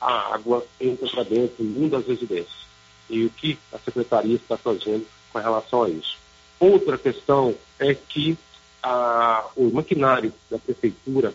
a 0.00 0.34
água 0.34 0.64
entra 0.80 1.08
para 1.08 1.22
dentro 1.24 1.64
em 1.64 1.76
uma 1.76 1.88
das 1.88 2.06
residências. 2.06 2.63
E 3.08 3.24
o 3.24 3.30
que 3.30 3.58
a 3.72 3.78
secretaria 3.78 4.36
está 4.36 4.56
fazendo 4.56 5.06
com 5.32 5.38
relação 5.38 5.82
a 5.82 5.90
isso. 5.90 6.16
Outra 6.58 6.96
questão 6.96 7.54
é 7.78 7.94
que 7.94 8.38
a, 8.82 9.46
o 9.56 9.70
maquinário 9.70 10.32
da 10.50 10.58
prefeitura, 10.58 11.34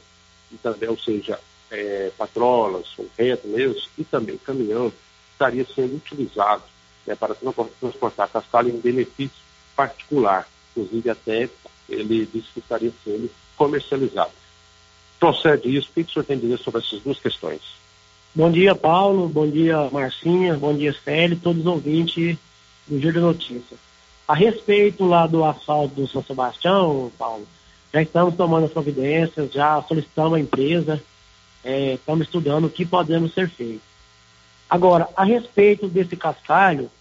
e 0.51 0.57
também, 0.57 0.89
ou 0.89 0.97
seja, 0.97 1.39
é, 1.69 2.11
patrolas, 2.17 2.87
mesmo, 3.43 3.81
e 3.97 4.03
também 4.03 4.37
caminhão, 4.37 4.91
estaria 5.33 5.65
sendo 5.73 5.95
utilizado 5.95 6.63
né, 7.05 7.15
para 7.15 7.35
transpor- 7.35 7.69
transportar 7.79 8.29
cascalho 8.29 8.69
em 8.69 8.79
benefício 8.79 9.37
particular. 9.75 10.47
Inclusive, 10.71 11.09
até 11.09 11.49
ele 11.87 12.25
disse 12.25 12.47
que 12.53 12.59
estaria 12.59 12.91
sendo 13.03 13.29
comercializado. 13.55 14.31
Procede 15.19 15.75
isso, 15.75 15.89
o 15.89 15.93
que 15.93 16.01
o 16.01 16.09
senhor 16.09 16.25
tem 16.25 16.37
a 16.37 16.39
dizer 16.39 16.59
sobre 16.59 16.81
essas 16.81 17.01
duas 17.01 17.19
questões? 17.19 17.78
Bom 18.33 18.51
dia, 18.51 18.75
Paulo. 18.75 19.27
Bom 19.27 19.49
dia, 19.49 19.89
Marcinha. 19.91 20.53
Bom 20.53 20.75
dia, 20.75 20.93
Célio. 21.03 21.39
Todos 21.41 21.61
os 21.61 21.65
ouvintes 21.65 22.37
do 22.87 22.99
Giro 22.99 23.13
de 23.13 23.19
Notícias. 23.19 23.79
A 24.27 24.35
respeito 24.35 25.03
lá 25.03 25.25
do 25.25 25.43
asfalto 25.43 25.95
do 25.95 26.07
São 26.07 26.23
Sebastião, 26.23 27.11
Paulo, 27.17 27.47
já 27.91 28.03
estamos 28.03 28.35
tomando 28.35 28.65
as 28.65 28.71
providências, 28.71 29.51
já 29.51 29.81
solicitamos 29.81 30.35
à 30.35 30.39
empresa, 30.39 31.01
eh, 31.63 31.95
estamos 31.95 32.27
estudando 32.27 32.65
o 32.65 32.69
que 32.69 32.85
podemos 32.85 33.33
ser 33.33 33.49
feito. 33.49 33.81
Agora, 34.69 35.09
a 35.15 35.23
respeito 35.23 35.87
desse 35.87 36.15
cascalho, 36.15 36.91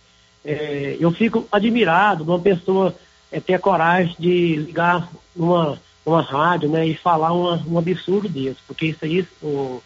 eh, 0.43 0.97
eu 0.99 1.13
fico 1.13 1.47
admirado 1.53 2.25
de 2.25 2.31
uma 2.31 2.41
pessoa 2.41 2.97
eh, 3.31 3.39
ter 3.39 3.53
a 3.53 3.59
coragem 3.59 4.17
de 4.19 4.57
ligar 4.57 5.11
numa 5.37 6.23
rádio 6.23 6.71
né, 6.71 6.87
e 6.87 6.97
falar 6.97 7.33
uma, 7.33 7.63
um 7.69 7.77
absurdo 7.77 8.31
desse, 8.31 8.61
porque 8.67 8.87
isso 8.87 9.05
aí, 9.05 9.29
o, 9.43 9.83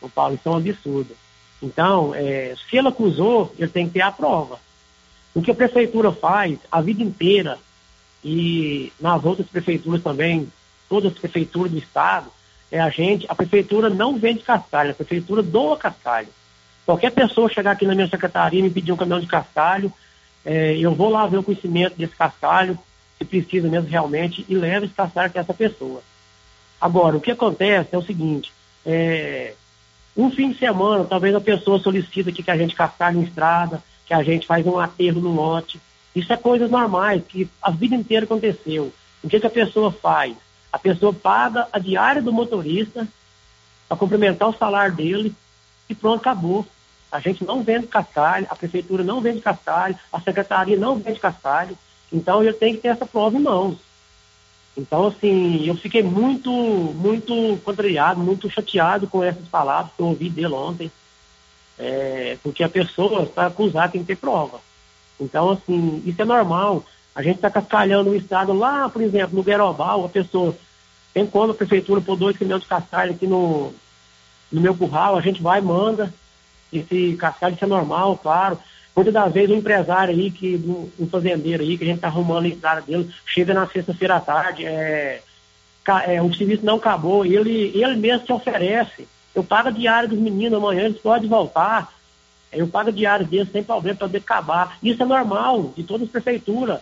o 0.00 0.08
Paulo, 0.08 0.34
isso 0.34 0.48
é 0.48 0.52
um 0.52 0.56
absurdo. 0.56 1.16
Então, 1.62 2.14
eh, 2.14 2.54
se 2.68 2.76
ele 2.76 2.88
acusou, 2.88 3.52
ele 3.58 3.70
tem 3.70 3.86
que 3.86 3.94
ter 3.94 4.02
a 4.02 4.12
prova. 4.12 4.58
O 5.34 5.42
que 5.42 5.50
a 5.50 5.54
prefeitura 5.54 6.12
faz 6.12 6.58
a 6.70 6.80
vida 6.80 7.02
inteira, 7.02 7.58
e 8.24 8.92
nas 9.00 9.24
outras 9.24 9.48
prefeituras 9.48 10.02
também, 10.02 10.50
todas 10.88 11.12
as 11.12 11.18
prefeituras 11.18 11.70
do 11.70 11.78
estado, 11.78 12.30
é 12.70 12.80
a 12.80 12.90
gente, 12.90 13.26
a 13.28 13.34
prefeitura 13.34 13.88
não 13.88 14.18
vende 14.18 14.40
cascalho, 14.40 14.90
a 14.90 14.94
prefeitura 14.94 15.42
doa 15.42 15.76
cascalho. 15.76 16.28
Qualquer 16.84 17.10
pessoa 17.12 17.48
chegar 17.48 17.72
aqui 17.72 17.86
na 17.86 17.94
minha 17.94 18.08
secretaria 18.08 18.60
e 18.60 18.62
me 18.62 18.70
pedir 18.70 18.92
um 18.92 18.96
caminhão 18.96 19.20
de 19.20 19.26
cascalho, 19.26 19.92
eh, 20.44 20.76
eu 20.78 20.94
vou 20.94 21.08
lá 21.08 21.26
ver 21.26 21.38
o 21.38 21.42
conhecimento 21.42 21.96
desse 21.96 22.14
cascalho, 22.14 22.78
se 23.18 23.24
precisa 23.24 23.68
mesmo 23.68 23.88
realmente, 23.88 24.44
e 24.48 24.54
levo 24.54 24.84
esse 24.84 24.94
cascalho 24.94 25.30
para 25.30 25.40
essa 25.40 25.54
pessoa. 25.54 26.02
Agora, 26.80 27.16
o 27.16 27.20
que 27.20 27.30
acontece 27.30 27.88
é 27.92 27.98
o 27.98 28.02
seguinte, 28.02 28.52
é, 28.84 29.54
um 30.16 30.30
fim 30.30 30.50
de 30.50 30.58
semana, 30.58 31.04
talvez 31.04 31.34
a 31.34 31.40
pessoa 31.40 31.78
solicita 31.78 32.32
que 32.32 32.50
a 32.50 32.56
gente 32.56 32.74
cascalhe 32.74 33.18
em 33.18 33.24
estrada, 33.24 33.82
que 34.06 34.14
a 34.14 34.22
gente 34.22 34.46
faz 34.46 34.66
um 34.66 34.78
aterro 34.78 35.20
no 35.20 35.34
lote. 35.34 35.80
Isso 36.14 36.32
é 36.32 36.36
coisas 36.36 36.70
normais, 36.70 37.22
que 37.28 37.48
a 37.60 37.70
vida 37.70 37.94
inteira 37.94 38.24
aconteceu. 38.24 38.92
O 39.22 39.28
que, 39.28 39.38
que 39.38 39.46
a 39.46 39.50
pessoa 39.50 39.92
faz? 39.92 40.34
A 40.72 40.78
pessoa 40.78 41.12
paga 41.12 41.68
a 41.72 41.78
diária 41.78 42.22
do 42.22 42.32
motorista 42.32 43.06
para 43.88 43.96
complementar 43.96 44.48
o 44.48 44.56
salário 44.56 44.94
dele 44.94 45.34
e 45.88 45.94
pronto, 45.94 46.20
acabou. 46.20 46.66
A 47.10 47.20
gente 47.20 47.44
não 47.44 47.62
vende 47.62 47.86
cascalho, 47.86 48.46
a 48.48 48.56
prefeitura 48.56 49.04
não 49.04 49.20
vende 49.20 49.40
cascalho, 49.40 49.96
a 50.12 50.20
secretaria 50.20 50.76
não 50.76 50.96
vende 50.96 51.20
cascalho. 51.20 51.76
Então 52.12 52.42
ele 52.42 52.52
tem 52.52 52.74
que 52.74 52.80
ter 52.80 52.88
essa 52.88 53.06
prova 53.06 53.36
em 53.36 53.42
mãos. 53.42 53.78
Então, 54.76 55.06
assim, 55.06 55.64
eu 55.66 55.74
fiquei 55.74 56.02
muito, 56.02 56.50
muito 56.50 57.58
contrariado, 57.64 58.20
muito 58.20 58.50
chateado 58.50 59.06
com 59.06 59.24
essas 59.24 59.48
palavras 59.48 59.92
que 59.96 60.02
eu 60.02 60.06
ouvi 60.06 60.28
dele 60.28 60.52
ontem. 60.52 60.90
É, 61.78 62.36
porque 62.42 62.62
a 62.62 62.68
pessoa, 62.68 63.26
para 63.26 63.46
acusar, 63.46 63.90
tem 63.90 64.02
que 64.02 64.08
ter 64.08 64.16
prova. 64.16 64.60
Então, 65.18 65.50
assim, 65.50 66.02
isso 66.04 66.20
é 66.20 66.24
normal. 66.24 66.84
A 67.14 67.22
gente 67.22 67.36
está 67.36 67.50
cascalhando 67.50 68.10
um 68.10 68.14
estado 68.14 68.52
lá, 68.52 68.88
por 68.88 69.00
exemplo, 69.00 69.36
no 69.36 69.42
Guerobal, 69.42 70.04
a 70.04 70.08
pessoa 70.08 70.54
tem 71.14 71.26
como 71.26 71.52
a 71.52 71.54
prefeitura 71.54 72.00
pôr 72.02 72.14
dois 72.14 72.36
caminhões 72.36 72.62
de 72.62 72.68
cascalho 72.68 73.12
aqui 73.12 73.26
no, 73.26 73.72
no 74.52 74.60
meu 74.60 74.74
curral, 74.74 75.16
a 75.16 75.22
gente 75.22 75.42
vai 75.42 75.62
manda. 75.62 76.12
Esse 76.70 77.16
cascalho, 77.16 77.54
isso 77.54 77.64
é 77.64 77.68
normal, 77.68 78.18
claro. 78.18 78.58
Muitas 78.96 79.12
das 79.12 79.30
vezes 79.30 79.50
um 79.50 79.58
empresário 79.58 80.14
aí, 80.14 80.30
que, 80.30 80.56
um, 80.98 81.06
fazendeiro 81.06 81.62
aí, 81.62 81.76
que 81.76 81.84
a 81.84 81.86
gente 81.86 81.96
está 81.96 82.08
arrumando 82.08 82.46
a 82.46 82.48
estrada 82.48 82.80
dele, 82.80 83.12
chega 83.26 83.52
na 83.52 83.66
sexta-feira 83.66 84.16
à 84.16 84.20
tarde, 84.20 84.64
é, 84.64 85.20
é, 86.06 86.22
o 86.22 86.32
serviço 86.34 86.64
não 86.64 86.76
acabou, 86.76 87.26
ele, 87.26 87.72
ele 87.74 87.96
mesmo 87.96 88.24
se 88.24 88.32
oferece. 88.32 89.06
Eu 89.34 89.44
pago 89.44 89.68
a 89.68 89.70
diária 89.70 90.08
dos 90.08 90.18
meninos 90.18 90.58
amanhã, 90.58 90.84
eles 90.86 90.98
podem 90.98 91.28
voltar. 91.28 91.92
Eu 92.50 92.66
pago 92.66 92.88
a 92.88 92.92
diária 92.92 93.26
deles 93.26 93.52
sem 93.52 93.62
problema 93.62 93.98
para 93.98 94.08
poder 94.08 94.18
acabar. 94.18 94.78
Isso 94.82 95.02
é 95.02 95.06
normal 95.06 95.74
de 95.76 95.84
todas 95.84 96.06
as 96.06 96.12
prefeituras. 96.12 96.80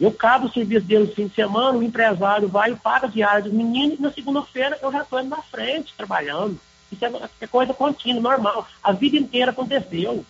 Eu 0.00 0.10
cabo 0.10 0.48
o 0.48 0.52
serviço 0.52 0.84
dele 0.84 1.04
no 1.04 1.14
fim 1.14 1.28
de 1.28 1.34
semana, 1.36 1.78
o 1.78 1.82
empresário 1.82 2.48
vai 2.48 2.72
e 2.72 2.76
paga 2.76 3.06
a 3.06 3.10
diária 3.10 3.42
dos 3.42 3.52
meninos, 3.52 4.00
e 4.00 4.02
na 4.02 4.10
segunda-feira 4.10 4.76
eu 4.82 4.90
já 4.90 5.02
estou 5.02 5.20
indo 5.20 5.28
na 5.28 5.42
frente, 5.42 5.94
trabalhando. 5.96 6.58
Isso 6.90 7.04
é, 7.04 7.12
é 7.40 7.46
coisa 7.46 7.72
contínua, 7.72 8.20
normal. 8.20 8.66
A 8.82 8.90
vida 8.90 9.16
inteira 9.16 9.52
aconteceu. 9.52 10.24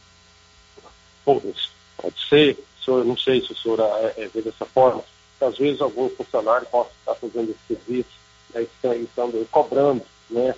Pode 1.25 2.29
ser, 2.29 2.59
senhor, 2.85 3.05
não 3.05 3.17
sei 3.17 3.41
se 3.41 3.53
o 3.53 3.57
senhor 3.57 3.81
é, 3.81 4.23
é, 4.23 4.29
vê 4.29 4.43
dessa 4.43 4.67
forma, 4.67 5.03
que 5.39 5.45
às 5.45 5.57
vezes 5.57 5.81
algum 5.81 6.09
funcionário 6.11 6.67
possa 6.67 6.91
estar 6.99 7.15
fazendo 7.15 7.51
esse 7.51 7.61
serviço, 7.69 8.11
né, 8.55 8.67
estão 8.97 9.31
cobrando, 9.51 10.03
né, 10.31 10.55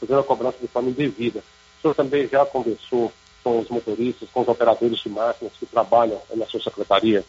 fazendo 0.00 0.20
a 0.20 0.24
cobrança 0.24 0.58
de 0.60 0.68
forma 0.68 0.90
indevida. 0.90 1.40
O 1.40 1.82
senhor 1.82 1.94
também 1.94 2.28
já 2.28 2.44
conversou 2.46 3.12
com 3.42 3.58
os 3.60 3.68
motoristas, 3.68 4.28
com 4.32 4.40
os 4.40 4.48
operadores 4.48 4.98
de 4.98 5.08
máquinas 5.08 5.52
que 5.58 5.66
trabalham 5.66 6.20
na 6.34 6.46
sua 6.46 6.62
secretaria? 6.62 7.24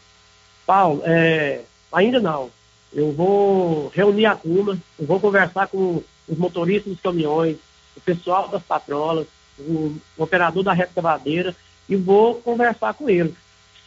Paulo, 0.64 1.02
é, 1.04 1.60
ainda 1.92 2.20
não. 2.20 2.50
Eu 2.92 3.12
vou 3.12 3.88
reunir 3.88 4.26
a 4.26 4.36
turma, 4.36 4.78
eu 4.98 5.06
vou 5.06 5.20
conversar 5.20 5.68
com 5.68 6.02
os 6.26 6.38
motoristas 6.38 6.92
dos 6.92 7.02
caminhões, 7.02 7.56
o 7.96 8.00
pessoal 8.00 8.48
das 8.48 8.62
patrolas, 8.62 9.26
o, 9.58 9.96
o 10.16 10.22
operador 10.22 10.62
da 10.62 10.72
recavadeira 10.72 11.54
e 11.88 11.96
vou 11.96 12.36
conversar 12.36 12.94
com 12.94 13.08
eles. 13.08 13.34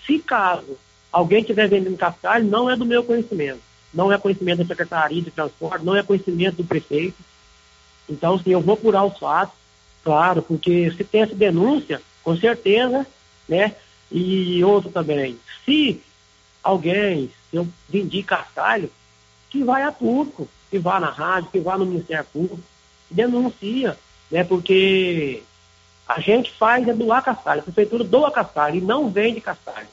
Se 0.06 0.20
caso 0.20 0.78
alguém 1.12 1.42
estiver 1.42 1.68
vendendo 1.68 1.98
cascalho, 1.98 2.46
não 2.46 2.70
é 2.70 2.76
do 2.76 2.86
meu 2.86 3.04
conhecimento. 3.04 3.62
Não 3.94 4.12
é 4.12 4.18
conhecimento 4.18 4.60
da 4.60 4.66
Secretaria 4.66 5.22
de 5.22 5.32
Transporte, 5.32 5.86
não 5.86 5.96
é 5.96 6.04
conhecimento 6.04 6.58
do 6.58 6.64
prefeito. 6.64 7.18
Então, 8.08 8.38
sim, 8.40 8.52
eu 8.52 8.62
vou 8.62 8.78
curar 8.78 9.06
os 9.06 9.18
fatos, 9.18 9.56
claro, 10.04 10.42
porque 10.42 10.92
se 10.92 11.04
tem 11.04 11.22
essa 11.22 11.36
denúncia, 11.36 12.02
com 12.24 12.36
certeza, 12.38 13.06
né? 13.48 13.76
E 14.12 14.64
outro 14.64 14.90
também, 14.92 15.38
se 15.66 16.02
alguém, 16.64 17.32
se 17.50 17.58
eu 17.58 17.68
vendi 17.88 18.24
cascalho, 18.24 18.92
que 19.50 19.64
vai 19.64 19.84
a 19.84 19.92
público, 19.92 20.48
que 20.70 20.80
vá 20.80 21.00
na 21.00 21.10
rádio, 21.10 21.50
que 21.52 21.60
vá 21.60 21.78
no 21.78 21.86
Ministério 21.86 22.26
Público, 22.32 22.60
denuncia, 23.10 23.98
né? 24.30 24.44
Porque 24.44 25.44
a 26.10 26.20
gente 26.20 26.52
faz 26.52 26.88
é 26.88 26.94
doar 26.94 27.24
cascalho, 27.24 27.60
a 27.60 27.64
prefeitura 27.64 28.04
doa 28.04 28.32
cascalho 28.32 28.78
e 28.78 28.82
não 28.82 29.12
vende 29.12 29.40
cascalho. 29.40 29.88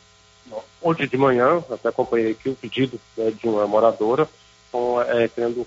Hoje 0.80 1.06
de 1.06 1.16
manhã, 1.18 1.62
até 1.70 1.90
acompanhei 1.90 2.30
aqui 2.30 2.48
o 2.48 2.54
pedido 2.54 2.98
né, 3.18 3.30
de 3.32 3.46
uma 3.46 3.66
moradora 3.66 4.26
com, 4.72 4.98
é, 5.02 5.28
querendo 5.28 5.66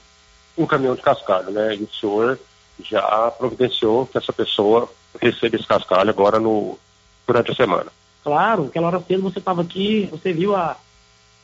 um 0.57 0.65
caminhão 0.65 0.95
de 0.95 1.03
cascalho, 1.03 1.51
né? 1.51 1.75
E 1.75 1.83
o 1.83 1.89
senhor 1.93 2.39
já 2.83 3.29
providenciou 3.37 4.07
que 4.07 4.17
essa 4.17 4.33
pessoa 4.33 4.89
receba 5.21 5.55
esse 5.55 5.67
cascalho 5.67 6.09
agora 6.09 6.39
no, 6.39 6.79
durante 7.27 7.51
a 7.51 7.55
semana. 7.55 7.91
Claro, 8.23 8.65
aquela 8.65 8.87
hora 8.87 9.03
cedo 9.07 9.21
você 9.21 9.37
estava 9.37 9.61
aqui, 9.61 10.07
você 10.09 10.33
viu 10.33 10.55
a, 10.55 10.77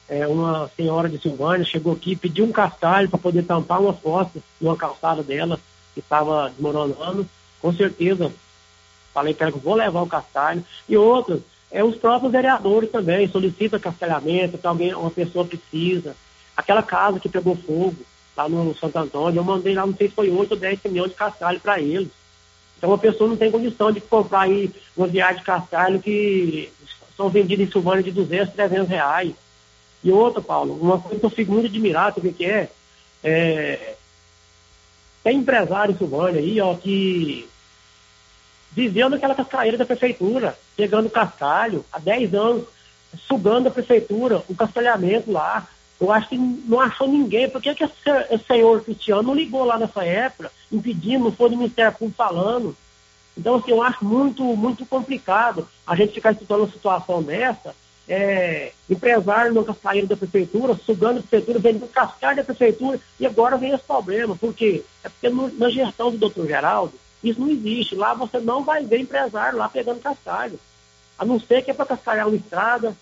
é, 0.09 0.25
uma 0.25 0.67
senhora 0.75 1.07
de 1.07 1.19
Silvânia, 1.21 1.63
chegou 1.63 1.93
aqui, 1.93 2.15
pediu 2.15 2.45
um 2.45 2.51
cascalho 2.51 3.07
para 3.09 3.19
poder 3.19 3.43
tampar 3.43 3.79
uma 3.79 3.93
fossa 3.93 4.39
numa 4.59 4.75
calçada 4.75 5.21
dela 5.21 5.59
que 5.93 5.99
estava 5.99 6.49
desmoronando. 6.49 7.27
Com 7.61 7.71
certeza, 7.71 8.31
falei 9.15 9.33
para 9.33 9.47
ela 9.47 9.57
que 9.57 9.63
vou 9.63 9.73
levar 9.73 10.01
o 10.01 10.07
cascalho. 10.07 10.63
E 10.87 10.97
outras, 10.97 11.39
é, 11.71 11.81
os 11.83 11.95
próprios 11.95 12.31
vereadores 12.31 12.91
também 12.91 13.27
solicitam 13.29 13.79
cascalhamento, 13.79 14.57
que 14.57 14.67
alguém, 14.67 14.93
uma 14.93 15.09
pessoa 15.09 15.45
precisa. 15.45 16.15
Aquela 16.55 16.83
casa 16.83 17.19
que 17.19 17.29
pegou 17.29 17.55
fogo 17.55 17.95
lá 18.35 18.49
no 18.49 18.75
Santo 18.75 18.97
Antônio, 18.97 19.39
eu 19.39 19.43
mandei 19.43 19.73
lá, 19.73 19.85
não 19.85 19.95
sei 19.95 20.09
se 20.09 20.13
foi 20.13 20.29
8 20.29 20.51
ou 20.51 20.57
10 20.57 20.81
caminhões 20.81 21.11
de 21.11 21.17
cascalho 21.17 21.59
para 21.61 21.79
eles. 21.79 22.09
Então 22.77 22.91
a 22.91 22.97
pessoa 22.97 23.29
não 23.29 23.37
tem 23.37 23.49
condição 23.49 23.91
de 23.91 24.01
comprar 24.01 24.41
aí 24.41 24.69
uma 24.95 25.07
viagem 25.07 25.37
de 25.37 25.45
cascalho 25.45 26.01
que 26.01 26.69
são 27.15 27.29
vendidas 27.29 27.67
em 27.67 27.71
Silvânia 27.71 28.03
de 28.03 28.11
200, 28.11 28.53
300 28.53 28.89
reais. 28.89 29.33
E 30.03 30.11
outra, 30.11 30.41
Paulo, 30.41 30.77
uma 30.79 30.99
coisa 30.99 31.19
que 31.19 31.25
eu 31.25 31.29
fico 31.29 31.53
muito 31.53 31.67
admirado, 31.67 32.15
sabe 32.15 32.27
o 32.27 32.33
que 32.33 32.45
é? 32.45 32.69
é? 33.23 33.95
Tem 35.23 35.37
empresário 35.37 35.93
em 35.93 35.97
Silvânia 35.97 36.41
aí, 36.41 36.59
ó, 36.59 36.75
que 36.75 37.47
viveu 38.75 39.09
naquela 39.09 39.33
cascaeira 39.33 39.77
da 39.77 39.85
prefeitura, 39.85 40.57
pegando 40.75 41.09
cascalho 41.09 41.85
há 41.91 41.97
10 41.97 42.33
anos, 42.33 42.65
sugando 43.25 43.69
a 43.69 43.71
prefeitura, 43.71 44.43
o 44.49 44.55
cascalhamento 44.55 45.31
lá. 45.31 45.65
Eu 45.99 46.11
acho 46.11 46.27
que 46.27 46.37
não 46.37 46.81
achou 46.81 47.07
ninguém. 47.07 47.49
Por 47.49 47.61
que, 47.61 47.73
que 47.73 47.85
esse 47.85 48.45
senhor 48.45 48.83
Cristiano 48.83 49.23
não 49.23 49.33
ligou 49.33 49.63
lá 49.63 49.79
nessa 49.79 50.03
época, 50.03 50.51
impedindo, 50.69 51.23
não 51.23 51.31
foi 51.31 51.49
no 51.49 51.57
Ministério 51.57 51.93
Público 51.93 52.17
falando? 52.17 52.75
Então, 53.37 53.55
assim, 53.55 53.71
eu 53.71 53.81
acho 53.81 54.03
muito, 54.03 54.43
muito 54.43 54.85
complicado 54.85 55.67
a 55.87 55.95
gente 55.95 56.13
ficar 56.13 56.33
estudando 56.33 56.61
uma 56.61 56.71
situação 56.71 57.23
dessa, 57.23 57.73
é, 58.07 58.71
empresário 58.89 59.53
nunca 59.53 59.73
saíram 59.73 60.07
da 60.07 60.17
prefeitura, 60.17 60.75
sugando 60.75 61.19
a 61.19 61.21
prefeitura, 61.21 61.59
vendendo 61.59 61.87
cascalho 61.87 62.37
da 62.37 62.43
prefeitura, 62.43 62.99
e 63.19 63.25
agora 63.25 63.57
vem 63.57 63.71
esse 63.71 63.83
problema. 63.83 64.35
Por 64.35 64.53
quê? 64.53 64.83
É 65.03 65.09
porque 65.09 65.29
no, 65.29 65.47
na 65.57 65.69
gestão 65.69 66.11
do 66.11 66.17
doutor 66.17 66.45
Geraldo, 66.45 66.93
isso 67.29 67.39
não 67.39 67.49
existe. 67.49 67.95
Lá 67.95 68.13
você 68.13 68.39
não 68.39 68.63
vai 68.63 68.83
ver 68.83 68.99
empresário 68.99 69.57
lá 69.57 69.69
pegando 69.69 69.99
cascalho. 69.99 70.59
A 71.17 71.25
não 71.25 71.39
ser 71.39 71.61
que 71.61 71.71
é 71.71 71.73
para 71.73 71.85
cascalhar 71.85 72.27
uma 72.27 72.35
estrada, 72.35 72.95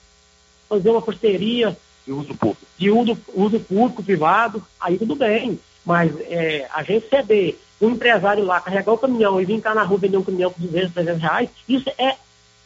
fazer 0.69 0.89
uma 0.89 1.01
parceria. 1.01 1.77
De 2.05 2.11
uso 2.11 2.35
público. 2.35 2.65
De 2.77 2.91
uso, 2.91 3.17
uso 3.33 3.59
público, 3.59 4.03
privado, 4.03 4.63
aí 4.79 4.97
tudo 4.97 5.15
bem. 5.15 5.59
Mas 5.85 6.11
é, 6.21 6.67
a 6.73 6.83
gente 6.83 7.09
ceder 7.09 7.57
um 7.81 7.89
empresário 7.89 8.45
lá, 8.45 8.61
carregar 8.61 8.93
o 8.93 8.97
caminhão 8.97 9.39
e 9.41 9.45
vir 9.45 9.61
cá 9.61 9.75
na 9.75 9.83
rua 9.83 9.97
vender 9.97 10.17
um 10.17 10.23
caminhão 10.23 10.51
por 10.51 10.61
200, 10.61 10.93
300 10.93 11.21
reais, 11.21 11.49
isso 11.67 11.89
é, 11.97 12.15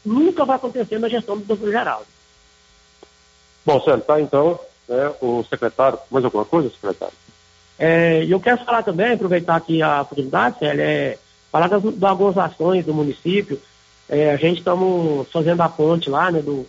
nunca 0.05 0.45
vai 0.45 0.55
acontecer 0.55 0.99
na 0.99 1.10
gestão 1.10 1.38
do 1.38 1.45
doutor 1.45 1.72
Geraldo. 1.72 2.05
Bom, 3.66 3.82
Sérgio, 3.82 4.05
tá 4.05 4.22
então, 4.22 4.60
né, 4.88 5.14
o 5.20 5.43
secretário, 5.43 5.99
mais 6.10 6.24
alguma 6.24 6.45
coisa, 6.45 6.70
secretário? 6.70 7.14
É, 7.80 8.26
eu 8.28 8.39
quero 8.39 8.64
falar 8.64 8.84
também, 8.84 9.14
aproveitar 9.14 9.55
aqui 9.55 9.82
a 9.82 10.01
oportunidade, 10.01 10.60
Célio, 10.60 10.82
é, 10.82 11.18
falar 11.58 11.68
das, 11.68 11.84
das 11.95 12.38
ações 12.38 12.86
do 12.86 12.93
município. 12.93 13.60
É, 14.08 14.32
a 14.32 14.38
gente 14.38 14.60
estamos 14.60 15.28
fazendo 15.30 15.62
a 15.62 15.68
ponte 15.68 16.10
lá, 16.10 16.32
né, 16.32 16.41
do, 16.41 16.66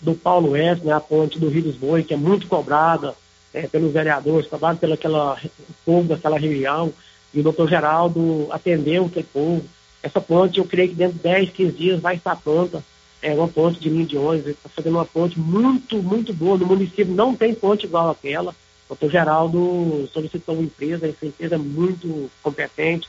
do 0.00 0.14
Paulo 0.14 0.50
Oeste, 0.50 0.84
né, 0.84 0.92
a 0.92 1.00
ponte 1.00 1.38
do 1.38 1.48
Rio 1.48 1.62
dos 1.62 1.76
Boi, 1.76 2.02
que 2.02 2.14
é 2.14 2.16
muito 2.16 2.46
cobrada 2.46 3.14
é, 3.52 3.66
pelos 3.66 3.92
vereadores, 3.92 4.46
cobrada 4.46 4.78
pelo 4.78 4.92
aquela, 4.92 5.40
povo 5.84 6.08
daquela 6.08 6.38
região, 6.38 6.92
e 7.32 7.40
o 7.40 7.42
doutor 7.42 7.68
Geraldo 7.68 8.46
atendeu 8.50 9.06
aquele 9.06 9.26
povo. 9.32 9.64
Essa 10.02 10.20
ponte, 10.20 10.58
eu 10.58 10.64
creio 10.64 10.90
que 10.90 10.94
dentro 10.94 11.16
de 11.16 11.22
10, 11.22 11.50
15 11.50 11.72
dias 11.72 12.00
vai 12.00 12.16
estar 12.16 12.36
pronta. 12.36 12.84
É 13.20 13.34
uma 13.34 13.48
ponte 13.48 13.80
de 13.80 14.16
ônibus, 14.16 14.50
está 14.50 14.68
fazendo 14.68 14.94
uma 14.94 15.04
ponte 15.04 15.40
muito, 15.40 16.00
muito 16.00 16.32
boa. 16.32 16.56
No 16.56 16.66
município 16.66 17.12
não 17.12 17.34
tem 17.34 17.52
ponte 17.52 17.84
igual 17.84 18.10
aquela. 18.10 18.52
O 18.86 18.90
doutor 18.90 19.10
Geraldo 19.10 20.08
solicitou 20.12 20.54
uma 20.54 20.64
empresa, 20.64 21.08
essa 21.08 21.26
empresa 21.26 21.56
é 21.56 21.58
muito 21.58 22.30
competente, 22.42 23.08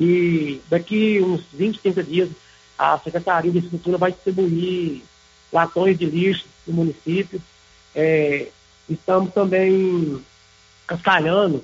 e 0.00 0.62
daqui 0.70 1.20
uns 1.20 1.42
20, 1.52 1.78
30 1.78 2.02
dias, 2.02 2.30
a 2.78 2.98
Secretaria 2.98 3.52
de 3.52 3.58
Infraestrutura 3.58 3.98
vai 3.98 4.12
distribuir 4.12 5.02
latões 5.52 5.98
de 5.98 6.06
lixo 6.06 6.46
no 6.66 6.72
município. 6.72 7.40
É, 7.94 8.48
estamos 8.88 9.34
também 9.34 10.24
cascalhando 10.86 11.62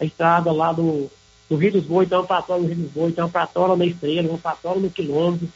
a 0.00 0.04
estrada 0.04 0.52
lá 0.52 0.72
do, 0.72 1.10
do 1.50 1.56
Rio 1.56 1.72
dos 1.72 1.84
Bois, 1.84 2.10
uma 2.12 2.22
patrola 2.22 2.62
no 2.62 2.68
Rio 2.68 2.76
dos 2.76 2.92
Bois, 2.92 3.18
uma 3.18 3.28
patrola 3.28 3.76
na 3.76 3.86
Estrela, 3.86 4.28
uma 4.28 4.38
patrola 4.38 4.78
no 4.78 4.90
quilômetro. 4.90 5.48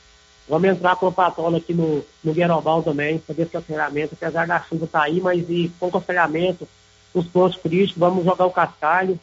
Vamos 0.48 0.68
entrar 0.68 0.96
com 0.96 1.06
uma 1.06 1.12
patrola 1.12 1.58
aqui 1.58 1.72
no, 1.72 2.04
no 2.24 2.34
Guerobal 2.34 2.82
também, 2.82 3.20
fazer 3.20 3.42
esse 3.42 3.52
cancelamento, 3.52 4.14
apesar 4.14 4.44
da 4.48 4.60
chuva 4.60 4.86
estar 4.86 4.98
tá 4.98 5.04
aí, 5.04 5.20
mas 5.20 5.48
e 5.48 5.70
com 5.78 5.88
cancelamento, 5.88 6.66
os 7.14 7.26
pontos 7.28 7.56
críticos, 7.60 7.96
vamos 7.96 8.24
jogar 8.24 8.46
o 8.46 8.50
cascalho. 8.50 9.20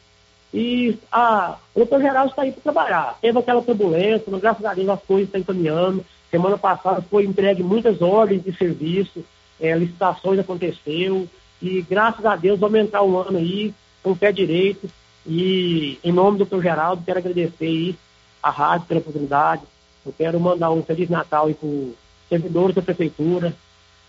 E 0.54 0.98
a, 1.12 1.58
o 1.76 1.80
doutor 1.80 2.02
Geraldo 2.02 2.32
está 2.32 2.42
aí 2.42 2.52
para 2.52 2.62
trabalhar. 2.62 3.18
Teve 3.22 3.38
aquela 3.38 3.62
turbulência, 3.62 4.26
mas 4.28 4.42
graças 4.42 4.66
a 4.66 4.74
Deus 4.74 4.90
as 4.90 5.02
coisas 5.04 5.28
estão 5.28 5.42
encaminhando. 5.42 6.04
Semana 6.32 6.58
passada 6.58 7.02
foi 7.10 7.26
entregue 7.26 7.64
muitas 7.64 8.02
ordens 8.02 8.44
de 8.44 8.56
serviço, 8.56 9.24
é, 9.60 9.76
licitações 9.76 10.40
aconteceu, 10.40 11.28
e 11.62 11.82
graças 11.82 12.26
a 12.26 12.36
Deus 12.36 12.60
vamos 12.60 12.80
entrar 12.80 13.04
um 13.04 13.18
ano 13.18 13.38
aí 13.38 13.74
com 14.02 14.12
o 14.12 14.16
pé 14.16 14.32
direito. 14.32 14.90
E 15.26 16.00
em 16.04 16.12
nome 16.12 16.38
do 16.38 16.46
doutor 16.46 16.62
Geraldo, 16.64 17.04
quero 17.06 17.20
agradecer 17.20 17.66
aí 17.66 17.96
a 18.42 18.50
rádio 18.50 18.88
pela 18.88 19.00
oportunidade. 19.00 19.62
Eu 20.06 20.14
quero 20.18 20.40
mandar 20.40 20.72
um 20.72 20.82
Feliz 20.82 21.10
Natal 21.10 21.48
aí 21.48 21.54
para 21.54 21.68
os 21.68 21.94
servidores 22.28 22.76
da 22.76 22.82
Prefeitura, 22.82 23.54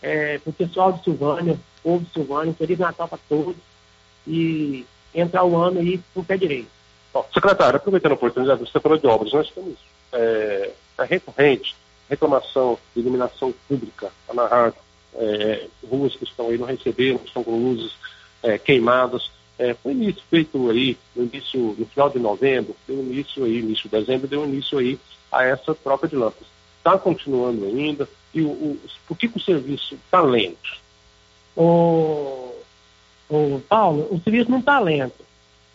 é, 0.00 0.38
para 0.38 0.50
o 0.50 0.54
pessoal 0.54 0.92
de 0.92 1.02
Silvânia, 1.02 1.58
povo 1.82 2.04
de 2.04 2.12
Silvânia, 2.12 2.54
Feliz 2.54 2.78
Natal 2.78 3.08
para 3.08 3.18
todos. 3.28 3.56
E 4.26 4.86
entrar 5.14 5.44
o 5.44 5.56
ano 5.56 5.80
aí 5.80 6.00
com 6.14 6.20
o 6.20 6.24
pé 6.24 6.36
direito. 6.36 6.68
Bom, 7.12 7.26
secretário, 7.34 7.76
aproveitando 7.76 8.12
a 8.12 8.14
oportunidade, 8.14 8.60
você 8.60 8.78
falou 8.78 8.98
de 8.98 9.06
obras, 9.06 9.32
nós 9.32 9.50
temos 9.50 9.76
é, 10.12 10.70
a 10.96 11.04
recorrente 11.04 11.74
reclamação 12.10 12.76
de 12.92 13.00
iluminação 13.00 13.54
pública 13.68 14.10
tá 14.26 14.34
na 14.34 14.46
rádio, 14.46 14.80
é, 15.14 15.66
ruas 15.88 16.16
que 16.16 16.24
estão 16.24 16.48
aí 16.48 16.58
não 16.58 16.66
receberam, 16.66 17.20
estão 17.24 17.44
com 17.44 17.56
luzes 17.56 17.92
é, 18.42 18.58
queimadas. 18.58 19.30
É, 19.56 19.74
foi 19.74 19.92
início 19.92 20.22
feito 20.28 20.70
aí 20.70 20.96
no 21.14 21.24
início, 21.24 21.76
no 21.78 21.86
final 21.86 22.10
de 22.10 22.18
novembro, 22.18 22.74
deu 22.88 22.98
início 22.98 23.44
aí, 23.44 23.58
início 23.58 23.88
de 23.88 23.98
dezembro, 23.98 24.26
deu 24.26 24.44
início 24.44 24.78
aí 24.78 24.98
a 25.30 25.44
essa 25.44 25.74
troca 25.74 26.08
de 26.08 26.16
lâmpadas. 26.16 26.48
Está 26.78 26.98
continuando 26.98 27.66
ainda, 27.66 28.08
e 28.34 28.40
o, 28.40 28.48
o, 28.48 28.80
por 29.06 29.16
que, 29.16 29.28
que 29.28 29.36
o 29.36 29.42
serviço 29.42 29.94
está 29.94 30.20
lento? 30.22 30.78
O, 31.54 32.54
o 33.30 33.62
Paulo, 33.68 34.08
o 34.10 34.20
serviço 34.20 34.50
não 34.50 34.58
está 34.58 34.78
lento. 34.78 35.24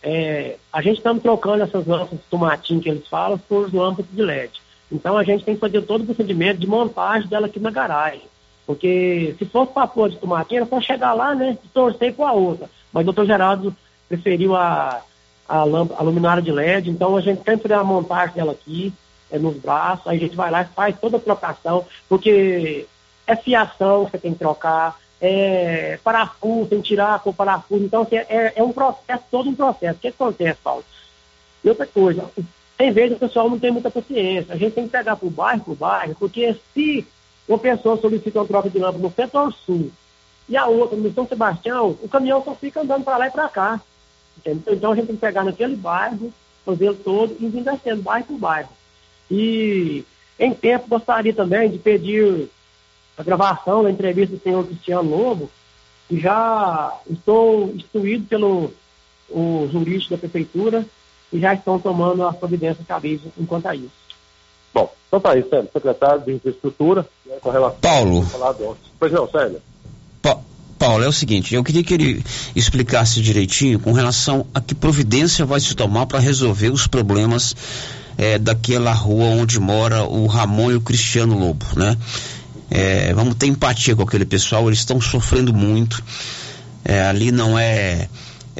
É, 0.02 0.56
a 0.72 0.82
gente 0.82 0.98
está 0.98 1.12
trocando 1.14 1.64
essas 1.64 1.86
lâmpadas 1.86 2.18
de 2.18 2.24
tomatinho 2.30 2.80
que 2.80 2.88
eles 2.88 3.08
falam 3.08 3.38
por 3.38 3.74
lâmpadas 3.74 4.10
de 4.12 4.22
LED. 4.22 4.52
Então 4.92 5.16
a 5.16 5.24
gente 5.24 5.44
tem 5.44 5.54
que 5.54 5.60
fazer 5.60 5.82
todo 5.82 6.02
o 6.02 6.06
procedimento 6.06 6.60
de 6.60 6.66
montagem 6.66 7.28
dela 7.28 7.46
aqui 7.46 7.58
na 7.58 7.70
garagem. 7.70 8.22
Porque 8.66 9.34
se 9.38 9.44
fosse 9.46 9.72
para 9.72 10.08
de 10.08 10.16
tomatinho, 10.16 10.58
era 10.58 10.66
só 10.66 10.80
chegar 10.80 11.12
lá, 11.12 11.34
né? 11.34 11.56
E 11.64 11.68
torcer 11.68 12.14
com 12.14 12.26
a 12.26 12.32
outra. 12.32 12.68
Mas 12.92 13.02
o 13.02 13.06
doutor 13.06 13.26
Geraldo 13.26 13.74
preferiu 14.08 14.54
a, 14.54 15.02
a, 15.48 15.60
a 15.60 16.02
luminária 16.02 16.42
de 16.42 16.50
LED, 16.50 16.90
então 16.90 17.16
a 17.16 17.20
gente 17.20 17.42
sempre 17.44 17.72
a 17.72 17.82
montagem 17.82 18.34
dela 18.34 18.52
aqui, 18.52 18.92
é, 19.30 19.38
nos 19.38 19.56
braços, 19.56 20.06
aí 20.06 20.16
a 20.16 20.20
gente 20.20 20.36
vai 20.36 20.50
lá 20.50 20.62
e 20.62 20.66
faz 20.66 20.96
toda 20.98 21.16
a 21.16 21.20
trocação, 21.20 21.84
porque 22.08 22.86
é 23.26 23.36
fiação 23.36 24.04
que 24.04 24.12
você 24.12 24.18
tem 24.18 24.32
que 24.32 24.38
trocar, 24.38 24.96
é 25.20 25.98
parafuso, 26.04 26.68
tem 26.68 26.80
que 26.80 26.88
tirar 26.88 27.20
com 27.20 27.32
parafuso, 27.32 27.84
então 27.84 28.02
assim, 28.02 28.16
é, 28.16 28.52
é 28.56 28.62
um 28.62 28.72
processo, 28.72 29.24
todo 29.30 29.50
um 29.50 29.54
processo. 29.54 29.96
O 29.96 30.00
que 30.00 30.08
acontece, 30.08 30.58
Paulo? 30.62 30.84
E 31.64 31.68
outra 31.68 31.86
coisa, 31.86 32.30
tem 32.76 32.92
vezes 32.92 33.16
o 33.16 33.20
pessoal 33.20 33.48
não 33.48 33.58
tem 33.58 33.70
muita 33.70 33.90
paciência, 33.90 34.54
a 34.54 34.56
gente 34.56 34.74
tem 34.74 34.84
que 34.84 34.90
pegar 34.90 35.16
para 35.16 35.26
o 35.26 35.30
bairro, 35.30 35.62
para 35.62 35.72
o 35.72 35.76
bairro, 35.76 36.16
porque 36.18 36.54
se 36.74 37.06
uma 37.48 37.58
pessoa 37.58 37.96
solicita 37.96 38.40
uma 38.40 38.46
troca 38.46 38.68
de 38.68 38.78
lâmpada 38.78 39.02
no 39.02 39.12
setor 39.12 39.52
sul 39.52 39.90
e 40.48 40.56
a 40.56 40.66
outra 40.66 40.96
no 40.96 41.12
São 41.12 41.26
Sebastião, 41.26 41.96
o 42.02 42.08
caminhão 42.08 42.42
só 42.44 42.54
fica 42.54 42.80
andando 42.80 43.04
para 43.04 43.16
lá 43.16 43.26
e 43.28 43.30
para 43.30 43.48
cá. 43.48 43.80
Entendeu? 44.38 44.74
Então 44.74 44.92
a 44.92 44.94
gente 44.94 45.06
tem 45.06 45.16
que 45.16 45.20
pegar 45.20 45.44
naquele 45.44 45.76
bairro, 45.76 46.32
fazer 46.64 46.94
todo 46.94 47.36
e 47.40 47.48
vir 47.48 47.64
descendo 47.64 48.02
bairro 48.02 48.26
por 48.26 48.38
bairro. 48.38 48.68
E 49.30 50.04
em 50.38 50.52
tempo 50.52 50.88
gostaria 50.88 51.32
também 51.32 51.70
de 51.70 51.78
pedir 51.78 52.48
a 53.16 53.22
gravação 53.22 53.82
da 53.82 53.90
entrevista 53.90 54.36
do 54.36 54.42
senhor 54.42 54.66
Cristiano 54.66 55.10
Lobo, 55.10 55.50
e 56.10 56.20
já 56.20 56.92
estou 57.10 57.72
instruído 57.74 58.26
pelo 58.26 58.72
o 59.28 59.68
jurídico 59.72 60.10
da 60.10 60.18
prefeitura 60.18 60.86
e 61.32 61.40
já 61.40 61.52
estão 61.54 61.78
tomando 61.78 62.24
a 62.24 62.32
providência 62.32 62.84
cabível 62.86 63.32
enquanto 63.38 63.66
a 63.66 63.74
isso. 63.74 63.90
Bom, 64.72 64.92
então 65.08 65.20
tá 65.20 65.32
aí, 65.32 65.42
Sérgio, 65.48 65.70
secretário 65.72 66.20
de 66.22 66.32
infraestrutura, 66.34 67.06
né, 67.24 67.36
com 67.40 67.50
relação 67.50 67.80
Paulo. 67.80 68.26
Ao 68.40 68.76
pois 68.98 69.12
não, 69.12 69.28
Sérgio. 69.28 69.60
Pa 70.22 70.38
Paulo, 70.78 71.02
é 71.02 71.08
o 71.08 71.12
seguinte, 71.12 71.54
eu 71.54 71.64
queria 71.64 71.82
que 71.82 71.94
ele 71.94 72.24
explicasse 72.54 73.20
direitinho 73.20 73.80
com 73.80 73.92
relação 73.92 74.46
a 74.54 74.60
que 74.60 74.74
providência 74.74 75.44
vai 75.44 75.58
se 75.58 75.74
tomar 75.74 76.06
para 76.06 76.18
resolver 76.18 76.68
os 76.68 76.86
problemas 76.86 77.56
é, 78.18 78.38
daquela 78.38 78.92
rua 78.92 79.24
onde 79.26 79.58
mora 79.58 80.04
o 80.04 80.26
Ramon 80.26 80.70
e 80.70 80.74
o 80.74 80.80
Cristiano 80.80 81.38
Lobo, 81.38 81.64
né? 81.74 81.96
É, 82.70 83.12
vamos 83.14 83.34
ter 83.36 83.46
empatia 83.46 83.94
com 83.94 84.02
aquele 84.02 84.24
pessoal, 84.24 84.66
eles 84.68 84.80
estão 84.80 85.00
sofrendo 85.00 85.52
muito. 85.52 86.02
É, 86.84 87.02
ali 87.02 87.32
não 87.32 87.58
é, 87.58 88.08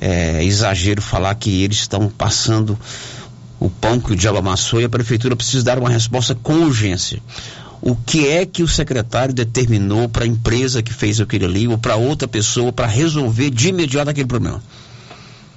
é, 0.01 0.45
exagero 0.45 1.01
falar 1.01 1.35
que 1.35 1.63
eles 1.63 1.79
estão 1.79 2.09
passando 2.09 2.79
o 3.59 3.71
pão 3.71 4.01
que 4.01 4.13
o 4.13 4.17
diabo 4.17 4.39
amassou 4.39 4.81
e 4.81 4.85
a 4.85 4.89
prefeitura 4.89 5.35
precisa 5.35 5.65
dar 5.65 5.79
uma 5.79 5.89
resposta 5.89 6.35
com 6.35 6.55
urgência. 6.55 7.23
O 7.81 7.95
que 7.95 8.29
é 8.29 8.45
que 8.45 8.63
o 8.63 8.69
secretário 8.69 9.35
determinou 9.35 10.09
para 10.09 10.25
a 10.25 10.27
empresa 10.27 10.83
que 10.83 10.93
fez 10.93 11.21
aquilo 11.21 11.45
ali 11.45 11.69
ou 11.69 11.79
para 11.79 11.97
outra 11.97 12.27
pessoa 12.27 12.73
para 12.73 12.87
resolver 12.87 13.51
de 13.51 13.69
imediato 13.69 14.11
aquele 14.11 14.27
problema? 14.27 14.63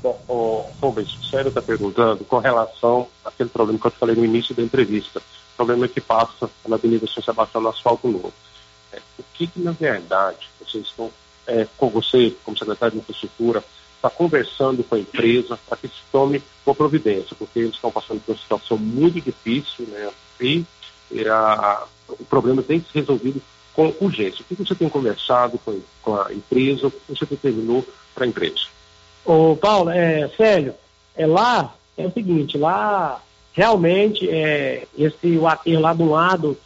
Bom, 0.02 0.18
o 0.28 0.66
Rubens, 0.82 1.14
o 1.14 1.26
Sérgio 1.26 1.50
está 1.50 1.62
perguntando 1.62 2.24
com 2.24 2.38
relação 2.38 3.08
àquele 3.26 3.50
problema 3.50 3.80
que 3.80 3.88
eu 3.88 3.92
te 3.92 3.98
falei 3.98 4.16
no 4.16 4.24
início 4.24 4.56
da 4.56 4.62
entrevista. 4.62 5.22
Problema 5.60 5.90
que 5.90 6.00
passa 6.00 6.50
na 6.66 6.78
Avenida 6.78 7.06
São 7.06 7.22
Sebastião 7.22 7.62
no 7.62 7.68
asfalto 7.68 8.08
novo. 8.08 8.32
É, 8.94 9.02
o 9.20 9.24
que, 9.34 9.46
que, 9.46 9.60
na 9.60 9.74
verdade, 9.74 10.48
vocês 10.58 10.86
estão, 10.86 11.12
é, 11.46 11.68
com 11.76 11.90
você, 11.90 12.34
como 12.46 12.58
secretário 12.58 12.94
de 12.94 13.00
infraestrutura, 13.02 13.62
está 13.94 14.10
conversando 14.10 14.86
com 14.86 14.96
a 14.96 15.00
empresa 15.00 15.60
para 15.68 15.76
que 15.76 15.90
se 15.90 16.02
tome 16.14 16.42
uma 16.66 16.74
providência, 16.74 17.36
porque 17.38 17.60
eles 17.60 17.76
estão 17.76 17.92
passando 17.92 18.22
por 18.22 18.32
uma 18.32 18.38
situação 18.38 18.78
muito 18.78 19.20
difícil, 19.20 19.86
né? 19.88 20.10
E, 20.40 20.64
e 21.12 21.28
a, 21.28 21.84
o 22.08 22.24
problema 22.24 22.64
tem 22.64 22.80
que 22.80 22.90
ser 22.94 23.00
resolvido 23.00 23.42
com 23.74 23.94
urgência. 24.00 24.42
O 24.42 24.46
que 24.46 24.64
você 24.64 24.74
tem 24.74 24.88
conversado 24.88 25.60
com, 25.60 25.78
com 26.02 26.16
a 26.16 26.34
empresa? 26.34 26.88
O 26.88 26.92
que 26.92 27.02
você 27.10 27.26
determinou 27.26 27.86
para 28.16 28.24
a 28.24 28.28
empresa? 28.30 28.62
Ô, 29.26 29.58
Paulo, 29.58 29.90
é, 29.90 30.30
Célio, 30.38 30.74
é 31.18 31.28
lá, 31.28 31.76
é 31.98 32.08
o 32.08 32.14
seguinte, 32.14 32.58
lá 32.58 33.22
realmente 33.60 34.30
é, 34.30 34.88
esse, 34.98 35.38
o 35.38 35.46
aterro 35.46 35.82
lá 35.82 35.92
do 35.92 36.10
lado 36.10 36.58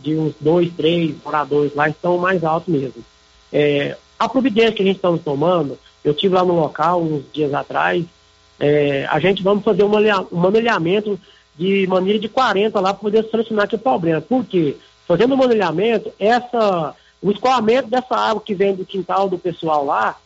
de 0.00 0.16
uns 0.16 0.34
dois, 0.40 0.72
três 0.74 1.14
moradores 1.24 1.72
lá 1.72 1.88
estão 1.88 2.18
mais 2.18 2.42
altos 2.42 2.74
mesmo. 2.74 3.04
É, 3.52 3.96
a 4.18 4.28
providência 4.28 4.72
que 4.72 4.82
a 4.82 4.84
gente 4.84 4.96
está 4.96 5.16
tomando, 5.18 5.78
eu 6.02 6.12
tive 6.12 6.34
lá 6.34 6.44
no 6.44 6.56
local 6.56 7.00
uns 7.00 7.22
dias 7.32 7.54
atrás, 7.54 8.04
é, 8.58 9.06
a 9.08 9.20
gente 9.20 9.40
vamos 9.40 9.62
fazer 9.62 9.84
um, 9.84 9.90
manelhamento 10.32 11.16
de 11.56 11.86
maneira 11.86 12.18
de 12.18 12.28
40 12.28 12.80
lá 12.80 12.92
para 12.92 13.00
poder 13.00 13.24
solucionar 13.30 13.66
aquele 13.66 13.80
problema. 13.80 14.20
Por 14.20 14.44
quê? 14.44 14.76
Fazendo 15.06 15.34
o 15.34 15.38
manelhamento, 15.38 16.12
essa, 16.18 16.92
o 17.22 17.30
escoamento 17.30 17.88
dessa 17.88 18.16
água 18.16 18.42
que 18.44 18.52
vem 18.52 18.74
do 18.74 18.84
quintal 18.84 19.28
do 19.28 19.38
pessoal 19.38 19.84
lá, 19.84 20.16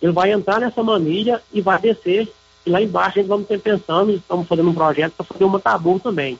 ele 0.00 0.12
vai 0.12 0.30
entrar 0.30 0.60
nessa 0.60 0.84
manilha 0.84 1.42
e 1.52 1.60
vai 1.60 1.80
descer. 1.80 2.32
E 2.66 2.70
lá 2.70 2.80
embaixo 2.80 3.18
a 3.18 3.22
gente 3.22 3.28
vamos 3.28 3.46
ter 3.46 3.60
pensando, 3.60 4.12
estamos 4.12 4.46
fazendo 4.46 4.70
um 4.70 4.74
projeto 4.74 5.12
para 5.12 5.26
fazer 5.26 5.44
uma 5.44 5.60
tabu 5.60 6.00
também. 6.00 6.38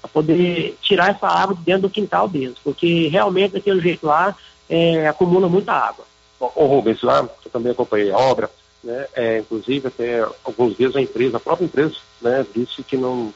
Para 0.00 0.10
poder 0.10 0.76
tirar 0.80 1.10
essa 1.10 1.26
água 1.26 1.54
de 1.56 1.62
dentro 1.62 1.82
do 1.82 1.90
quintal 1.90 2.28
deles. 2.28 2.56
Porque 2.62 3.08
realmente 3.08 3.54
daquele 3.54 3.80
jeito 3.80 4.06
lá 4.06 4.36
é, 4.68 5.08
acumula 5.08 5.48
muita 5.48 5.72
água. 5.72 6.04
O 6.38 6.66
Rubens, 6.66 7.02
lá, 7.02 7.28
eu 7.44 7.50
também 7.50 7.72
acompanhei 7.72 8.12
a 8.12 8.16
obra, 8.16 8.48
né? 8.82 9.06
É, 9.14 9.38
inclusive 9.38 9.88
até 9.88 10.24
alguns 10.44 10.76
dias 10.76 10.94
a 10.94 11.00
empresa, 11.00 11.36
a 11.36 11.40
própria 11.40 11.64
empresa, 11.64 11.96
né, 12.20 12.46
disse 12.54 12.82
que 12.84 12.96
não 12.96 13.34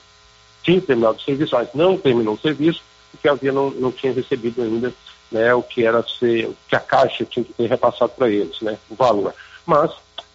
tinha 0.63 0.81
terminado 0.81 1.17
o 1.17 1.21
serviço, 1.21 1.55
mas 1.55 1.69
não 1.75 1.97
terminou 1.97 2.35
o 2.35 2.39
serviço, 2.39 2.81
porque 3.11 3.29
havia 3.29 3.51
não, 3.51 3.71
não 3.71 3.91
tinha 3.91 4.13
recebido 4.13 4.63
ainda 4.63 4.93
né, 5.33 5.53
o 5.53 5.63
que 5.63 5.85
era 5.85 6.05
ser, 6.05 6.47
o 6.47 6.57
que 6.69 6.77
a 6.77 6.81
Caixa 6.81 7.25
tinha 7.25 7.45
que 7.45 7.53
ter 7.53 7.67
repassado 7.67 8.13
para 8.13 8.29
eles, 8.29 8.61
né, 8.61 8.79
o 8.89 8.95
valor. 8.95 9.35
Mas 9.67 9.91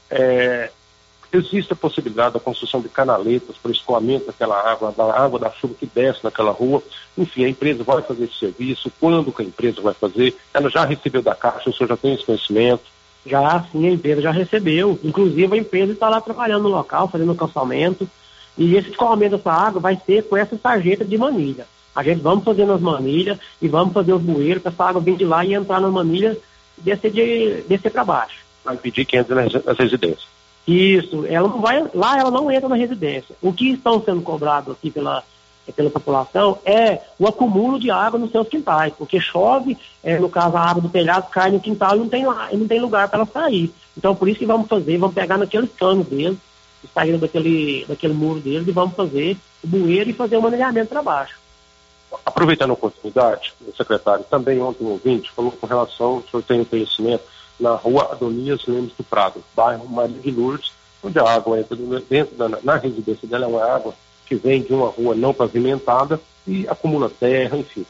é, 0.10 0.72
existe 1.32 1.74
a 1.74 1.76
possibilidade 1.76 2.34
da 2.34 2.40
construção 2.40 2.82
de 2.82 2.90
canaletas 2.90 3.56
para 3.58 3.72
escoamento 3.72 4.28
daquela 4.28 4.60
água, 4.60 4.94
da 4.96 5.04
água 5.14 5.40
da 5.40 5.52
chuva 5.52 5.74
que 5.80 5.86
desce 5.86 6.24
naquela 6.24 6.52
rua. 6.52 6.82
Enfim, 7.18 7.46
a 7.46 7.50
empresa 7.50 7.84
vai 7.84 8.02
fazer 8.02 8.26
esse 8.26 8.38
serviço. 8.40 8.92
Quando 9.00 9.32
que 9.32 9.42
a 9.42 9.46
empresa 9.46 9.82
vai 9.82 9.94
fazer? 9.94 10.36
Ela 10.54 10.70
já 10.70 10.86
recebeu 10.86 11.22
da 11.22 11.36
Caixa, 11.36 11.70
o 11.70 11.74
senhor 11.74 11.90
já 11.90 11.98
tem 11.98 12.14
esse 12.14 12.26
conhecimento? 12.26 12.84
Já, 13.26 13.66
sim, 13.72 13.88
a 13.88 13.92
empresa 13.92 14.22
já 14.22 14.32
recebeu. 14.32 15.00
Inclusive, 15.04 15.54
a 15.54 15.60
empresa 15.60 15.92
está 15.92 16.10
lá 16.10 16.22
trabalhando 16.22 16.64
no 16.64 16.70
local, 16.70 17.10
fazendo 17.10 17.32
o 17.32 17.36
calçamento. 17.36 18.10
E 18.58 18.76
esse 18.76 18.90
escoamento 18.90 19.38
dessa 19.38 19.52
água 19.52 19.82
vai 19.82 20.00
ser 20.06 20.24
com 20.24 20.38
essa 20.38 20.58
sarjeta 20.58 21.06
de 21.06 21.18
manilha. 21.18 21.68
A 21.96 22.04
gente 22.04 22.22
vamos 22.22 22.44
fazer 22.44 22.66
nas 22.66 22.80
manilhas 22.80 23.38
e 23.62 23.68
vamos 23.68 23.94
fazer 23.94 24.14
os 24.14 24.22
bueiros 24.22 24.62
para 24.62 24.72
essa 24.72 24.84
água 24.86 25.02
vir 25.02 25.18
de 25.18 25.26
lá 25.26 25.44
e 25.44 25.54
entrar 25.54 25.82
na 25.82 25.90
manilha 25.90 26.38
e 26.78 26.82
descer, 26.82 27.12
de, 27.12 27.64
descer 27.68 27.92
para 27.92 28.04
baixo 28.04 28.48
vai 28.68 28.76
impedir 28.76 29.06
que 29.06 29.18
entre 29.18 29.34
nas, 29.34 29.54
nas 29.64 29.78
residências. 29.78 30.28
Isso, 30.68 31.26
ela 31.26 31.48
não 31.48 31.62
vai, 31.62 31.82
lá 31.94 32.20
ela 32.20 32.30
não 32.30 32.52
entra 32.52 32.68
na 32.68 32.76
residência. 32.76 33.34
O 33.42 33.54
que 33.54 33.72
estão 33.72 34.04
sendo 34.04 34.22
cobrados 34.22 34.74
aqui 34.74 34.92
pela, 34.92 35.24
pela 35.74 35.90
população 35.90 36.60
é 36.66 37.00
o 37.18 37.26
acúmulo 37.26 37.80
de 37.80 37.90
água 37.90 38.20
nos 38.20 38.32
seus 38.32 38.50
quintais, 38.50 38.94
porque 38.98 39.18
chove, 39.20 39.78
é, 40.04 40.20
no 40.20 40.28
caso 40.28 40.58
a 40.58 40.62
água 40.62 40.82
do 40.82 40.90
telhado 40.90 41.30
cai 41.30 41.52
no 41.52 41.60
quintal 41.62 41.96
e 41.96 42.00
não 42.00 42.10
tem, 42.10 42.26
lá, 42.26 42.50
não 42.52 42.68
tem 42.68 42.82
lugar 42.82 43.08
para 43.08 43.20
ela 43.20 43.30
sair. 43.32 43.74
Então 43.98 44.14
por 44.14 44.28
isso 44.28 44.40
que 44.40 44.46
vamos 44.46 44.68
fazer, 44.68 44.98
vamos 44.98 45.16
pegar 45.16 45.38
naqueles 45.38 45.72
canos 45.74 46.06
deles, 46.06 46.38
saindo 46.94 47.18
daquele, 47.18 47.86
daquele 47.88 48.14
muro 48.14 48.42
deles 48.42 48.68
e 48.68 48.72
vamos 48.72 48.94
fazer 48.94 49.38
o 49.64 49.68
bueiro 49.68 50.10
e 50.10 50.14
fazer 50.14 50.36
o 50.36 50.42
manejamento 50.42 50.90
para 50.90 51.02
baixo. 51.02 51.40
Aproveitando 52.26 52.72
a 52.72 52.74
oportunidade, 52.74 53.54
o 53.66 53.76
secretário, 53.76 54.26
também 54.30 54.62
ontem 54.62 54.84
um 54.84 54.92
ouvinte 54.92 55.32
falou 55.32 55.52
com 55.52 55.66
relação, 55.66 56.18
o 56.18 56.24
senhor 56.30 56.44
tem 56.44 56.64
conhecimento, 56.64 57.24
na 57.60 57.76
rua 57.76 58.10
Adonias 58.12 58.66
Lemos 58.66 58.94
do 58.98 59.04
Prado, 59.04 59.44
bairro 59.56 59.88
Maria 59.88 60.20
de 60.20 60.32
Lourdes, 60.32 60.72
onde 61.04 61.20
a 61.20 61.24
água 61.24 61.60
entra 61.60 61.76
dentro 62.10 62.36
da 62.36 62.50
na 62.64 62.76
residência 62.76 63.28
dela, 63.28 63.46
é 63.46 63.48
uma 63.48 63.64
água 63.64 63.94
que 64.26 64.36
vem 64.36 64.62
de 64.62 64.74
uma 64.74 64.90
rua 64.90 65.16
não 65.16 65.34
pavimentada 65.34 66.20
e 66.46 66.68
acumula 66.68 67.10
terra, 67.10 67.58
enfim. 67.58 67.86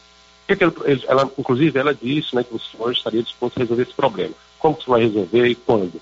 Ela, 1.07 1.29
inclusive, 1.37 1.77
ela 1.77 1.93
disse 1.93 2.35
né, 2.35 2.43
que 2.43 2.55
o 2.55 2.59
senhor 2.59 2.91
estaria 2.91 3.21
disposto 3.21 3.57
a 3.57 3.61
resolver 3.61 3.83
esse 3.83 3.93
problema. 3.93 4.33
Como 4.59 4.75
que 4.75 4.85
você 4.85 4.89
vai 4.91 5.01
resolver 5.01 5.45
e 5.45 5.55
quando? 5.55 6.01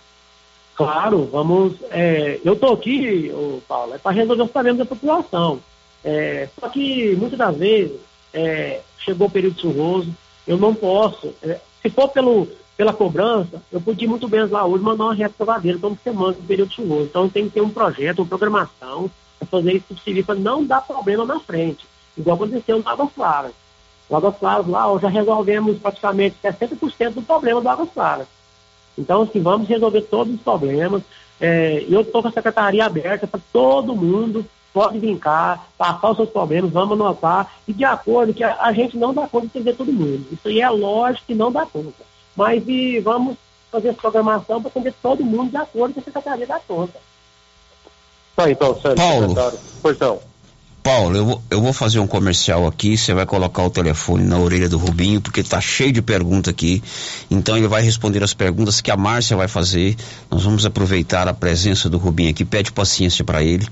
Claro, 0.76 1.28
vamos. 1.32 1.74
É, 1.90 2.40
eu 2.44 2.54
estou 2.54 2.74
aqui, 2.74 3.32
ô, 3.34 3.60
Paulo, 3.68 3.96
é 3.96 3.98
para 3.98 4.12
resolver 4.12 4.44
os 4.44 4.52
problemas 4.52 4.80
da 4.80 4.86
população. 4.86 5.60
É, 6.04 6.48
só 6.60 6.70
que 6.70 7.16
muitas 7.16 7.40
das 7.40 7.56
vezes 7.58 8.00
é, 8.34 8.82
chegou 9.00 9.28
o 9.28 9.32
período 9.32 9.60
chuvoso, 9.60 10.14
eu 10.46 10.58
não 10.58 10.76
posso. 10.76 11.34
É, 11.42 11.60
se 11.82 11.90
for 11.90 12.10
pelo, 12.10 12.48
pela 12.78 12.94
cobrança, 12.94 13.62
eu 13.72 13.80
podia 13.80 14.08
muito 14.08 14.28
bem 14.28 14.46
lá 14.46 14.66
hoje 14.66 14.84
mandar 14.84 15.06
uma 15.06 15.14
retrovadeira 15.14 15.80
como 15.80 15.98
semana 16.04 16.34
no 16.34 16.44
período 16.44 16.74
chuvoso. 16.74 17.04
Então 17.06 17.30
tem 17.30 17.46
que 17.46 17.52
ter 17.52 17.62
um 17.62 17.70
projeto, 17.70 18.20
uma 18.20 18.28
programação 18.28 19.10
para 19.40 19.48
fazer 19.48 19.74
isso 19.74 19.86
possível 19.94 20.24
para 20.26 20.36
não 20.36 20.64
dar 20.64 20.82
problema 20.82 21.26
na 21.26 21.40
frente. 21.40 21.86
Igual 22.18 22.36
aconteceu 22.36 22.80
no 22.80 22.88
Águas 22.88 23.10
Claras. 23.14 23.52
No 24.10 24.18
Águas 24.18 24.38
Claras 24.38 24.68
lá, 24.68 24.86
já 25.00 25.08
resolvemos 25.08 25.78
praticamente 25.80 26.36
60% 26.44 27.14
do 27.14 27.22
problema 27.22 27.62
do 27.62 27.70
Águas 27.70 27.90
Claras. 27.94 28.28
Então, 28.98 29.24
assim, 29.24 29.42
vamos 29.42 29.68
resolver 29.68 30.02
todos 30.02 30.34
os 30.34 30.42
problemas. 30.42 31.02
É, 31.40 31.86
eu 31.90 32.02
estou 32.02 32.22
com 32.22 32.28
a 32.30 32.32
secretaria 32.32 32.86
aberta 32.86 33.28
para 33.28 33.40
todo 33.52 33.96
mundo, 33.96 34.46
pode 34.74 35.16
cá, 35.16 35.66
passar 35.78 36.12
os 36.12 36.18
seus 36.18 36.30
problemas, 36.30 36.72
vamos 36.72 37.00
anotar, 37.00 37.52
e 37.68 37.74
de 37.74 37.84
acordo 37.84 38.34
que 38.34 38.44
a, 38.44 38.58
a 38.62 38.72
gente 38.74 38.98
não 38.98 39.14
dá 39.14 39.28
conta 39.28 39.48
de 39.48 39.52
atender 39.58 39.76
todo 39.76 39.92
mundo. 39.92 40.26
Isso 40.32 40.48
aí 40.48 40.62
é 40.62 40.70
lógico 40.70 41.28
que 41.28 41.36
não 41.36 41.52
dá 41.52 41.66
conta. 41.66 42.15
Mas 42.36 42.64
e 42.68 43.00
vamos 43.00 43.38
fazer 43.72 43.90
essa 43.90 44.02
programação 44.02 44.62
para 44.62 44.70
atender 44.70 44.94
todo 45.02 45.24
mundo 45.24 45.50
de 45.52 45.58
acordo 45.58 45.94
com 45.94 46.00
a 46.00 46.04
secretaria 46.04 46.48
da 46.48 46.60
conta. 46.60 47.00
Tá, 48.36 48.52
então, 48.52 48.74
Sérgio, 48.80 48.96
Paulo. 48.98 49.30
secretário. 49.30 49.60
Pois 49.82 50.00
não. 50.00 50.20
Paulo, 50.86 51.18
eu 51.18 51.26
vou, 51.26 51.42
eu 51.50 51.62
vou 51.62 51.74
fazer 51.74 52.00
um 52.00 52.06
comercial 52.06 52.68
aqui, 52.68 52.96
você 52.96 53.12
vai 53.12 53.26
colocar 53.26 53.64
o 53.64 53.72
telefone 53.72 54.24
na 54.24 54.38
orelha 54.38 54.70
do 54.70 54.78
Rubinho, 54.78 55.20
porque 55.20 55.42
tá 55.42 55.60
cheio 55.60 55.92
de 55.92 56.00
pergunta 56.00 56.52
aqui. 56.52 56.84
Então 57.32 57.58
ele 57.58 57.68
vai 57.68 57.82
responder 57.82 58.24
as 58.24 58.36
perguntas 58.36 58.82
que 58.82 58.92
a 58.92 58.96
Márcia 58.96 59.36
vai 59.36 59.48
fazer. 59.48 59.96
Nós 60.30 60.44
vamos 60.44 60.64
aproveitar 60.64 61.28
a 61.28 61.34
presença 61.34 61.90
do 61.90 61.98
Rubinho 61.98 62.30
aqui, 62.30 62.46
pede 62.46 62.72
paciência 62.72 63.26
para 63.26 63.42
ele. 63.42 63.68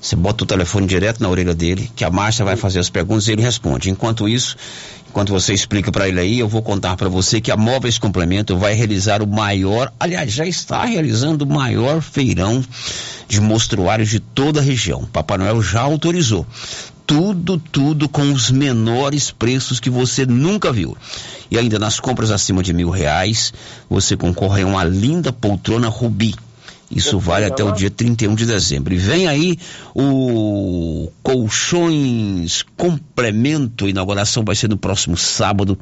Você 0.00 0.16
bota 0.16 0.42
o 0.42 0.46
telefone 0.46 0.88
direto 0.88 1.20
na 1.20 1.28
orelha 1.28 1.54
dele, 1.54 1.88
que 1.94 2.04
a 2.04 2.10
Márcia 2.10 2.44
vai 2.44 2.56
fazer 2.56 2.80
as 2.80 2.90
perguntas 2.90 3.28
e 3.28 3.32
ele 3.32 3.42
responde. 3.42 3.88
Enquanto 3.88 4.28
isso, 4.28 4.56
enquanto 5.10 5.32
você 5.32 5.52
explica 5.52 5.90
para 5.90 6.08
ele 6.08 6.20
aí, 6.20 6.38
eu 6.38 6.48
vou 6.48 6.62
contar 6.62 6.96
para 6.96 7.08
você 7.08 7.40
que 7.40 7.50
a 7.50 7.56
Móveis 7.56 7.98
Complemento 7.98 8.56
vai 8.56 8.74
realizar 8.74 9.22
o 9.22 9.26
maior, 9.26 9.92
aliás, 9.98 10.32
já 10.32 10.46
está 10.46 10.84
realizando 10.84 11.44
o 11.44 11.48
maior 11.48 12.00
feirão 12.00 12.64
de 13.28 13.40
mostruários 13.40 14.08
de 14.08 14.20
toda 14.20 14.60
a 14.60 14.62
região. 14.62 15.04
Papai 15.04 15.38
Noel 15.38 15.60
já 15.62 15.80
autorizou. 15.80 16.46
Tudo, 17.04 17.58
tudo 17.58 18.08
com 18.08 18.32
os 18.32 18.52
menores 18.52 19.32
preços 19.32 19.80
que 19.80 19.90
você 19.90 20.24
nunca 20.24 20.72
viu. 20.72 20.96
E 21.50 21.58
ainda 21.58 21.76
nas 21.76 21.98
compras 21.98 22.30
acima 22.30 22.62
de 22.62 22.72
mil 22.72 22.88
reais, 22.88 23.52
você 23.88 24.16
concorre 24.16 24.62
a 24.62 24.66
uma 24.66 24.84
linda 24.84 25.32
poltrona 25.32 25.88
Rubi. 25.88 26.36
Isso 26.90 27.20
vale 27.20 27.44
até 27.44 27.62
o 27.62 27.70
dia 27.70 27.88
31 27.88 28.34
de 28.34 28.44
dezembro. 28.44 28.92
E 28.92 28.96
vem 28.96 29.28
aí 29.28 29.56
o 29.94 31.08
Colchões 31.22 32.64
Complemento. 32.76 33.86
A 33.86 33.90
inauguração 33.90 34.44
vai 34.44 34.56
ser 34.56 34.68
no 34.68 34.76
próximo 34.76 35.16
sábado. 35.16 35.78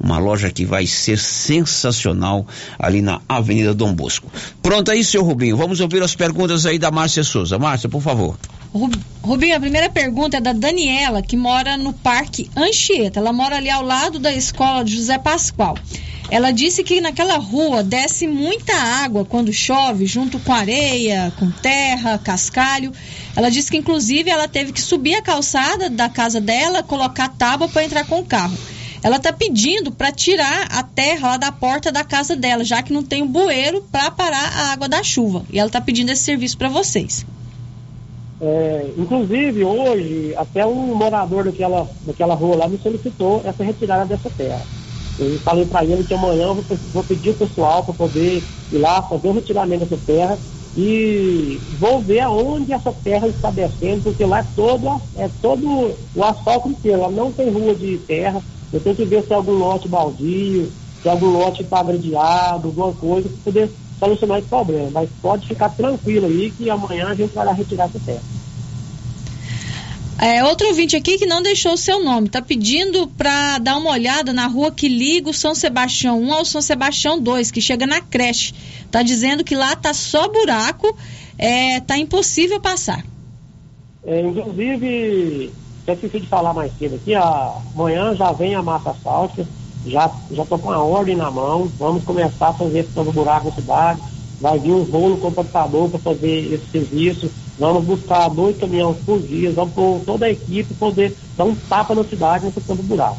Uma 0.00 0.18
loja 0.18 0.50
que 0.50 0.64
vai 0.64 0.86
ser 0.86 1.18
sensacional 1.18 2.46
ali 2.78 3.02
na 3.02 3.20
Avenida 3.28 3.74
Dom 3.74 3.92
Bosco. 3.94 4.30
Pronto 4.62 4.90
aí, 4.90 5.04
seu 5.04 5.22
Rubinho. 5.22 5.56
Vamos 5.56 5.80
ouvir 5.80 6.02
as 6.02 6.14
perguntas 6.14 6.64
aí 6.64 6.78
da 6.78 6.90
Márcia 6.90 7.22
Souza. 7.22 7.58
Márcia, 7.58 7.88
por 7.88 8.00
favor. 8.00 8.38
Rub- 8.72 8.96
Rubinho, 9.22 9.56
a 9.56 9.60
primeira 9.60 9.90
pergunta 9.90 10.36
é 10.38 10.40
da 10.40 10.52
Daniela, 10.52 11.20
que 11.22 11.36
mora 11.36 11.76
no 11.76 11.92
Parque 11.92 12.50
Anchieta. 12.56 13.20
Ela 13.20 13.32
mora 13.32 13.56
ali 13.56 13.68
ao 13.70 13.82
lado 13.82 14.18
da 14.18 14.32
escola 14.32 14.84
de 14.84 14.96
José 14.96 15.18
Pascoal. 15.18 15.76
Ela 16.28 16.50
disse 16.50 16.82
que 16.82 17.00
naquela 17.00 17.36
rua 17.38 17.84
desce 17.84 18.26
muita 18.26 18.74
água 18.74 19.24
quando 19.24 19.52
chove, 19.52 20.06
junto 20.06 20.40
com 20.40 20.52
areia, 20.52 21.32
com 21.38 21.50
terra, 21.50 22.18
cascalho. 22.18 22.92
Ela 23.36 23.50
disse 23.50 23.70
que, 23.70 23.76
inclusive, 23.76 24.28
ela 24.28 24.48
teve 24.48 24.72
que 24.72 24.80
subir 24.80 25.14
a 25.14 25.22
calçada 25.22 25.88
da 25.88 26.08
casa 26.08 26.40
dela, 26.40 26.82
colocar 26.82 27.28
tábua 27.28 27.68
para 27.68 27.84
entrar 27.84 28.04
com 28.06 28.18
o 28.18 28.24
carro. 28.24 28.56
Ela 29.02 29.18
está 29.18 29.32
pedindo 29.32 29.92
para 29.92 30.10
tirar 30.10 30.66
a 30.72 30.82
terra 30.82 31.28
lá 31.28 31.36
da 31.36 31.52
porta 31.52 31.92
da 31.92 32.02
casa 32.02 32.34
dela, 32.34 32.64
já 32.64 32.82
que 32.82 32.92
não 32.92 33.04
tem 33.04 33.22
um 33.22 33.28
bueiro 33.28 33.80
para 33.92 34.10
parar 34.10 34.52
a 34.52 34.72
água 34.72 34.88
da 34.88 35.04
chuva. 35.04 35.44
E 35.52 35.60
ela 35.60 35.68
está 35.68 35.80
pedindo 35.80 36.10
esse 36.10 36.24
serviço 36.24 36.58
para 36.58 36.68
vocês. 36.68 37.24
É, 38.40 38.90
inclusive, 38.98 39.62
hoje, 39.62 40.34
até 40.36 40.66
um 40.66 40.94
morador 40.94 41.44
daquela, 41.44 41.88
daquela 42.04 42.34
rua 42.34 42.56
lá 42.56 42.68
me 42.68 42.78
solicitou 42.78 43.42
essa 43.44 43.62
retirada 43.62 44.04
dessa 44.04 44.28
terra. 44.28 44.60
Eu 45.18 45.40
falei 45.40 45.66
para 45.66 45.84
ele 45.84 46.04
que 46.04 46.14
amanhã 46.14 46.44
eu 46.48 46.54
vou, 46.56 46.64
pe- 46.64 46.80
vou 46.92 47.04
pedir 47.04 47.30
o 47.30 47.36
pessoal 47.36 47.84
para 47.84 47.94
poder 47.94 48.48
ir 48.70 48.78
lá 48.78 49.02
fazer 49.08 49.28
o 49.28 49.32
retiramento 49.32 49.86
dessa 49.86 50.02
terra 50.02 50.42
e 50.74 51.64
vou 51.78 52.02
ver 52.02 52.20
aonde 52.20 52.72
essa 52.72 52.92
terra 52.92 53.26
está 53.28 53.50
descendo, 53.50 54.02
porque 54.02 54.24
lá 54.26 54.40
é 54.40 54.42
todo, 54.54 55.00
é 55.14 55.28
todo 55.28 55.66
o 56.14 56.22
asfalto 56.22 56.68
inteiro, 56.68 57.00
lá 57.00 57.10
não 57.10 57.32
tem 57.32 57.48
rua 57.50 57.74
de 57.74 57.98
terra. 58.00 58.44
Eu 58.70 58.80
tenho 58.80 58.96
que 58.96 59.06
ver 59.06 59.24
se 59.26 59.32
é 59.32 59.36
algum 59.36 59.52
lote 59.54 59.88
baldio, 59.88 60.74
se 61.00 61.08
é 61.08 61.10
algum 61.10 61.28
lote 61.30 61.62
está 61.62 61.82
gradeado, 61.82 62.68
alguma 62.68 62.92
coisa, 62.92 63.28
para 63.30 63.38
poder 63.42 63.74
solucionar 63.98 64.38
esse 64.40 64.48
problema. 64.48 64.90
Mas 64.90 65.10
pode 65.22 65.46
ficar 65.46 65.70
tranquilo 65.70 66.26
aí 66.26 66.50
que 66.52 66.68
amanhã 66.68 67.06
a 67.08 67.14
gente 67.14 67.32
vai 67.34 67.46
lá 67.46 67.52
retirar 67.52 67.86
essa 67.88 68.00
terra. 68.00 68.24
É, 70.18 70.42
outro 70.44 70.66
ouvinte 70.68 70.96
aqui 70.96 71.18
que 71.18 71.26
não 71.26 71.42
deixou 71.42 71.74
o 71.74 71.76
seu 71.76 72.02
nome, 72.02 72.28
tá 72.30 72.40
pedindo 72.40 73.06
para 73.06 73.58
dar 73.58 73.76
uma 73.76 73.90
olhada 73.90 74.32
na 74.32 74.46
rua 74.46 74.70
que 74.70 74.88
liga 74.88 75.28
o 75.28 75.34
São 75.34 75.54
Sebastião 75.54 76.18
1 76.22 76.32
ao 76.32 76.44
São 76.44 76.62
Sebastião 76.62 77.20
2, 77.20 77.50
que 77.50 77.60
chega 77.60 77.86
na 77.86 78.00
creche. 78.00 78.54
Tá 78.90 79.02
dizendo 79.02 79.44
que 79.44 79.54
lá 79.54 79.76
tá 79.76 79.92
só 79.92 80.26
buraco, 80.28 80.96
é, 81.36 81.80
tá 81.80 81.98
impossível 81.98 82.58
passar. 82.58 83.04
É, 84.06 84.22
inclusive, 84.22 85.52
eu 85.86 85.94
esqueci 85.94 86.20
de 86.20 86.26
falar 86.28 86.54
mais 86.54 86.72
cedo 86.78 86.94
aqui, 86.94 87.14
amanhã 87.14 88.14
já 88.16 88.32
vem 88.32 88.54
a 88.54 88.62
massa 88.62 88.90
asfáltica, 88.90 89.46
já 89.86 90.10
já 90.30 90.46
tô 90.46 90.58
com 90.58 90.70
a 90.70 90.82
ordem 90.82 91.14
na 91.14 91.30
mão, 91.30 91.70
vamos 91.78 92.04
começar 92.04 92.48
a 92.48 92.52
fazer 92.54 92.78
esse 92.78 92.96
novo 92.96 93.12
buraco 93.12 93.48
na 93.48 93.54
cidade, 93.54 94.00
vai 94.40 94.58
vir 94.58 94.72
um 94.72 94.82
rolo 94.82 95.18
computador 95.18 95.90
para 95.90 95.98
fazer 95.98 96.54
esse 96.54 96.66
serviço, 96.70 97.30
vamos 97.58 97.84
buscar 97.84 98.28
dois 98.28 98.56
caminhões 98.56 98.96
por 99.04 99.20
dia, 99.20 99.50
vamos 99.52 99.74
pôr 99.74 100.00
toda 100.04 100.26
a 100.26 100.30
equipe 100.30 100.74
poder 100.74 101.16
dar 101.36 101.44
um 101.44 101.54
tapa 101.54 101.94
na 101.94 102.04
cidade 102.04 102.46
nesse 102.46 102.60
campo 102.60 102.82
buraco. 102.82 103.18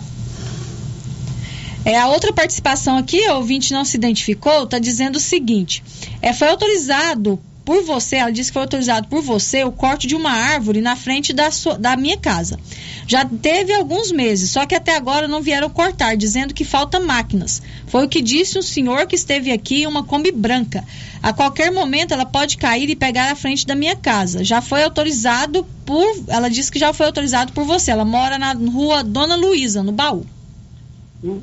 É, 1.85 1.97
a 1.97 2.07
outra 2.09 2.33
participação 2.33 2.97
aqui, 2.97 3.29
o 3.29 3.35
ouvinte 3.35 3.71
não 3.71 3.85
se 3.85 3.95
identificou, 3.95 4.63
está 4.63 4.77
dizendo 4.77 5.15
o 5.15 5.21
seguinte: 5.21 5.83
é, 6.21 6.33
foi 6.33 6.49
autorizado 6.49 7.39
por 7.63 7.83
você, 7.83 8.15
ela 8.17 8.31
disse 8.31 8.49
que 8.49 8.53
foi 8.53 8.61
autorizado 8.61 9.09
por 9.09 9.21
você 9.21 9.63
o 9.65 9.71
corte 9.73 10.07
de 10.07 10.15
uma 10.15 10.31
árvore 10.31 10.79
na 10.79 10.95
frente 10.95 11.33
da, 11.33 11.51
sua- 11.51 11.77
da 11.77 11.97
minha 11.97 12.17
casa. 12.17 12.57
Já 13.05 13.25
teve 13.25 13.73
alguns 13.73 14.09
meses, 14.11 14.51
só 14.51 14.65
que 14.65 14.73
até 14.75 14.95
agora 14.95 15.27
não 15.27 15.41
vieram 15.41 15.69
cortar, 15.69 16.15
dizendo 16.15 16.53
que 16.53 16.63
falta 16.63 16.97
máquinas. 16.99 17.61
Foi 17.87 18.05
o 18.05 18.09
que 18.09 18.21
disse 18.21 18.57
um 18.57 18.61
senhor 18.61 19.05
que 19.05 19.15
esteve 19.15 19.51
aqui 19.51 19.83
em 19.83 19.87
uma 19.87 20.03
Kombi 20.03 20.31
branca. 20.31 20.83
A 21.21 21.33
qualquer 21.33 21.71
momento 21.71 22.13
ela 22.13 22.25
pode 22.25 22.57
cair 22.57 22.89
e 22.89 22.95
pegar 22.95 23.31
a 23.31 23.35
frente 23.35 23.65
da 23.65 23.75
minha 23.75 23.95
casa. 23.95 24.43
Já 24.43 24.61
foi 24.61 24.83
autorizado 24.83 25.65
por. 25.85 26.05
Ela 26.27 26.49
disse 26.49 26.71
que 26.71 26.79
já 26.79 26.93
foi 26.93 27.05
autorizado 27.05 27.53
por 27.53 27.65
você. 27.65 27.91
Ela 27.91 28.05
mora 28.05 28.37
na 28.37 28.53
rua 28.53 29.03
Dona 29.03 29.35
Luísa, 29.35 29.83
no 29.83 29.91
baú. 29.91 30.25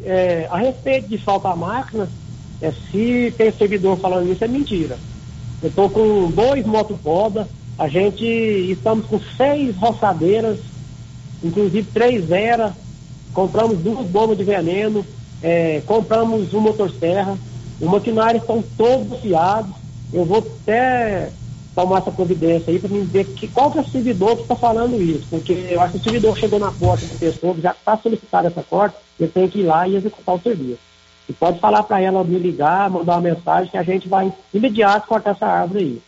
É, 0.04 0.48
a 0.50 0.58
respeito 0.58 1.08
de 1.08 1.18
faltar 1.18 1.56
máquina, 1.56 2.08
é, 2.60 2.72
se 2.90 3.34
tem 3.36 3.52
servidor 3.52 3.98
falando 3.98 4.30
isso, 4.30 4.44
é 4.44 4.48
mentira. 4.48 4.96
Eu 5.62 5.68
estou 5.68 5.90
com 5.90 6.30
dois 6.30 6.64
motopoda, 6.64 7.48
a 7.78 7.88
gente 7.88 8.24
estamos 8.24 9.06
com 9.06 9.18
seis 9.36 9.74
roçadeiras, 9.76 10.58
inclusive 11.42 11.88
três 11.92 12.24
Vera, 12.24 12.74
compramos 13.32 13.78
duas 13.78 14.06
bombas 14.06 14.38
de 14.38 14.44
veneno, 14.44 15.04
é, 15.42 15.82
compramos 15.84 16.54
um 16.54 16.60
motosserra, 16.60 17.36
os 17.80 17.88
maquinários 17.88 18.42
estão 18.42 18.62
todos 18.76 19.20
fiados. 19.20 19.72
Eu 20.12 20.24
vou 20.24 20.38
até 20.38 21.30
tomar 21.74 21.98
essa 21.98 22.12
providência 22.12 22.72
aí 22.72 22.78
para 22.78 22.88
me 22.88 23.00
ver 23.02 23.24
que, 23.24 23.48
qual 23.48 23.70
que 23.70 23.78
é 23.78 23.80
o 23.80 23.88
servidor 23.88 24.36
que 24.36 24.42
está 24.42 24.54
falando 24.54 25.02
isso, 25.02 25.26
porque 25.28 25.52
eu 25.70 25.80
acho 25.80 25.94
que 25.94 25.98
o 25.98 26.02
servidor 26.04 26.38
chegou 26.38 26.58
na 26.58 26.70
porta 26.70 27.04
da 27.04 27.14
pessoa, 27.16 27.56
já 27.60 27.72
está 27.72 27.96
solicitado 27.96 28.46
essa 28.46 28.62
corte, 28.62 28.96
eu 29.18 29.28
tenho 29.28 29.48
que 29.48 29.60
ir 29.60 29.64
lá 29.64 29.86
e 29.88 29.96
executar 29.96 30.36
o 30.36 30.40
serviço. 30.40 30.78
E 31.28 31.32
pode 31.32 31.58
falar 31.58 31.82
para 31.82 32.00
ela 32.00 32.22
me 32.22 32.38
ligar, 32.38 32.88
mandar 32.90 33.14
uma 33.14 33.22
mensagem 33.22 33.70
que 33.70 33.78
a 33.78 33.82
gente 33.82 34.08
vai 34.08 34.32
imediato 34.52 35.08
cortar 35.08 35.32
essa 35.32 35.46
árvore 35.46 35.80
aí. 35.80 36.02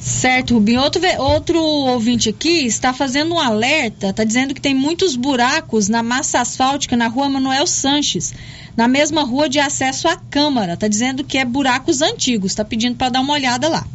Certo, 0.00 0.54
Rubinho. 0.54 0.80
Outro, 0.80 1.02
outro 1.18 1.62
ouvinte 1.62 2.30
aqui 2.30 2.64
está 2.64 2.92
fazendo 2.94 3.34
um 3.34 3.38
alerta, 3.38 4.08
está 4.08 4.24
dizendo 4.24 4.54
que 4.54 4.60
tem 4.60 4.74
muitos 4.74 5.14
buracos 5.14 5.90
na 5.90 6.02
massa 6.02 6.40
asfáltica 6.40 6.96
na 6.96 7.06
rua 7.06 7.28
Manuel 7.28 7.66
Sanches, 7.66 8.32
na 8.74 8.88
mesma 8.88 9.22
rua 9.22 9.46
de 9.46 9.58
acesso 9.58 10.08
à 10.08 10.16
Câmara. 10.16 10.72
Está 10.72 10.88
dizendo 10.88 11.22
que 11.22 11.36
é 11.36 11.44
buracos 11.44 12.00
antigos, 12.00 12.52
está 12.52 12.64
pedindo 12.64 12.96
para 12.96 13.10
dar 13.10 13.20
uma 13.20 13.34
olhada 13.34 13.68
lá. 13.68 13.86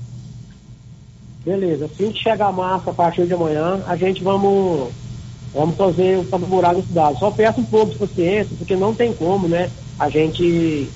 Beleza, 1.44 1.86
assim 1.86 2.12
que 2.12 2.20
chegar 2.20 2.48
a 2.48 2.52
massa 2.52 2.92
a 2.92 2.94
partir 2.94 3.26
de 3.26 3.34
amanhã, 3.34 3.82
a 3.88 3.96
gente 3.96 4.24
vamos, 4.24 4.92
vamos 5.54 5.76
fazer 5.76 6.20
o 6.20 6.38
buraco 6.40 6.82
da 6.82 6.88
cidade. 6.88 7.20
Só 7.20 7.32
peço 7.32 7.62
um 7.62 7.66
pouco 7.66 7.94
de 7.94 7.98
paciência, 7.98 8.56
porque 8.58 8.76
não 8.76 8.94
tem 8.94 9.12
como, 9.12 9.48
né, 9.48 9.72
a 9.98 10.08
gente 10.10 10.88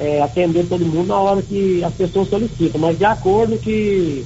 é, 0.00 0.22
atender 0.22 0.66
todo 0.66 0.84
mundo 0.84 1.08
na 1.08 1.20
hora 1.20 1.42
que 1.42 1.84
as 1.84 1.92
pessoas 1.92 2.28
solicitam, 2.28 2.80
mas 2.80 2.96
de 2.96 3.04
acordo 3.04 3.58
que, 3.58 4.24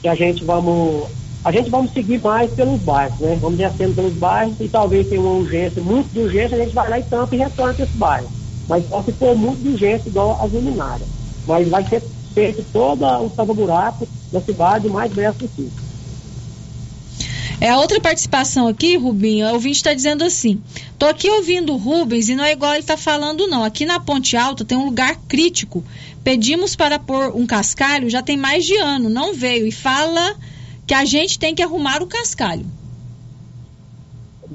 que 0.00 0.08
a 0.08 0.14
gente 0.14 0.42
vamos. 0.44 1.08
A 1.42 1.50
gente 1.52 1.70
vamos 1.70 1.92
seguir 1.92 2.20
mais 2.22 2.50
pelos 2.52 2.80
bairros, 2.80 3.18
né? 3.18 3.38
Vamos 3.40 3.58
descendo 3.58 3.94
pelos 3.94 4.12
bairros 4.14 4.56
e 4.60 4.68
talvez 4.68 5.08
tenha 5.08 5.20
uma 5.20 5.32
urgência, 5.32 5.82
muito 5.82 6.10
de 6.12 6.20
urgência, 6.20 6.56
a 6.56 6.60
gente 6.60 6.74
vai 6.74 6.90
lá 6.90 6.98
e 6.98 7.02
tampa 7.02 7.34
e 7.34 7.38
retorna 7.38 7.74
esse 7.78 7.96
bairro. 7.96 8.28
Mas 8.68 8.86
só 8.88 9.02
se 9.02 9.12
for 9.12 9.34
muito 9.34 9.62
de 9.62 9.70
urgência, 9.70 10.08
igual 10.08 10.38
as 10.42 10.52
luminárias. 10.52 11.08
Mas 11.46 11.68
vai 11.68 11.82
ser 11.84 12.02
feito 12.34 12.62
todo 12.72 13.04
o 13.04 13.30
tapa-buraco 13.30 14.06
da 14.30 14.40
cidade 14.40 14.86
o 14.86 14.92
mais 14.92 15.10
breve 15.12 15.38
possível. 15.38 15.72
É 17.60 17.68
a 17.68 17.78
outra 17.78 18.00
participação 18.00 18.66
aqui, 18.66 18.96
Rubinho, 18.96 19.46
o 19.46 19.52
ouvinte 19.52 19.76
está 19.76 19.92
dizendo 19.92 20.24
assim: 20.24 20.62
tô 20.98 21.04
aqui 21.04 21.28
ouvindo 21.28 21.74
o 21.74 21.76
Rubens 21.76 22.30
e 22.30 22.34
não 22.34 22.42
é 22.42 22.52
igual 22.52 22.72
ele 22.72 22.80
está 22.80 22.96
falando, 22.96 23.46
não. 23.46 23.62
Aqui 23.62 23.84
na 23.84 24.00
Ponte 24.00 24.34
Alta 24.34 24.64
tem 24.64 24.78
um 24.78 24.86
lugar 24.86 25.16
crítico. 25.28 25.84
Pedimos 26.24 26.74
para 26.74 26.98
pôr 26.98 27.36
um 27.36 27.46
cascalho, 27.46 28.08
já 28.08 28.22
tem 28.22 28.36
mais 28.36 28.64
de 28.64 28.76
ano, 28.78 29.10
não 29.10 29.34
veio 29.34 29.66
e 29.66 29.72
fala 29.72 30.36
que 30.86 30.94
a 30.94 31.04
gente 31.04 31.38
tem 31.38 31.54
que 31.54 31.62
arrumar 31.62 32.02
o 32.02 32.06
cascalho. 32.06 32.64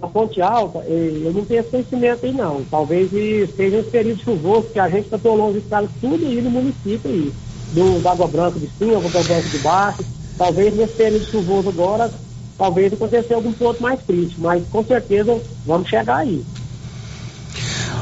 Na 0.01 0.07
Ponte 0.07 0.41
Alta, 0.41 0.79
eh, 0.87 1.21
eu 1.23 1.31
não 1.31 1.45
tenho 1.45 1.59
esse 1.59 1.69
conhecimento 1.69 2.25
aí 2.25 2.31
não. 2.31 2.65
Talvez 2.65 3.11
seja 3.55 3.77
esse 3.77 3.89
período 3.91 4.23
chuvoso 4.23 4.69
que 4.73 4.79
a 4.79 4.89
gente 4.89 5.05
está 5.05 5.19
prolongando 5.19 5.59
esse 5.59 5.67
cara 5.67 5.87
tudo 6.01 6.25
aí 6.25 6.41
no 6.41 6.49
município 6.49 7.11
aí. 7.11 7.31
Do, 7.71 8.01
da 8.01 8.11
Água 8.11 8.27
Branca 8.27 8.59
de 8.59 8.67
cima, 8.79 8.97
Água 8.97 9.09
Branca 9.11 9.41
de 9.41 9.57
baixo. 9.59 10.03
Talvez 10.37 10.75
nesse 10.75 10.93
período 10.93 11.25
chuvoso 11.25 11.69
agora 11.69 12.11
talvez 12.57 12.93
acontecer 12.93 13.33
algum 13.33 13.51
ponto 13.53 13.81
mais 13.81 13.99
crítico, 14.01 14.41
mas 14.41 14.63
com 14.67 14.83
certeza 14.83 15.39
vamos 15.65 15.89
chegar 15.89 16.17
aí. 16.17 16.43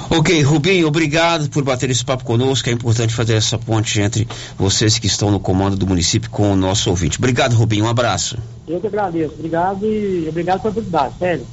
Ok, 0.09 0.41
Rubinho, 0.43 0.87
obrigado 0.87 1.49
por 1.49 1.63
bater 1.63 1.89
esse 1.89 2.05
papo 2.05 2.23
conosco. 2.23 2.69
É 2.69 2.71
importante 2.71 3.13
fazer 3.13 3.33
essa 3.33 3.57
ponte 3.57 3.99
entre 3.99 4.27
vocês 4.57 4.99
que 4.99 5.07
estão 5.07 5.31
no 5.31 5.39
comando 5.39 5.75
do 5.75 5.87
município 5.87 6.29
com 6.29 6.51
o 6.51 6.55
nosso 6.55 6.89
ouvinte. 6.89 7.17
Obrigado, 7.17 7.55
Rubinho. 7.55 7.85
Um 7.85 7.89
abraço. 7.89 8.37
Eu 8.67 8.79
que 8.79 8.87
agradeço. 8.87 9.33
Obrigado 9.33 9.85
e 9.85 10.27
obrigado 10.29 10.61
pela 10.61 10.71
oportunidade, 10.71 11.15
sério. 11.17 11.47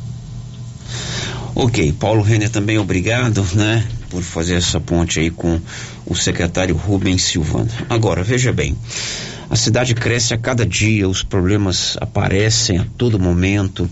Ok, 1.54 1.92
Paulo 1.92 2.22
Renner 2.22 2.50
também 2.50 2.78
obrigado, 2.78 3.44
né, 3.54 3.86
por 4.08 4.22
fazer 4.22 4.54
essa 4.54 4.80
ponte 4.80 5.20
aí 5.20 5.30
com 5.30 5.60
o 6.06 6.14
secretário 6.14 6.76
Rubens 6.76 7.22
Silvano. 7.22 7.68
Agora, 7.88 8.22
veja 8.22 8.52
bem, 8.52 8.76
a 9.50 9.56
cidade 9.56 9.96
cresce 9.96 10.32
a 10.32 10.38
cada 10.38 10.64
dia, 10.64 11.08
os 11.08 11.24
problemas 11.24 11.96
aparecem 12.00 12.78
a 12.78 12.86
todo 12.96 13.18
momento, 13.18 13.90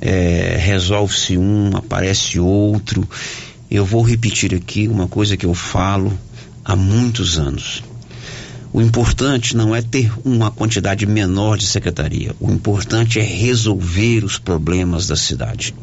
é, 0.00 0.56
resolve-se 0.58 1.38
um, 1.38 1.76
aparece 1.76 2.40
outro. 2.40 3.08
Eu 3.70 3.84
vou 3.84 4.02
repetir 4.02 4.52
aqui 4.52 4.88
uma 4.88 5.06
coisa 5.06 5.36
que 5.36 5.46
eu 5.46 5.54
falo 5.54 6.18
há 6.64 6.74
muitos 6.74 7.38
anos. 7.38 7.84
O 8.72 8.82
importante 8.82 9.56
não 9.56 9.74
é 9.74 9.80
ter 9.80 10.12
uma 10.24 10.50
quantidade 10.50 11.06
menor 11.06 11.56
de 11.56 11.66
secretaria. 11.66 12.34
O 12.40 12.50
importante 12.50 13.20
é 13.20 13.22
resolver 13.22 14.24
os 14.24 14.36
problemas 14.36 15.06
da 15.06 15.14
cidade. 15.14 15.74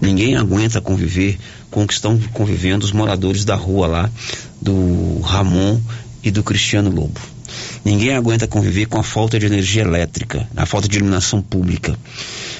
Ninguém 0.00 0.36
aguenta 0.36 0.80
conviver 0.80 1.38
com 1.70 1.84
o 1.84 1.86
que 1.86 1.92
estão 1.92 2.18
convivendo 2.32 2.84
os 2.84 2.92
moradores 2.92 3.44
da 3.44 3.54
rua 3.54 3.86
lá, 3.86 4.10
do 4.60 5.20
Ramon 5.20 5.78
e 6.22 6.30
do 6.30 6.42
Cristiano 6.42 6.90
Lobo. 6.90 7.33
Ninguém 7.84 8.14
aguenta 8.14 8.46
conviver 8.46 8.86
com 8.86 8.98
a 8.98 9.02
falta 9.02 9.38
de 9.38 9.46
energia 9.46 9.82
elétrica, 9.82 10.48
a 10.56 10.66
falta 10.66 10.88
de 10.88 10.96
iluminação 10.96 11.42
pública. 11.42 11.96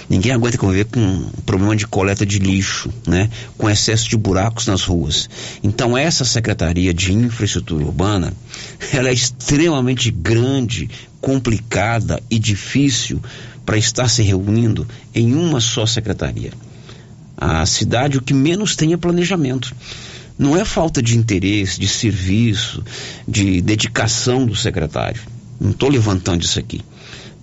Ninguém 0.09 0.33
aguenta 0.33 0.59
conviver 0.59 0.85
com 0.85 1.01
um 1.01 1.31
problema 1.47 1.75
de 1.75 1.87
coleta 1.87 2.27
de 2.27 2.39
lixo, 2.39 2.91
né? 3.07 3.31
com 3.57 3.71
excesso 3.71 4.09
de 4.09 4.17
buracos 4.17 4.67
nas 4.67 4.83
ruas. 4.83 5.29
Então 5.63 5.97
essa 5.97 6.25
Secretaria 6.25 6.93
de 6.93 7.13
Infraestrutura 7.13 7.85
Urbana, 7.85 8.33
ela 8.93 9.09
é 9.09 9.13
extremamente 9.13 10.11
grande, 10.11 10.91
complicada 11.21 12.23
e 12.31 12.39
difícil 12.39 13.21
para 13.65 13.79
estar 13.79 14.09
se 14.09 14.23
reunindo 14.23 14.87
em 15.15 15.35
uma 15.35 15.61
só 15.61 15.87
secretaria. 15.87 16.53
A 17.37 17.65
cidade 17.67 18.19
o 18.19 18.23
que 18.23 18.35
menos 18.35 18.77
tem 18.77 18.93
é 18.93 18.97
planejamento. 18.97 19.75
Não 20.39 20.57
é 20.57 20.65
falta 20.65 21.01
de 21.01 21.17
interesse, 21.17 21.79
de 21.79 21.87
serviço, 21.87 22.83
de 23.27 23.61
dedicação 23.61 24.45
do 24.47 24.57
secretário. 24.57 25.21
Não 25.61 25.71
estou 25.71 25.89
levantando 25.89 26.43
isso 26.43 26.59
aqui. 26.59 26.81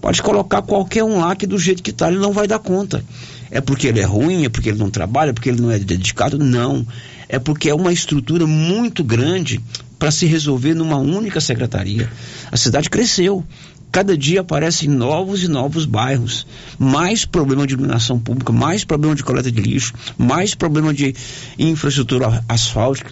Pode 0.01 0.21
colocar 0.21 0.61
qualquer 0.63 1.03
um 1.03 1.19
lá 1.19 1.35
que 1.35 1.45
do 1.45 1.57
jeito 1.57 1.83
que 1.83 1.91
está 1.91 2.09
ele 2.09 2.17
não 2.17 2.33
vai 2.33 2.47
dar 2.47 2.59
conta. 2.59 3.03
É 3.49 3.61
porque 3.61 3.87
ele 3.87 3.99
é 3.99 4.05
ruim, 4.05 4.45
é 4.45 4.49
porque 4.49 4.69
ele 4.69 4.79
não 4.79 4.89
trabalha, 4.89 5.29
é 5.29 5.33
porque 5.33 5.49
ele 5.49 5.61
não 5.61 5.69
é 5.69 5.77
dedicado? 5.77 6.37
Não. 6.37 6.85
É 7.29 7.37
porque 7.37 7.69
é 7.69 7.75
uma 7.75 7.93
estrutura 7.93 8.47
muito 8.47 9.03
grande 9.03 9.61
para 9.99 10.09
se 10.09 10.25
resolver 10.25 10.73
numa 10.73 10.97
única 10.97 11.39
secretaria. 11.39 12.11
A 12.51 12.57
cidade 12.57 12.89
cresceu. 12.89 13.45
Cada 13.91 14.17
dia 14.17 14.41
aparecem 14.41 14.87
novos 14.87 15.43
e 15.43 15.47
novos 15.49 15.85
bairros. 15.85 16.47
Mais 16.79 17.25
problema 17.25 17.67
de 17.67 17.73
iluminação 17.73 18.17
pública, 18.17 18.53
mais 18.53 18.85
problema 18.85 19.15
de 19.15 19.23
coleta 19.23 19.51
de 19.51 19.61
lixo, 19.61 19.93
mais 20.17 20.55
problema 20.55 20.93
de 20.93 21.13
infraestrutura 21.59 22.43
asfáltica, 22.47 23.11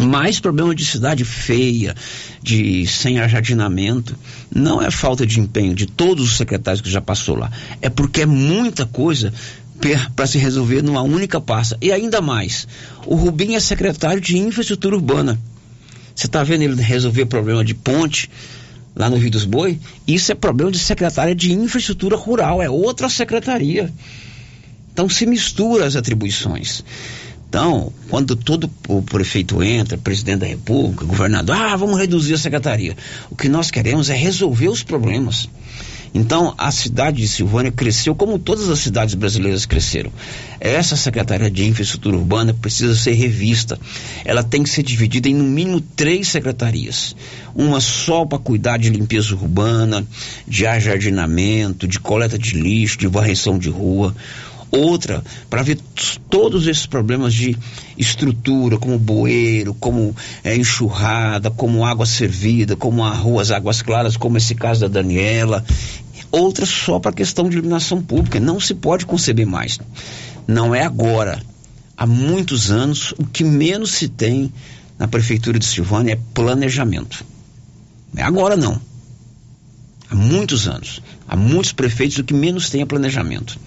mais 0.00 0.38
problema 0.38 0.72
de 0.72 0.84
cidade 0.84 1.24
feia, 1.24 1.96
de 2.40 2.86
sem 2.86 3.18
ajardinamento. 3.18 4.16
Não 4.54 4.80
é 4.80 4.90
falta 4.90 5.26
de 5.26 5.40
empenho 5.40 5.74
de 5.74 5.86
todos 5.86 6.24
os 6.24 6.36
secretários 6.36 6.80
que 6.80 6.90
já 6.90 7.00
passou 7.00 7.34
lá. 7.34 7.50
É 7.82 7.90
porque 7.90 8.22
é 8.22 8.26
muita 8.26 8.86
coisa 8.86 9.32
para 10.14 10.26
se 10.26 10.38
resolver 10.38 10.82
numa 10.82 11.02
única 11.02 11.40
pasta. 11.40 11.76
E 11.80 11.90
ainda 11.90 12.20
mais, 12.20 12.68
o 13.06 13.16
Rubim 13.16 13.54
é 13.54 13.60
secretário 13.60 14.20
de 14.20 14.38
infraestrutura 14.38 14.94
urbana. 14.94 15.38
Você 16.14 16.26
está 16.26 16.42
vendo 16.42 16.62
ele 16.62 16.82
resolver 16.82 17.26
problema 17.26 17.64
de 17.64 17.74
ponte, 17.74 18.28
lá 18.98 19.08
no 19.08 19.16
Rio 19.16 19.30
dos 19.30 19.44
Boi, 19.44 19.78
isso 20.06 20.32
é 20.32 20.34
problema 20.34 20.72
de 20.72 20.78
secretária 20.78 21.34
de 21.34 21.52
infraestrutura 21.52 22.16
rural, 22.16 22.60
é 22.60 22.68
outra 22.68 23.08
secretaria. 23.08 23.90
Então 24.92 25.08
se 25.08 25.24
mistura 25.24 25.86
as 25.86 25.94
atribuições. 25.94 26.82
Então, 27.48 27.92
quando 28.10 28.36
todo 28.36 28.68
o 28.88 29.00
prefeito 29.00 29.62
entra, 29.62 29.96
presidente 29.96 30.40
da 30.40 30.46
república, 30.46 31.06
governador, 31.06 31.56
ah, 31.56 31.76
vamos 31.76 31.98
reduzir 31.98 32.34
a 32.34 32.38
secretaria. 32.38 32.94
O 33.30 33.36
que 33.36 33.48
nós 33.48 33.70
queremos 33.70 34.10
é 34.10 34.14
resolver 34.14 34.68
os 34.68 34.82
problemas. 34.82 35.48
Então, 36.14 36.54
a 36.56 36.70
cidade 36.70 37.18
de 37.18 37.28
Silvânia 37.28 37.70
cresceu 37.70 38.14
como 38.14 38.38
todas 38.38 38.68
as 38.68 38.78
cidades 38.78 39.14
brasileiras 39.14 39.66
cresceram. 39.66 40.10
Essa 40.60 40.96
Secretaria 40.96 41.50
de 41.50 41.64
Infraestrutura 41.64 42.16
Urbana 42.16 42.52
precisa 42.54 42.94
ser 42.94 43.12
revista. 43.12 43.78
Ela 44.24 44.42
tem 44.42 44.62
que 44.62 44.70
ser 44.70 44.82
dividida 44.82 45.28
em 45.28 45.34
no 45.34 45.44
mínimo 45.44 45.80
três 45.80 46.28
secretarias. 46.28 47.14
Uma 47.54 47.80
só 47.80 48.24
para 48.24 48.38
cuidar 48.38 48.78
de 48.78 48.90
limpeza 48.90 49.34
urbana, 49.34 50.06
de 50.46 50.66
ajardinamento, 50.66 51.86
de 51.86 52.00
coleta 52.00 52.38
de 52.38 52.54
lixo, 52.54 52.98
de 52.98 53.06
varreção 53.06 53.58
de 53.58 53.68
rua 53.68 54.14
outra 54.70 55.22
para 55.48 55.62
ver 55.62 55.78
todos 56.30 56.66
esses 56.66 56.86
problemas 56.86 57.34
de 57.34 57.56
estrutura, 57.96 58.78
como 58.78 58.98
bueiro, 58.98 59.74
como 59.74 60.14
é, 60.44 60.56
enxurrada, 60.56 61.50
como 61.50 61.84
água 61.84 62.06
servida, 62.06 62.76
como 62.76 63.04
a 63.04 63.10
ruas 63.10 63.50
águas 63.50 63.82
claras, 63.82 64.16
como 64.16 64.36
esse 64.36 64.54
caso 64.54 64.80
da 64.80 64.88
Daniela. 64.88 65.64
Outra 66.30 66.66
só 66.66 66.98
para 66.98 67.10
a 67.10 67.14
questão 67.14 67.48
de 67.48 67.56
iluminação 67.56 68.02
pública. 68.02 68.38
Não 68.38 68.60
se 68.60 68.74
pode 68.74 69.06
conceber 69.06 69.46
mais. 69.46 69.78
Não 70.46 70.74
é 70.74 70.84
agora. 70.84 71.42
Há 71.96 72.06
muitos 72.06 72.70
anos, 72.70 73.12
o 73.18 73.26
que 73.26 73.42
menos 73.42 73.92
se 73.92 74.08
tem 74.08 74.52
na 74.98 75.08
prefeitura 75.08 75.58
de 75.58 75.64
Silvânia 75.64 76.12
é 76.12 76.18
planejamento. 76.34 77.24
Não 78.12 78.22
é 78.22 78.26
agora 78.26 78.56
não. 78.56 78.80
Há 80.10 80.14
muitos 80.14 80.68
anos. 80.68 81.02
Há 81.26 81.36
muitos 81.36 81.72
prefeitos 81.72 82.18
o 82.18 82.24
que 82.24 82.34
menos 82.34 82.70
tem 82.70 82.82
é 82.82 82.86
planejamento. 82.86 83.58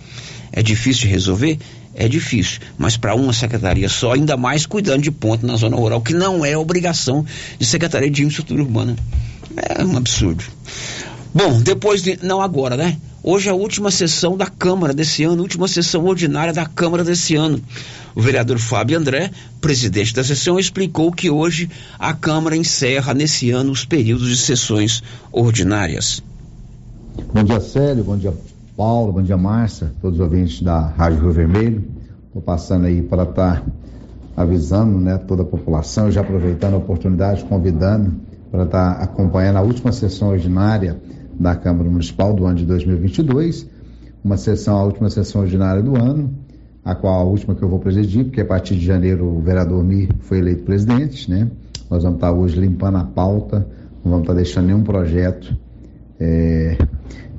É 0.51 0.61
difícil 0.61 1.03
de 1.03 1.07
resolver? 1.07 1.59
É 1.93 2.07
difícil, 2.07 2.61
mas 2.77 2.95
para 2.95 3.13
uma 3.15 3.33
secretaria 3.33 3.89
só, 3.89 4.13
ainda 4.13 4.37
mais 4.37 4.65
cuidando 4.65 5.01
de 5.01 5.11
ponto 5.11 5.45
na 5.45 5.57
zona 5.57 5.75
rural, 5.75 6.01
que 6.01 6.13
não 6.13 6.45
é 6.45 6.57
obrigação 6.57 7.25
de 7.59 7.65
Secretaria 7.65 8.09
de 8.09 8.21
Infraestrutura 8.21 8.63
Urbana. 8.63 8.95
É 9.57 9.83
um 9.83 9.97
absurdo. 9.97 10.43
Bom, 11.33 11.61
depois 11.61 12.01
de. 12.01 12.17
Não 12.21 12.41
agora, 12.41 12.77
né? 12.77 12.97
Hoje 13.23 13.49
é 13.49 13.51
a 13.51 13.55
última 13.55 13.91
sessão 13.91 14.35
da 14.35 14.47
Câmara 14.47 14.93
desse 14.93 15.23
ano, 15.23 15.43
última 15.43 15.67
sessão 15.67 16.05
ordinária 16.05 16.51
da 16.51 16.65
Câmara 16.65 17.03
desse 17.03 17.35
ano. 17.35 17.61
O 18.15 18.21
vereador 18.21 18.57
Fábio 18.57 18.97
André, 18.97 19.31
presidente 19.61 20.13
da 20.13 20.23
sessão, 20.23 20.57
explicou 20.57 21.11
que 21.11 21.29
hoje 21.29 21.69
a 21.99 22.13
Câmara 22.13 22.55
encerra 22.55 23.13
nesse 23.13 23.51
ano 23.51 23.71
os 23.71 23.85
períodos 23.85 24.27
de 24.27 24.37
sessões 24.37 25.03
ordinárias. 25.31 26.23
Bom 27.33 27.43
dia, 27.43 27.59
Célio. 27.59 28.03
Bom 28.03 28.17
dia, 28.17 28.33
Paulo, 28.83 29.13
bom 29.13 29.21
dia 29.21 29.37
Márcia, 29.37 29.91
todos 30.01 30.17
os 30.17 30.25
ouvintes 30.25 30.59
da 30.63 30.79
Rádio 30.79 31.19
Rio 31.19 31.31
Vermelho. 31.31 31.83
Estou 32.25 32.41
passando 32.41 32.87
aí 32.87 33.03
para 33.03 33.21
estar 33.21 33.61
tá 33.61 33.65
avisando 34.35 34.97
né, 34.97 35.19
toda 35.19 35.43
a 35.43 35.45
população, 35.45 36.09
já 36.09 36.21
aproveitando 36.21 36.73
a 36.73 36.77
oportunidade, 36.77 37.45
convidando 37.45 38.13
para 38.49 38.63
estar 38.63 38.95
tá 38.95 39.03
acompanhando 39.03 39.57
a 39.57 39.61
última 39.61 39.91
sessão 39.91 40.29
ordinária 40.29 40.99
da 41.39 41.55
Câmara 41.55 41.87
Municipal 41.87 42.33
do 42.33 42.43
ano 42.43 42.55
de 42.55 42.65
2022, 42.65 43.69
uma 44.23 44.35
sessão, 44.35 44.75
a 44.79 44.83
última 44.83 45.11
sessão 45.11 45.41
ordinária 45.41 45.83
do 45.83 45.95
ano, 45.95 46.33
a 46.83 46.95
qual 46.95 47.19
a 47.19 47.23
última 47.23 47.53
que 47.53 47.61
eu 47.61 47.69
vou 47.69 47.77
presidir, 47.77 48.25
porque 48.25 48.41
a 48.41 48.45
partir 48.45 48.75
de 48.75 48.83
janeiro 48.83 49.27
o 49.27 49.41
vereador 49.41 49.83
Mir 49.83 50.09
foi 50.21 50.39
eleito 50.39 50.63
presidente, 50.63 51.29
né? 51.29 51.51
Nós 51.87 52.01
vamos 52.01 52.17
estar 52.17 52.31
tá 52.31 52.33
hoje 52.33 52.59
limpando 52.59 52.97
a 52.97 53.03
pauta, 53.03 53.59
não 54.03 54.09
vamos 54.09 54.21
estar 54.21 54.33
deixando 54.33 54.65
nenhum 54.65 54.81
projeto 54.81 55.55
é, 56.19 56.77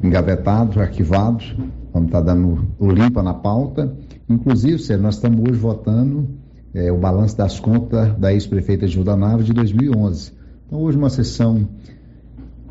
engavetados, 0.03 0.77
arquivados. 0.77 1.57
Vamos 1.93 2.09
estar 2.09 2.21
dando 2.21 2.67
o 2.79 2.91
limpa 2.91 3.23
na 3.23 3.35
pauta. 3.35 3.97
Inclusive, 4.29 4.79
Sérgio, 4.79 5.03
nós 5.03 5.15
estamos 5.15 5.49
hoje 5.49 5.59
votando 5.59 6.29
é, 6.75 6.91
o 6.91 6.99
balanço 6.99 7.37
das 7.37 7.61
contas 7.61 8.15
da 8.19 8.33
ex-prefeita 8.33 8.87
Gilda 8.87 9.17
Nava 9.17 9.43
de 9.43 9.53
2011. 9.53 10.33
Então, 10.67 10.81
hoje 10.81 10.97
uma 10.97 11.11
sessão, 11.11 11.69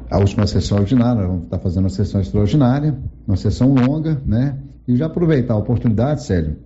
a 0.10 0.18
última 0.18 0.48
sessão 0.48 0.80
ordinária, 0.80 1.26
vamos 1.26 1.44
estar 1.44 1.60
fazendo 1.60 1.84
uma 1.84 1.90
sessão 1.90 2.20
extraordinária, 2.20 2.98
uma 3.28 3.38
sessão 3.38 3.74
longa, 3.74 4.22
né? 4.26 4.58
E 4.88 4.96
já 4.96 5.06
aproveitar 5.06 5.54
a 5.54 5.58
oportunidade, 5.58 6.24
Sérgio, 6.24 6.58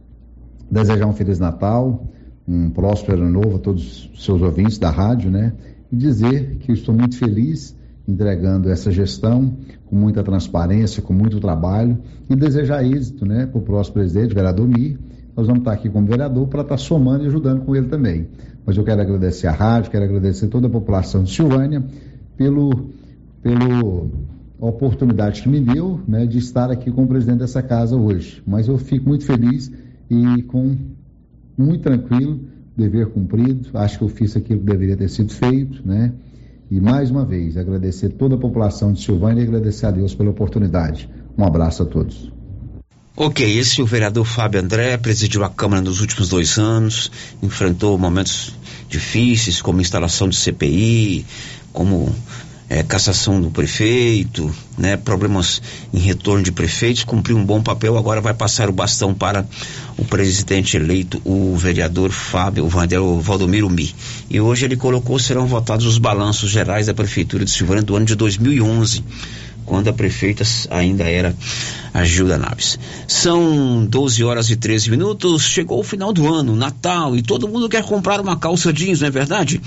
desejar 0.72 1.06
um 1.06 1.14
Feliz 1.14 1.38
Natal, 1.38 2.08
um 2.48 2.70
próspero 2.70 3.22
ano 3.22 3.30
novo 3.30 3.58
a 3.58 3.60
todos 3.60 4.10
os 4.14 4.24
seus 4.24 4.42
ouvintes 4.42 4.78
da 4.78 4.90
rádio, 4.90 5.30
né? 5.30 5.54
E 5.92 5.96
dizer 5.96 6.58
que 6.60 6.72
eu 6.72 6.76
estou 6.76 6.96
muito 6.96 7.18
feliz 7.18 7.76
entregando 8.08 8.70
essa 8.70 8.92
gestão 8.92 9.58
com 9.86 9.96
muita 9.96 10.24
transparência, 10.24 11.02
com 11.02 11.14
muito 11.14 11.40
trabalho 11.40 11.98
e 12.30 12.36
desejar 12.36 12.84
êxito, 12.84 13.26
né, 13.26 13.46
para 13.46 13.58
o 13.58 13.62
próximo 13.62 13.96
presidente, 13.96 14.32
o 14.32 14.36
vereador 14.36 14.68
Mir. 14.68 15.00
Nós 15.36 15.48
vamos 15.48 15.62
estar 15.62 15.74
aqui 15.74 15.90
como 15.90 16.08
vereador 16.08 16.48
para 16.48 16.62
estar 16.62 16.78
somando 16.78 17.24
e 17.24 17.28
ajudando 17.28 17.66
com 17.66 17.76
ele 17.76 17.88
também. 17.88 18.28
Mas 18.66 18.78
eu 18.78 18.84
quero 18.84 19.02
agradecer 19.02 19.48
a 19.48 19.52
rádio, 19.52 19.92
quero 19.92 20.06
agradecer 20.06 20.48
toda 20.48 20.68
a 20.68 20.70
população 20.70 21.24
de 21.24 21.32
Silvânia 21.32 21.84
pelo, 22.38 22.90
pelo 23.42 24.10
oportunidade 24.60 25.42
que 25.42 25.50
me 25.50 25.60
deu 25.60 26.00
né, 26.08 26.26
de 26.26 26.38
estar 26.38 26.72
aqui 26.72 26.92
com 26.92 27.04
o 27.04 27.08
presidente 27.08 27.40
dessa 27.40 27.62
casa 27.62 27.96
hoje. 27.96 28.42
Mas 28.46 28.68
eu 28.68 28.78
fico 28.78 29.08
muito 29.10 29.26
feliz 29.26 29.72
e 30.10 30.42
com 30.44 30.76
muito 31.58 31.82
tranquilo, 31.82 32.40
dever 32.76 33.08
cumprido. 33.08 33.70
Acho 33.74 34.00
que 34.00 34.04
eu 34.04 34.10
fiz 34.10 34.36
aquilo 34.36 34.60
que 34.60 34.66
deveria 34.66 34.98
ter 34.98 35.10
sido 35.10 35.32
feito, 35.32 35.86
né? 35.86 36.14
E 36.70 36.80
mais 36.80 37.12
uma 37.12 37.26
vez, 37.26 37.58
agradecer 37.58 38.10
toda 38.10 38.36
a 38.36 38.40
população 38.40 38.92
de 38.92 39.02
Silvânia 39.02 39.42
e 39.42 39.48
agradecer 39.48 39.86
a 39.86 39.92
Deus 39.92 40.16
pela 40.16 40.32
oportunidade. 40.32 41.10
Um 41.38 41.46
abraço 41.46 41.84
a 41.84 41.86
todos. 41.86 42.32
Ok, 43.16 43.58
esse 43.58 43.80
é 43.80 43.84
o 43.84 43.88
vereador 43.88 44.26
Fábio 44.26 44.60
André, 44.60 44.98
presidiu 44.98 45.44
a 45.44 45.50
Câmara 45.50 45.82
nos 45.82 46.02
últimos 46.02 46.28
dois 46.28 46.58
anos, 46.58 47.10
enfrentou 47.42 47.98
momentos 47.98 48.54
difíceis, 48.90 49.62
como 49.62 49.80
instalação 49.80 50.28
de 50.28 50.36
CPI, 50.36 51.26
como 51.72 52.14
é, 52.70 52.82
cassação 52.82 53.40
do 53.40 53.52
prefeito, 53.52 54.54
né, 54.78 54.98
problemas 54.98 55.62
em 55.94 56.00
retorno 56.00 56.44
de 56.44 56.52
prefeitos, 56.52 57.04
cumpriu 57.04 57.38
um 57.38 57.46
bom 57.46 57.62
papel, 57.62 57.98
agora 57.98 58.20
vai 58.22 58.34
passar 58.34 58.70
o 58.70 58.74
bastão 58.74 59.14
para 59.14 59.46
o 59.98 60.04
presidente 60.04 60.76
eleito, 60.76 61.22
o 61.24 61.56
vereador 61.56 62.12
Fábio 62.12 62.68
Vandel 62.68 63.20
Valdomiro 63.20 63.70
Mi. 63.70 63.94
E 64.30 64.42
hoje 64.42 64.66
ele 64.66 64.76
colocou, 64.76 65.20
serão 65.20 65.46
votados 65.46 65.86
os 65.86 65.98
balanços 65.98 66.50
gerais 66.50 66.88
da 66.88 66.94
Prefeitura 66.94 67.46
de 67.46 67.52
Silvânia 67.52 67.84
do 67.84 67.96
ano 67.96 68.06
de 68.06 68.16
2011, 68.16 69.04
quando 69.66 69.88
a 69.88 69.94
prefeita 69.94 70.44
ainda 70.70 71.04
era 71.04 71.36
a 71.94 72.04
Gilda 72.04 72.38
Naves. 72.38 72.78
São 73.08 73.86
12 73.86 74.24
horas 74.24 74.50
e 74.50 74.56
13 74.56 74.92
minutos, 74.92 75.44
chegou 75.44 75.80
o 75.80 75.84
final 75.84 76.14
do 76.14 76.32
ano, 76.32 76.56
Natal, 76.56 77.16
e 77.16 77.22
todo 77.22 77.48
mundo 77.48 77.70
quer 77.70 77.84
comprar 77.84 78.22
uma 78.22 78.38
calça 78.38 78.72
jeans, 78.72 79.02
não 79.02 79.08
é 79.08 79.12
verdade? 79.12 79.62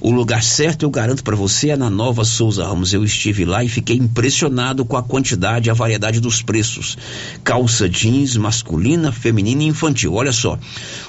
O 0.00 0.10
lugar 0.10 0.42
certo, 0.42 0.84
eu 0.84 0.90
garanto 0.90 1.22
para 1.22 1.36
você, 1.36 1.70
é 1.70 1.76
na 1.76 1.90
Nova 1.90 2.24
Souza 2.24 2.66
Ramos. 2.66 2.94
Eu 2.94 3.04
estive 3.04 3.44
lá 3.44 3.62
e 3.62 3.68
fiquei 3.68 3.96
impressionado 3.96 4.82
com 4.82 4.96
a 4.96 5.02
quantidade 5.02 5.68
e 5.68 5.70
a 5.70 5.74
variedade 5.74 6.20
dos 6.20 6.40
preços. 6.40 6.96
Calça 7.44 7.86
jeans 7.86 8.34
masculina, 8.34 9.12
feminina 9.12 9.62
e 9.62 9.66
infantil. 9.66 10.14
Olha 10.14 10.32
só, 10.32 10.58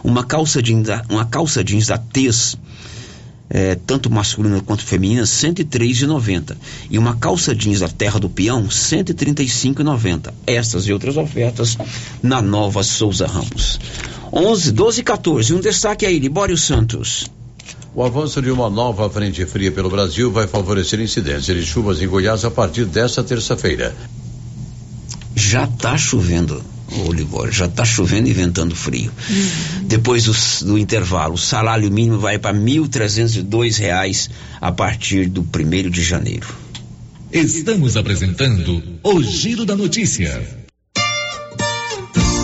uma 0.03 0.25
calça 0.25 0.61
jeans, 0.61 0.89
uma 1.09 1.23
calça 1.23 1.63
jeans 1.63 1.87
da 1.87 1.97
Tez, 1.97 2.57
é, 3.53 3.75
tanto 3.75 4.09
masculina 4.09 4.61
quanto 4.61 4.85
feminina, 4.85 5.21
R$ 5.21 5.27
103,90. 5.27 6.55
E 6.89 6.97
uma 6.97 7.17
calça 7.17 7.53
jeans 7.53 7.81
da 7.81 7.89
Terra 7.89 8.19
do 8.19 8.29
Peão, 8.29 8.63
R$ 8.63 8.69
135,90. 8.69 10.33
Estas 10.47 10.87
e 10.87 10.93
outras 10.93 11.17
ofertas 11.17 11.77
na 12.23 12.41
Nova 12.41 12.81
Souza 12.81 13.27
Ramos. 13.27 13.79
11, 14.31 14.71
12 14.71 15.01
e 15.01 15.03
14. 15.03 15.53
Um 15.53 15.59
destaque 15.59 16.05
aí, 16.05 16.17
Libório 16.17 16.57
Santos. 16.57 17.29
O 17.93 18.01
avanço 18.01 18.41
de 18.41 18.49
uma 18.49 18.69
nova 18.69 19.09
frente 19.09 19.45
fria 19.45 19.69
pelo 19.69 19.89
Brasil 19.89 20.31
vai 20.31 20.47
favorecer 20.47 21.01
incidência 21.01 21.53
de 21.53 21.65
chuvas 21.65 22.01
em 22.01 22.07
Goiás 22.07 22.45
a 22.45 22.51
partir 22.51 22.85
desta 22.85 23.21
terça-feira. 23.21 23.93
Já 25.35 25.65
está 25.65 25.97
chovendo, 25.97 26.63
Olivório, 27.07 27.51
já 27.51 27.65
está 27.65 27.85
chovendo 27.85 28.27
e 28.27 28.33
ventando 28.33 28.75
frio. 28.75 29.11
Uhum. 29.29 29.87
Depois 29.87 30.25
do, 30.25 30.65
do, 30.65 30.77
intervalo, 30.77 31.35
o 31.35 31.37
salário 31.37 31.89
mínimo 31.91 32.19
vai 32.19 32.37
para 32.37 32.55
1.302 32.55 33.77
reais 33.77 34.29
a 34.59 34.71
partir 34.71 35.27
do 35.27 35.43
primeiro 35.43 35.89
de 35.89 36.03
janeiro. 36.03 36.47
Estamos 37.31 37.95
apresentando 37.95 38.83
o 39.03 39.23
Giro 39.23 39.65
da 39.65 39.75
Notícia. 39.75 40.60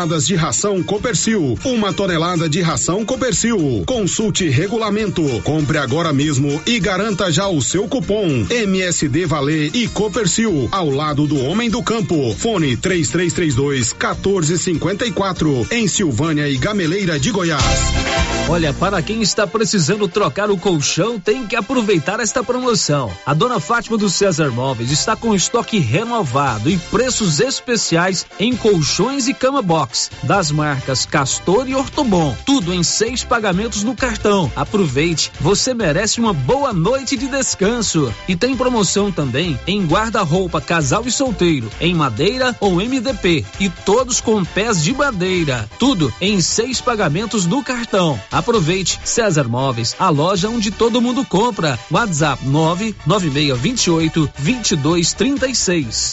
toneladas 0.00 0.26
de 0.26 0.34
ração 0.34 0.82
Copercil. 0.82 1.58
Uma 1.64 1.92
tonelada 1.92 2.48
de 2.48 2.62
ração 2.62 3.04
Copercil. 3.04 3.84
Consulte 3.86 4.48
regulamento. 4.48 5.22
Compre 5.42 5.78
agora 5.78 6.12
mesmo 6.12 6.60
e 6.64 6.80
garanta 6.80 7.30
já 7.30 7.48
o 7.48 7.60
seu 7.60 7.86
cupom 7.86 8.46
MSD 8.48 9.26
Valer 9.26 9.70
e 9.74 9.86
Copercil 9.88 10.68
ao 10.72 10.88
lado 10.88 11.26
do 11.26 11.38
Homem 11.44 11.68
do 11.68 11.82
Campo. 11.82 12.34
Fone 12.34 12.76
3332 12.76 13.92
1454 13.92 15.66
em 15.70 15.86
Silvânia 15.86 16.48
e 16.48 16.56
Gameleira 16.56 17.18
de 17.18 17.30
Goiás. 17.30 17.62
Olha, 18.48 18.72
para 18.72 19.00
quem 19.00 19.22
está 19.22 19.46
precisando 19.46 20.08
trocar 20.08 20.50
o 20.50 20.58
colchão, 20.58 21.20
tem 21.20 21.46
que 21.46 21.54
aproveitar 21.54 22.18
esta 22.18 22.42
promoção. 22.42 23.12
A 23.24 23.32
dona 23.32 23.60
Fátima 23.60 23.96
do 23.96 24.10
César 24.10 24.50
Móveis 24.50 24.90
está 24.90 25.14
com 25.14 25.34
estoque 25.34 25.78
renovado 25.78 26.68
e 26.68 26.76
preços 26.76 27.38
especiais 27.38 28.26
em 28.40 28.56
colchões 28.56 29.28
e 29.28 29.34
cama 29.34 29.62
box 29.62 29.89
Box, 29.90 30.10
das 30.22 30.50
marcas 30.50 31.04
Castor 31.04 31.68
e 31.68 31.74
Ortobon. 31.74 32.34
Tudo 32.46 32.72
em 32.72 32.82
seis 32.82 33.24
pagamentos 33.24 33.82
no 33.82 33.94
cartão. 33.94 34.50
Aproveite, 34.54 35.32
você 35.40 35.74
merece 35.74 36.20
uma 36.20 36.32
boa 36.32 36.72
noite 36.72 37.16
de 37.16 37.26
descanso. 37.26 38.14
E 38.28 38.36
tem 38.36 38.56
promoção 38.56 39.10
também 39.10 39.58
em 39.66 39.84
guarda-roupa 39.84 40.60
casal 40.60 41.06
e 41.06 41.10
solteiro, 41.10 41.68
em 41.80 41.94
madeira 41.94 42.56
ou 42.60 42.76
MDP. 42.76 43.44
E 43.58 43.68
todos 43.68 44.20
com 44.20 44.44
pés 44.44 44.82
de 44.82 44.92
madeira. 44.94 45.68
Tudo 45.78 46.12
em 46.20 46.40
seis 46.40 46.80
pagamentos 46.80 47.44
no 47.46 47.62
cartão. 47.62 48.20
Aproveite, 48.30 49.00
César 49.04 49.48
Móveis, 49.48 49.96
a 49.98 50.08
loja 50.08 50.48
onde 50.48 50.70
todo 50.70 51.02
mundo 51.02 51.24
compra. 51.24 51.78
WhatsApp 51.90 52.44
99628 52.46 54.30
2236. 54.38 56.12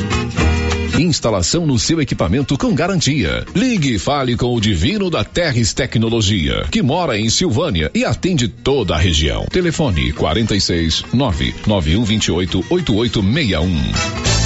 Instalação 1.01 1.65
no 1.65 1.77
seu 1.79 2.01
equipamento 2.01 2.57
com 2.57 2.73
garantia. 2.73 3.45
Ligue 3.55 3.95
e 3.95 3.99
fale 3.99 4.35
com 4.35 4.55
o 4.55 4.61
Divino 4.61 5.09
da 5.09 5.23
Terres 5.23 5.73
Tecnologia, 5.73 6.65
que 6.71 6.81
mora 6.81 7.17
em 7.17 7.29
Silvânia 7.29 7.89
e 7.93 8.05
atende 8.05 8.47
toda 8.47 8.95
a 8.95 8.97
região. 8.97 9.45
Telefone 9.51 10.13
46 10.13 11.05
99128 11.13 12.65
8861. 12.69 14.41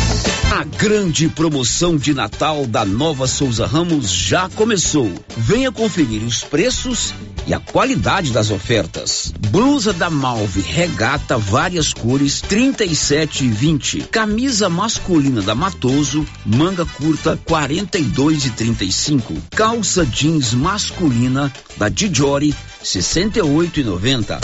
A 0.51 0.63
grande 0.63 1.27
promoção 1.27 1.97
de 1.97 2.13
Natal 2.13 2.65
da 2.65 2.85
Nova 2.85 3.27
Souza 3.27 3.65
Ramos 3.65 4.09
já 4.09 4.47
começou. 4.49 5.11
Venha 5.35 5.71
conferir 5.71 6.23
os 6.23 6.43
preços 6.43 7.13
e 7.47 7.53
a 7.53 7.59
qualidade 7.59 8.31
das 8.31 8.49
ofertas. 8.51 9.31
Blusa 9.49 9.93
da 9.93 10.09
Malve, 10.09 10.61
regata, 10.61 11.37
várias 11.37 11.93
cores, 11.93 12.41
37 12.41 13.45
e 13.45 13.49
20. 13.49 13.99
Camisa 14.11 14.69
masculina 14.69 15.41
da 15.41 15.55
Matoso, 15.55 16.25
manga 16.45 16.85
curta, 16.85 17.39
42 17.45 18.45
e 18.45 18.49
35. 18.51 19.33
Calça 19.51 20.05
jeans 20.05 20.53
masculina 20.53 21.51
da 21.77 21.89
Dijori, 21.89 22.55
68,90. 22.83 24.39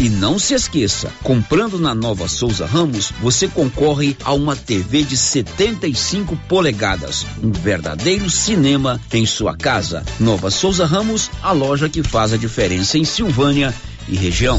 E 0.00 0.08
não 0.08 0.38
se 0.38 0.54
esqueça, 0.54 1.12
comprando 1.22 1.78
na 1.78 1.94
Nova 1.94 2.26
Souza 2.26 2.64
Ramos, 2.64 3.12
você 3.20 3.46
concorre 3.46 4.16
a 4.24 4.32
uma 4.32 4.56
TV 4.56 5.02
de 5.02 5.14
75 5.14 6.34
polegadas, 6.48 7.26
um 7.42 7.52
verdadeiro 7.52 8.30
cinema 8.30 8.98
em 9.12 9.26
sua 9.26 9.54
casa. 9.54 10.02
Nova 10.18 10.50
Souza 10.50 10.86
Ramos, 10.86 11.30
a 11.42 11.52
loja 11.52 11.86
que 11.86 12.02
faz 12.02 12.32
a 12.32 12.38
diferença 12.40 12.98
em 12.98 13.04
Silvânia 13.04 13.72
e 14.08 14.16
região. 14.16 14.58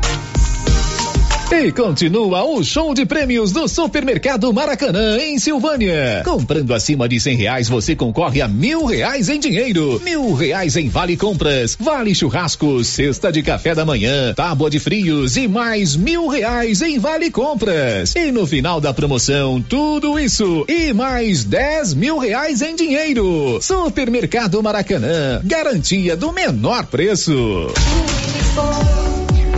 E 1.53 1.69
continua 1.69 2.45
o 2.45 2.63
show 2.63 2.93
de 2.93 3.05
prêmios 3.05 3.51
do 3.51 3.67
Supermercado 3.67 4.53
Maracanã, 4.53 5.17
em 5.17 5.37
Silvânia. 5.37 6.21
Comprando 6.23 6.73
acima 6.73 7.09
de 7.09 7.19
cem 7.19 7.35
reais, 7.35 7.67
você 7.67 7.93
concorre 7.93 8.41
a 8.41 8.47
mil 8.47 8.85
reais 8.85 9.27
em 9.27 9.37
dinheiro, 9.37 10.01
mil 10.01 10.33
reais 10.33 10.77
em 10.77 10.87
vale 10.87 11.17
compras, 11.17 11.75
vale 11.77 12.15
churrasco, 12.15 12.81
cesta 12.85 13.33
de 13.33 13.43
café 13.43 13.75
da 13.75 13.83
manhã, 13.83 14.33
tábua 14.33 14.69
de 14.69 14.79
frios 14.79 15.35
e 15.35 15.45
mais 15.45 15.93
mil 15.97 16.27
reais 16.29 16.81
em 16.81 16.97
vale 16.97 17.29
compras. 17.29 18.15
E 18.15 18.31
no 18.31 18.47
final 18.47 18.79
da 18.79 18.93
promoção, 18.93 19.61
tudo 19.61 20.17
isso 20.17 20.65
e 20.69 20.93
mais 20.93 21.43
dez 21.43 21.93
mil 21.93 22.17
reais 22.17 22.61
em 22.61 22.77
dinheiro. 22.77 23.59
Supermercado 23.61 24.63
Maracanã, 24.63 25.41
garantia 25.43 26.15
do 26.15 26.31
menor 26.31 26.85
preço. 26.85 27.67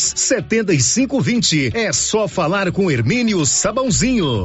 7520. 0.00 1.72
É 1.74 1.92
só 1.92 2.28
falar 2.28 2.70
com 2.72 2.90
Hermínio 2.90 3.44
Sabãozinho. 3.44 4.44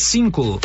cinco. 0.01 0.59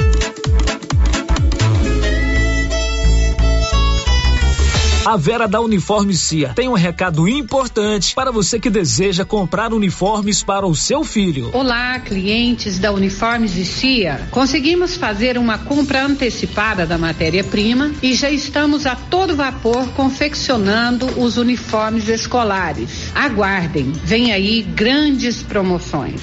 A 5.04 5.16
Vera 5.16 5.46
da 5.46 5.60
Uniforme 5.60 6.14
Cia 6.14 6.48
tem 6.48 6.68
um 6.68 6.72
recado 6.72 7.28
importante 7.28 8.12
para 8.12 8.32
você 8.32 8.58
que 8.58 8.68
deseja 8.68 9.24
comprar 9.24 9.72
uniformes 9.72 10.42
para 10.42 10.66
o 10.66 10.74
seu 10.74 11.04
filho. 11.04 11.50
Olá, 11.52 12.00
clientes 12.00 12.80
da 12.80 12.90
Uniformes 12.90 13.52
Cia. 13.52 14.26
Conseguimos 14.32 14.96
fazer 14.96 15.38
uma 15.38 15.58
compra 15.58 16.04
antecipada 16.04 16.84
da 16.84 16.98
matéria-prima 16.98 17.92
e 18.02 18.14
já 18.14 18.30
estamos 18.30 18.84
a 18.84 18.96
todo 18.96 19.36
vapor 19.36 19.86
confeccionando 19.92 21.06
os 21.20 21.36
uniformes 21.36 22.08
escolares. 22.08 23.12
Aguardem, 23.14 23.92
vem 23.92 24.32
aí 24.32 24.62
grandes 24.62 25.40
promoções. 25.40 26.22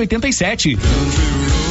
87. 0.07 1.70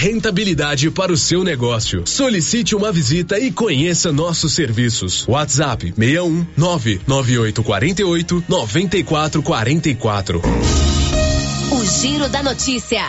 rentabilidade 0.01 0.89
para 0.89 1.13
o 1.13 1.17
seu 1.17 1.43
negócio. 1.43 2.01
Solicite 2.07 2.75
uma 2.75 2.91
visita 2.91 3.37
e 3.37 3.51
conheça 3.51 4.11
nossos 4.11 4.55
serviços. 4.55 5.27
WhatsApp 5.27 5.93
61 5.95 6.47
99848 6.57 8.45
9444. 8.49 10.41
O 11.71 11.85
Giro 11.85 12.27
da 12.29 12.41
Notícia. 12.41 13.03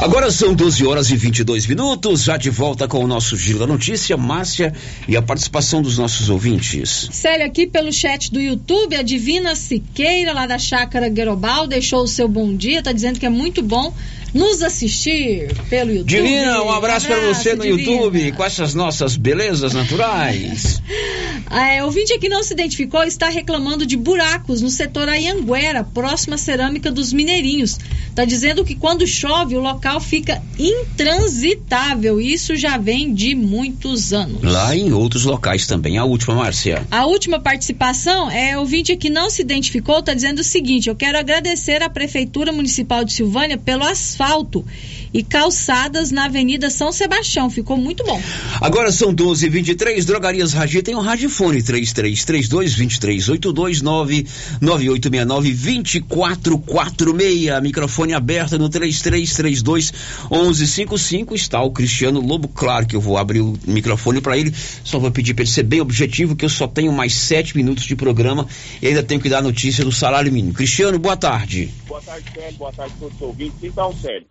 Agora 0.00 0.30
são 0.30 0.54
12 0.54 0.86
horas 0.86 1.10
e 1.10 1.16
22 1.16 1.66
minutos, 1.66 2.22
já 2.22 2.36
de 2.36 2.48
volta 2.48 2.88
com 2.88 3.04
o 3.04 3.06
nosso 3.06 3.36
Giro 3.36 3.58
da 3.58 3.66
Notícia, 3.66 4.16
Márcia 4.16 4.72
e 5.06 5.16
a 5.16 5.22
participação 5.22 5.82
dos 5.82 5.98
nossos 5.98 6.30
ouvintes. 6.30 7.08
Célia, 7.12 7.44
aqui 7.44 7.66
pelo 7.66 7.92
chat 7.92 8.32
do 8.32 8.40
YouTube, 8.40 8.94
a 8.94 9.02
Divina 9.02 9.54
Siqueira, 9.54 10.32
lá 10.32 10.46
da 10.46 10.56
Chácara 10.56 11.08
Guerobal, 11.08 11.66
deixou 11.66 12.04
o 12.04 12.08
seu 12.08 12.28
bom 12.28 12.54
dia, 12.54 12.80
tá 12.80 12.92
dizendo 12.92 13.18
que 13.18 13.26
é 13.26 13.28
muito 13.28 13.60
bom 13.60 13.92
nos 14.32 14.62
assistir 14.62 15.54
pelo 15.68 15.90
YouTube. 15.90 16.08
Divina, 16.08 16.62
um 16.62 16.70
abraço, 16.70 17.06
para 17.06 17.20
você 17.20 17.54
no 17.54 17.62
Divina. 17.62 17.90
YouTube 17.90 18.32
com 18.32 18.44
essas 18.44 18.74
nossas 18.74 19.16
belezas 19.16 19.72
naturais. 19.72 20.82
É, 21.50 21.82
ouvinte 21.82 22.18
que 22.18 22.28
não 22.28 22.42
se 22.42 22.52
identificou 22.52 23.02
está 23.04 23.30
reclamando 23.30 23.86
de 23.86 23.96
buracos 23.96 24.60
no 24.60 24.68
setor 24.68 25.08
Ayanguera, 25.08 25.82
próxima 25.82 26.34
à 26.34 26.38
cerâmica 26.38 26.90
dos 26.90 27.10
Mineirinhos. 27.10 27.78
Está 28.10 28.26
dizendo 28.26 28.64
que 28.66 28.74
quando 28.74 29.06
chove 29.06 29.56
o 29.56 29.60
local 29.60 29.98
fica 29.98 30.42
intransitável. 30.58 32.20
Isso 32.20 32.54
já 32.54 32.76
vem 32.76 33.14
de 33.14 33.34
muitos 33.34 34.12
anos. 34.12 34.42
Lá 34.42 34.76
em 34.76 34.92
outros 34.92 35.24
locais 35.24 35.66
também. 35.66 35.96
A 35.96 36.04
última, 36.04 36.34
Márcia. 36.34 36.86
A 36.90 37.06
última 37.06 37.40
participação 37.40 38.30
é 38.30 38.58
ouvinte 38.58 38.94
que 38.96 39.08
não 39.08 39.30
se 39.30 39.40
identificou, 39.40 40.00
está 40.00 40.12
dizendo 40.12 40.40
o 40.40 40.44
seguinte: 40.44 40.90
eu 40.90 40.96
quero 40.96 41.16
agradecer 41.16 41.82
à 41.82 41.88
Prefeitura 41.88 42.52
Municipal 42.52 43.04
de 43.04 43.14
Silvânia 43.14 43.56
pelo 43.56 43.84
asfalto 43.84 44.17
asfalto 44.18 44.64
e 45.12 45.22
calçadas 45.22 46.10
na 46.10 46.26
Avenida 46.26 46.70
São 46.70 46.92
Sebastião. 46.92 47.50
Ficou 47.50 47.76
muito 47.76 48.04
bom. 48.04 48.20
Agora 48.60 48.92
são 48.92 49.12
12 49.12 49.46
h 49.46 49.52
23 49.52 50.04
Drogarias 50.04 50.52
Ragi 50.52 50.82
tem 50.82 50.94
um 50.94 51.00
radiofone 51.00 51.62
3332 51.62 52.76
2382 52.76 53.82
99869 53.82 55.54
2446. 55.54 57.62
Microfone 57.62 58.14
aberto 58.14 58.58
no 58.58 58.68
3332 58.68 59.92
1155. 60.30 61.34
Está 61.34 61.62
o 61.62 61.70
Cristiano 61.70 62.20
Lobo. 62.20 62.48
Claro 62.48 62.86
que 62.86 62.96
eu 62.96 63.00
vou 63.00 63.18
abrir 63.18 63.40
o 63.40 63.58
microfone 63.66 64.20
para 64.20 64.36
ele. 64.36 64.54
Só 64.84 64.98
vou 64.98 65.10
pedir 65.10 65.34
para 65.34 65.42
ele 65.42 65.50
ser 65.50 65.62
bem 65.62 65.80
objetivo, 65.80 66.36
que 66.36 66.44
eu 66.44 66.50
só 66.50 66.66
tenho 66.66 66.92
mais 66.92 67.14
sete 67.14 67.56
minutos 67.56 67.84
de 67.84 67.96
programa 67.96 68.46
e 68.80 68.86
ainda 68.86 69.02
tenho 69.02 69.20
que 69.20 69.28
dar 69.28 69.42
notícia 69.42 69.84
do 69.84 69.92
salário 69.92 70.32
mínimo. 70.32 70.54
Cristiano, 70.54 70.98
boa 70.98 71.16
tarde. 71.16 71.70
Boa 71.86 72.00
tarde, 72.00 72.24
Célio. 72.32 72.58
Boa 72.58 72.72
tarde 72.72 72.94
a 72.96 73.00
todos 73.00 73.16
os 73.16 73.22
ouvintes. 73.22 73.58
Então, 73.62 73.94
Célio, 74.00 74.26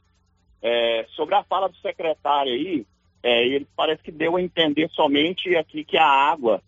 é, 0.62 1.06
sobre 1.16 1.36
a 1.36 1.44
fala 1.44 1.70
do 1.70 1.78
secretário 1.78 2.54
aí, 2.54 2.86
é, 3.24 3.46
ele 3.46 3.68
parece 3.76 4.02
que 4.04 4.12
deu 4.12 4.36
a 4.36 4.42
entender 4.42 4.90
somente 4.92 5.56
aqui 5.56 5.84
que 5.84 5.98
a 5.98 6.06
água 6.06 6.62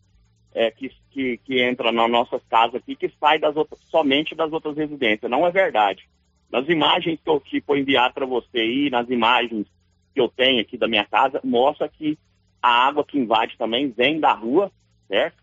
é, 0.53 0.71
que, 0.71 0.91
que, 1.11 1.37
que 1.37 1.61
entra 1.61 1.91
nas 1.91 2.09
nossas 2.09 2.41
casas 2.49 2.75
aqui, 2.75 2.95
que 2.95 3.11
sai 3.19 3.39
das 3.39 3.55
outras, 3.55 3.79
somente 3.89 4.35
das 4.35 4.51
outras 4.51 4.75
residências. 4.75 5.29
Não 5.29 5.45
é 5.45 5.51
verdade. 5.51 6.07
Nas 6.51 6.67
imagens 6.67 7.19
que, 7.23 7.29
eu, 7.29 7.39
que 7.39 7.61
foi 7.61 7.79
enviado 7.79 8.13
para 8.13 8.25
você 8.25 8.59
aí, 8.59 8.89
nas 8.89 9.09
imagens 9.09 9.67
que 10.13 10.19
eu 10.19 10.27
tenho 10.27 10.61
aqui 10.61 10.77
da 10.77 10.87
minha 10.87 11.05
casa, 11.05 11.39
mostra 11.43 11.87
que 11.87 12.17
a 12.61 12.87
água 12.87 13.05
que 13.05 13.17
invade 13.17 13.57
também 13.57 13.89
vem 13.89 14.19
da 14.19 14.33
rua, 14.33 14.71
certo? 15.07 15.37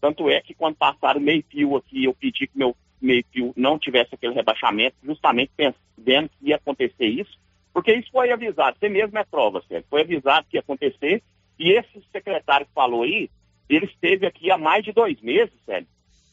Tanto 0.00 0.28
é 0.28 0.40
que 0.40 0.54
quando 0.54 0.76
passaram 0.76 1.20
meio 1.20 1.42
fio 1.48 1.76
aqui, 1.76 2.04
eu 2.04 2.14
pedi 2.14 2.46
que 2.46 2.58
meu 2.58 2.76
meio 3.00 3.24
fio 3.32 3.52
não 3.56 3.78
tivesse 3.78 4.14
aquele 4.14 4.34
rebaixamento, 4.34 4.96
justamente 5.02 5.50
pensando 5.56 6.28
que 6.28 6.48
ia 6.48 6.56
acontecer 6.56 7.06
isso, 7.06 7.38
porque 7.74 7.92
isso 7.92 8.10
foi 8.12 8.30
avisado, 8.30 8.78
você 8.78 8.88
mesmo 8.88 9.18
é 9.18 9.24
prova, 9.24 9.60
Sérgio, 9.68 9.86
foi 9.90 10.02
avisado 10.02 10.46
que 10.48 10.56
ia 10.56 10.60
acontecer, 10.60 11.22
e 11.58 11.72
esse 11.72 12.00
secretário 12.12 12.66
que 12.66 12.72
falou 12.72 13.02
aí, 13.02 13.28
ele 13.68 13.86
esteve 13.86 14.26
aqui 14.26 14.50
há 14.50 14.56
mais 14.56 14.84
de 14.84 14.92
dois 14.92 15.20
meses, 15.20 15.52
Sérgio, 15.66 15.88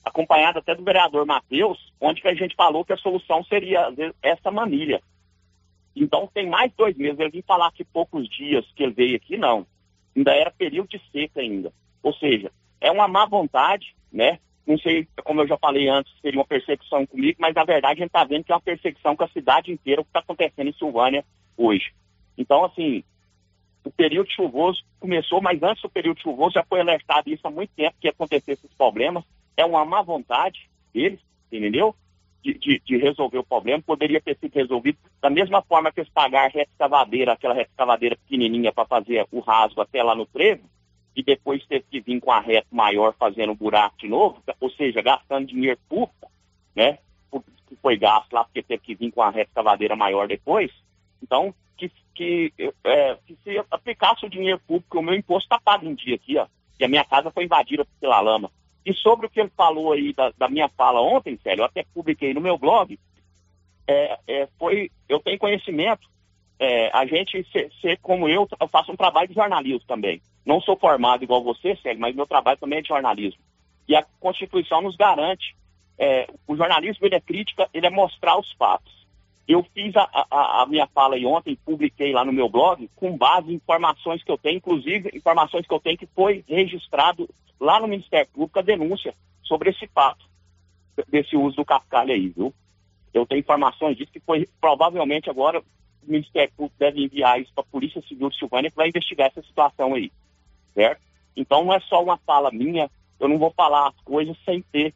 acompanhado 0.05 0.59
até 0.59 0.75
do 0.75 0.83
vereador 0.83 1.25
Matheus, 1.25 1.91
onde 1.99 2.21
que 2.21 2.27
a 2.27 2.33
gente 2.35 2.55
falou 2.55 2.85
que 2.85 2.93
a 2.93 2.97
solução 2.97 3.43
seria 3.43 3.91
essa 4.21 4.51
manilha. 4.51 5.01
Então 5.95 6.29
tem 6.33 6.47
mais 6.47 6.71
dois 6.73 6.95
meses, 6.95 7.19
ele 7.19 7.31
vim 7.31 7.41
falar 7.41 7.71
que 7.71 7.83
poucos 7.83 8.29
dias 8.29 8.65
que 8.75 8.83
ele 8.83 8.93
veio 8.93 9.15
aqui, 9.15 9.35
não. 9.35 9.65
Ainda 10.15 10.33
era 10.33 10.51
período 10.51 10.89
de 10.89 11.01
seca 11.11 11.41
ainda. 11.41 11.73
Ou 12.03 12.13
seja, 12.13 12.51
é 12.79 12.91
uma 12.91 13.07
má 13.07 13.25
vontade, 13.25 13.95
né? 14.11 14.39
Não 14.65 14.77
sei, 14.77 15.07
como 15.23 15.41
eu 15.41 15.47
já 15.47 15.57
falei 15.57 15.87
antes, 15.89 16.13
seria 16.21 16.39
uma 16.39 16.45
perseguição 16.45 17.05
comigo, 17.05 17.37
mas 17.41 17.53
na 17.53 17.63
verdade 17.63 17.93
a 17.93 18.03
gente 18.03 18.07
está 18.07 18.23
vendo 18.23 18.43
que 18.43 18.51
é 18.51 18.55
uma 18.55 18.61
perseguição 18.61 19.15
com 19.15 19.23
a 19.23 19.29
cidade 19.29 19.71
inteira, 19.71 20.01
o 20.01 20.03
que 20.03 20.09
está 20.09 20.19
acontecendo 20.19 20.67
em 20.67 20.73
Silvânia 20.73 21.25
hoje. 21.57 21.91
Então, 22.37 22.63
assim, 22.63 23.03
o 23.83 23.91
período 23.91 24.31
chuvoso 24.31 24.83
começou, 24.99 25.41
mas 25.41 25.61
antes 25.63 25.81
do 25.81 25.89
período 25.89 26.21
chuvoso 26.21 26.53
já 26.53 26.63
foi 26.63 26.79
alertado 26.79 27.29
isso 27.29 27.45
há 27.45 27.51
muito 27.51 27.71
tempo 27.75 27.95
que 27.99 28.07
ia 28.07 28.11
acontecer 28.11 28.53
esses 28.53 28.71
problemas. 28.73 29.23
É 29.57 29.65
uma 29.65 29.83
má 29.83 30.01
vontade 30.01 30.69
deles, 30.93 31.19
entendeu? 31.51 31.95
De, 32.43 32.53
de, 32.55 32.81
de 32.83 32.97
resolver 32.97 33.39
o 33.39 33.43
problema. 33.43 33.81
Poderia 33.81 34.21
ter 34.21 34.37
sido 34.37 34.53
resolvido 34.53 34.97
da 35.21 35.29
mesma 35.29 35.61
forma 35.61 35.91
que 35.91 35.99
eles 35.99 36.11
pagaram 36.11 36.45
a 36.45 36.49
reta 36.49 36.71
escavadeira, 36.71 37.33
aquela 37.33 37.53
reta 37.53 37.69
escavadeira 37.71 38.15
pequenininha 38.15 38.71
para 38.71 38.85
fazer 38.85 39.25
o 39.31 39.39
rasgo 39.39 39.81
até 39.81 40.01
lá 40.01 40.15
no 40.15 40.25
trevo, 40.25 40.63
e 41.15 41.23
depois 41.23 41.65
teve 41.65 41.85
que 41.89 41.99
vir 41.99 42.19
com 42.19 42.31
a 42.31 42.39
reta 42.39 42.67
maior 42.71 43.13
fazendo 43.17 43.51
o 43.51 43.55
buraco 43.55 43.97
de 43.97 44.07
novo, 44.07 44.41
ou 44.59 44.69
seja, 44.71 45.01
gastando 45.01 45.47
dinheiro 45.47 45.79
público, 45.89 46.31
né? 46.75 46.99
Que 47.67 47.75
foi 47.81 47.97
gasto 47.97 48.31
lá 48.33 48.43
porque 48.43 48.63
teve 48.63 48.81
que 48.81 48.95
vir 48.95 49.11
com 49.11 49.21
a 49.21 49.29
reta 49.29 49.49
escavadeira 49.49 49.95
maior 49.95 50.27
depois. 50.27 50.71
Então, 51.21 51.53
que, 51.77 51.91
que, 52.13 52.53
é, 52.83 53.17
que 53.25 53.37
se 53.43 53.57
aplicasse 53.69 54.25
o 54.25 54.29
dinheiro 54.29 54.59
público, 54.67 54.99
o 54.99 55.01
meu 55.01 55.15
imposto 55.15 55.45
está 55.45 55.59
pago 55.59 55.85
em 55.85 55.95
dia 55.95 56.15
aqui, 56.15 56.37
ó, 56.37 56.47
e 56.79 56.85
a 56.85 56.87
minha 56.87 57.03
casa 57.03 57.31
foi 57.31 57.45
invadida 57.45 57.85
pela 57.99 58.19
lama. 58.21 58.51
E 58.85 58.93
sobre 58.93 59.27
o 59.27 59.29
que 59.29 59.39
ele 59.39 59.51
falou 59.55 59.93
aí 59.93 60.13
da, 60.13 60.31
da 60.37 60.49
minha 60.49 60.67
fala 60.69 61.01
ontem, 61.01 61.37
Célio, 61.43 61.61
eu 61.61 61.65
até 61.65 61.85
publiquei 61.93 62.33
no 62.33 62.41
meu 62.41 62.57
blog, 62.57 62.99
é, 63.87 64.19
é, 64.27 64.47
foi, 64.57 64.91
eu 65.07 65.19
tenho 65.19 65.37
conhecimento, 65.37 66.09
é, 66.59 66.89
a 66.95 67.05
gente, 67.05 67.45
ser, 67.51 67.71
ser, 67.81 67.97
como 67.97 68.27
eu, 68.27 68.47
eu 68.59 68.67
faço 68.67 68.91
um 68.91 68.95
trabalho 68.95 69.27
de 69.27 69.33
jornalismo 69.33 69.85
também. 69.87 70.21
Não 70.45 70.59
sou 70.61 70.77
formado 70.77 71.23
igual 71.23 71.43
você, 71.43 71.75
Célio, 71.77 71.99
mas 71.99 72.15
meu 72.15 72.25
trabalho 72.25 72.57
também 72.57 72.79
é 72.79 72.81
de 72.81 72.87
jornalismo. 72.87 73.41
E 73.87 73.95
a 73.95 74.03
Constituição 74.19 74.81
nos 74.81 74.95
garante, 74.95 75.55
é, 75.97 76.27
o 76.47 76.55
jornalismo 76.55 77.05
ele 77.05 77.15
é 77.15 77.21
crítica, 77.21 77.69
ele 77.73 77.85
é 77.85 77.89
mostrar 77.89 78.39
os 78.39 78.51
fatos. 78.53 79.01
Eu 79.47 79.63
fiz 79.73 79.95
a, 79.95 80.07
a, 80.13 80.61
a, 80.61 80.65
minha 80.65 80.87
fala 80.87 81.15
aí 81.15 81.25
ontem, 81.25 81.57
publiquei 81.65 82.13
lá 82.13 82.23
no 82.23 82.31
meu 82.31 82.47
blog, 82.47 82.89
com 82.95 83.17
base 83.17 83.51
em 83.51 83.55
informações 83.55 84.23
que 84.23 84.31
eu 84.31 84.37
tenho, 84.37 84.57
inclusive 84.57 85.11
informações 85.13 85.67
que 85.67 85.73
eu 85.73 85.79
tenho 85.79 85.97
que 85.97 86.07
foi 86.07 86.43
registrado 86.47 87.29
lá 87.59 87.79
no 87.79 87.87
Ministério 87.87 88.29
Público 88.31 88.59
a 88.59 88.61
denúncia 88.61 89.13
sobre 89.43 89.71
esse 89.71 89.87
fato, 89.87 90.25
desse 91.09 91.35
uso 91.35 91.57
do 91.57 91.65
cascalho 91.65 92.13
aí, 92.13 92.29
viu? 92.29 92.53
Eu 93.13 93.25
tenho 93.25 93.39
informações 93.39 93.97
disso 93.97 94.11
que 94.11 94.21
foi, 94.21 94.47
provavelmente 94.59 95.29
agora, 95.29 95.59
o 95.59 95.63
Ministério 96.03 96.53
Público 96.55 96.75
deve 96.79 97.03
enviar 97.03 97.39
isso 97.41 97.51
para 97.53 97.63
a 97.63 97.71
Polícia 97.71 98.01
Civil 98.07 98.29
de 98.29 98.37
Silvânia 98.37 98.69
que 98.71 98.77
vai 98.77 98.87
investigar 98.87 99.27
essa 99.27 99.41
situação 99.43 99.93
aí, 99.93 100.11
certo? 100.73 101.01
Então 101.35 101.63
não 101.65 101.73
é 101.73 101.79
só 101.81 102.03
uma 102.03 102.17
fala 102.17 102.51
minha, 102.51 102.89
eu 103.19 103.27
não 103.27 103.37
vou 103.37 103.51
falar 103.51 103.89
as 103.89 103.95
coisas 104.01 104.37
sem 104.45 104.61
ter 104.61 104.93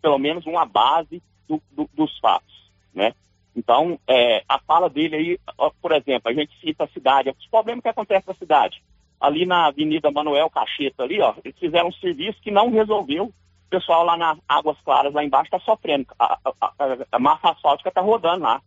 pelo 0.00 0.18
menos 0.18 0.46
uma 0.46 0.64
base 0.64 1.22
do, 1.48 1.60
do, 1.72 1.88
dos 1.94 2.18
fatos, 2.18 2.70
né? 2.94 3.12
Então, 3.56 3.98
é, 4.06 4.44
a 4.46 4.58
fala 4.58 4.90
dele 4.90 5.16
aí, 5.16 5.40
ó, 5.56 5.70
por 5.80 5.90
exemplo, 5.92 6.30
a 6.30 6.34
gente 6.34 6.52
cita 6.60 6.84
a 6.84 6.88
cidade, 6.88 7.30
os 7.30 7.46
problemas 7.46 7.82
que 7.82 7.88
acontecem 7.88 8.24
na 8.28 8.34
cidade. 8.34 8.82
Ali 9.18 9.46
na 9.46 9.66
Avenida 9.66 10.10
Manuel 10.10 10.50
Cacheta, 10.50 11.02
ali, 11.02 11.18
ó, 11.22 11.34
eles 11.42 11.58
fizeram 11.58 11.88
um 11.88 11.92
serviço 11.92 12.38
que 12.42 12.50
não 12.50 12.70
resolveu. 12.70 13.24
O 13.24 13.68
pessoal 13.70 14.04
lá 14.04 14.14
nas 14.14 14.38
Águas 14.46 14.76
Claras, 14.84 15.14
lá 15.14 15.24
embaixo, 15.24 15.46
está 15.46 15.58
sofrendo. 15.60 16.06
A, 16.18 16.38
a, 16.44 16.52
a, 16.60 16.96
a, 17.12 17.18
massa 17.18 17.48
asfáltica 17.48 17.88
está 17.88 18.02
rodando 18.02 18.42
lá. 18.42 18.60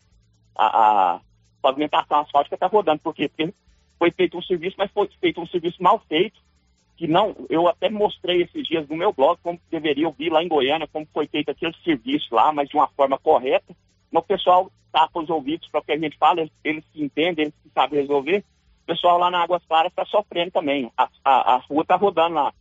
A, 0.57 1.19
pavimentação 1.61 2.21
asfáltica 2.21 2.55
está 2.55 2.65
rodando. 2.65 2.99
Por 2.99 3.13
quê? 3.13 3.29
Porque 3.29 3.53
foi 3.99 4.11
feito 4.11 4.37
um 4.37 4.41
serviço, 4.41 4.75
mas 4.77 4.91
foi 4.91 5.07
feito 5.21 5.39
um 5.39 5.47
serviço 5.47 5.81
mal 5.83 5.99
feito. 6.07 6.39
Que 6.99 7.07
não, 7.07 7.33
eu 7.49 7.65
até 7.65 7.89
mostrei 7.89 8.41
esses 8.41 8.67
dias 8.67 8.85
no 8.89 8.97
meu 8.97 9.13
blog 9.13 9.39
como 9.41 9.57
deveria 9.71 10.05
ouvir 10.05 10.29
lá 10.29 10.43
em 10.43 10.49
Goiânia, 10.49 10.85
como 10.85 11.07
foi 11.13 11.27
feito 11.27 11.49
aquele 11.49 11.73
serviço 11.81 12.35
lá, 12.35 12.51
mas 12.51 12.67
de 12.67 12.75
uma 12.75 12.89
forma 12.89 13.17
correta. 13.17 13.73
Mas 14.11 14.21
o 14.21 14.27
pessoal 14.27 14.69
tapa 14.91 15.21
os 15.21 15.29
ouvidos 15.29 15.65
para 15.69 15.79
o 15.79 15.83
que 15.85 15.93
a 15.93 15.97
gente 15.97 16.17
fala, 16.17 16.45
eles, 16.61 16.83
se 16.91 17.01
entendem, 17.01 17.45
eles 17.45 17.53
sabem 17.73 18.01
resolver. 18.01 18.43
O 18.83 18.85
pessoal 18.85 19.17
lá 19.17 19.31
na 19.31 19.41
Águas 19.41 19.63
Claras 19.65 19.93
está 19.93 20.03
sofrendo 20.03 20.51
também. 20.51 20.91
A, 20.97 21.07
a, 21.23 21.53
a 21.53 21.57
rua 21.59 21.83
está 21.83 21.95
rodando 21.95 22.35
lá. 22.35 22.53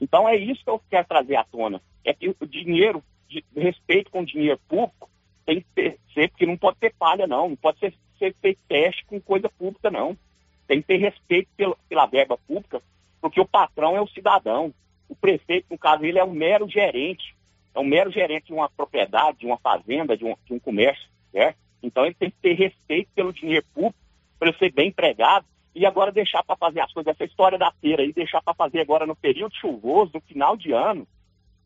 Então 0.00 0.28
é 0.28 0.36
isso 0.36 0.62
que 0.62 0.70
eu 0.70 0.80
quero 0.88 1.08
trazer 1.08 1.34
à 1.34 1.42
tona. 1.42 1.82
É 2.04 2.14
que 2.14 2.28
o 2.28 2.46
dinheiro, 2.46 3.02
de 3.28 3.44
respeito 3.56 4.08
com 4.12 4.20
o 4.20 4.24
dinheiro 4.24 4.60
público, 4.68 5.10
tem 5.44 5.62
que 5.62 5.66
ter, 5.74 5.98
ser, 6.14 6.30
porque 6.30 6.46
não 6.46 6.56
pode 6.56 6.76
ter 6.78 6.94
palha, 6.96 7.26
não. 7.26 7.48
Não 7.48 7.56
pode 7.56 7.80
ser, 7.80 7.92
ser 8.20 8.36
feito 8.40 8.60
teste 8.68 9.04
com 9.06 9.20
coisa 9.20 9.48
pública, 9.48 9.90
não. 9.90 10.16
Tem 10.68 10.80
que 10.80 10.86
ter 10.86 10.98
respeito 10.98 11.48
pela 11.88 12.06
verba 12.06 12.38
pública, 12.46 12.80
porque 13.20 13.40
o 13.40 13.46
patrão 13.46 13.96
é 13.96 14.00
o 14.00 14.08
cidadão. 14.08 14.72
O 15.08 15.14
prefeito, 15.14 15.66
no 15.70 15.78
caso, 15.78 16.04
ele 16.04 16.18
é 16.18 16.24
um 16.24 16.32
mero 16.32 16.68
gerente. 16.68 17.36
É 17.74 17.80
um 17.80 17.84
mero 17.84 18.10
gerente 18.10 18.46
de 18.46 18.52
uma 18.52 18.68
propriedade, 18.68 19.38
de 19.38 19.46
uma 19.46 19.58
fazenda, 19.58 20.16
de 20.16 20.24
um, 20.24 20.34
de 20.44 20.52
um 20.54 20.58
comércio, 20.58 21.08
certo? 21.30 21.58
Então 21.82 22.04
ele 22.04 22.14
tem 22.14 22.30
que 22.30 22.36
ter 22.38 22.54
respeito 22.54 23.10
pelo 23.14 23.32
dinheiro 23.32 23.64
público, 23.72 23.98
para 24.38 24.48
ele 24.48 24.58
ser 24.58 24.72
bem 24.72 24.88
empregado, 24.88 25.46
e 25.74 25.86
agora 25.86 26.10
deixar 26.10 26.42
para 26.42 26.56
fazer 26.56 26.80
as 26.80 26.92
coisas, 26.92 27.14
essa 27.14 27.24
história 27.24 27.56
da 27.56 27.70
feira 27.80 28.02
aí, 28.02 28.12
deixar 28.12 28.42
para 28.42 28.54
fazer 28.54 28.80
agora 28.80 29.06
no 29.06 29.14
período 29.14 29.54
chuvoso, 29.54 30.10
no 30.14 30.20
final 30.20 30.56
de 30.56 30.72
ano, 30.72 31.06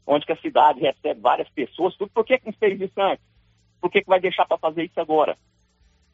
onde 0.06 0.26
que 0.26 0.32
a 0.32 0.40
cidade 0.40 0.80
recebe 0.80 1.20
várias 1.20 1.48
pessoas, 1.48 1.96
tudo. 1.96 2.10
Por 2.10 2.24
que, 2.24 2.38
que 2.38 2.46
não 2.46 2.52
fez 2.52 2.78
isso 2.78 3.00
antes? 3.00 3.24
Por 3.80 3.90
que, 3.90 4.02
que 4.02 4.08
vai 4.08 4.20
deixar 4.20 4.46
para 4.46 4.58
fazer 4.58 4.84
isso 4.84 5.00
agora? 5.00 5.38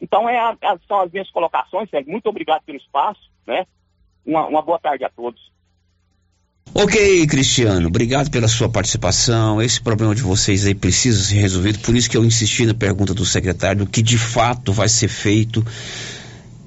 Então, 0.01 0.29
é 0.29 0.39
a, 0.39 0.57
são 0.87 1.01
as 1.01 1.11
minhas 1.11 1.31
colocações, 1.31 1.91
Sérgio. 1.91 2.11
Muito 2.11 2.29
obrigado 2.29 2.63
pelo 2.63 2.79
espaço, 2.79 3.31
né? 3.47 3.67
Uma, 4.25 4.47
uma 4.47 4.63
boa 4.63 4.79
tarde 4.79 5.05
a 5.05 5.11
todos. 5.11 5.41
Ok, 6.73 7.27
Cristiano, 7.27 7.89
obrigado 7.89 8.31
pela 8.31 8.47
sua 8.47 8.69
participação. 8.69 9.61
Esse 9.61 9.81
problema 9.81 10.15
de 10.15 10.23
vocês 10.23 10.65
aí 10.65 10.75
precisa 10.75 11.23
ser 11.23 11.41
resolvido, 11.41 11.81
por 11.81 11.97
isso 11.97 12.09
que 12.09 12.17
eu 12.17 12.25
insisti 12.25 12.65
na 12.65 12.75
pergunta 12.75 13.13
do 13.13 13.27
secretário 13.27 13.85
do 13.85 13.91
que 13.91 14.01
de 14.01 14.17
fato 14.17 14.73
vai 14.73 14.89
ser 14.89 15.09
feito 15.09 15.67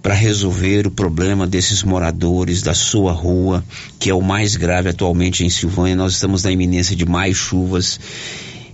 para 0.01 0.13
resolver 0.13 0.85
o 0.85 0.91
problema 0.91 1.47
desses 1.47 1.81
moradores 1.81 2.61
da 2.61 2.73
sua 2.73 3.13
rua, 3.13 3.63
que 3.97 4.09
é 4.09 4.13
o 4.13 4.21
mais 4.21 4.57
grave 4.57 4.89
atualmente 4.89 5.45
em 5.45 5.49
Silvânia. 5.49 5.95
Nós 5.95 6.13
estamos 6.13 6.43
na 6.43 6.51
iminência 6.51 6.93
de 6.93 7.05
mais 7.05 7.37
chuvas 7.37 7.97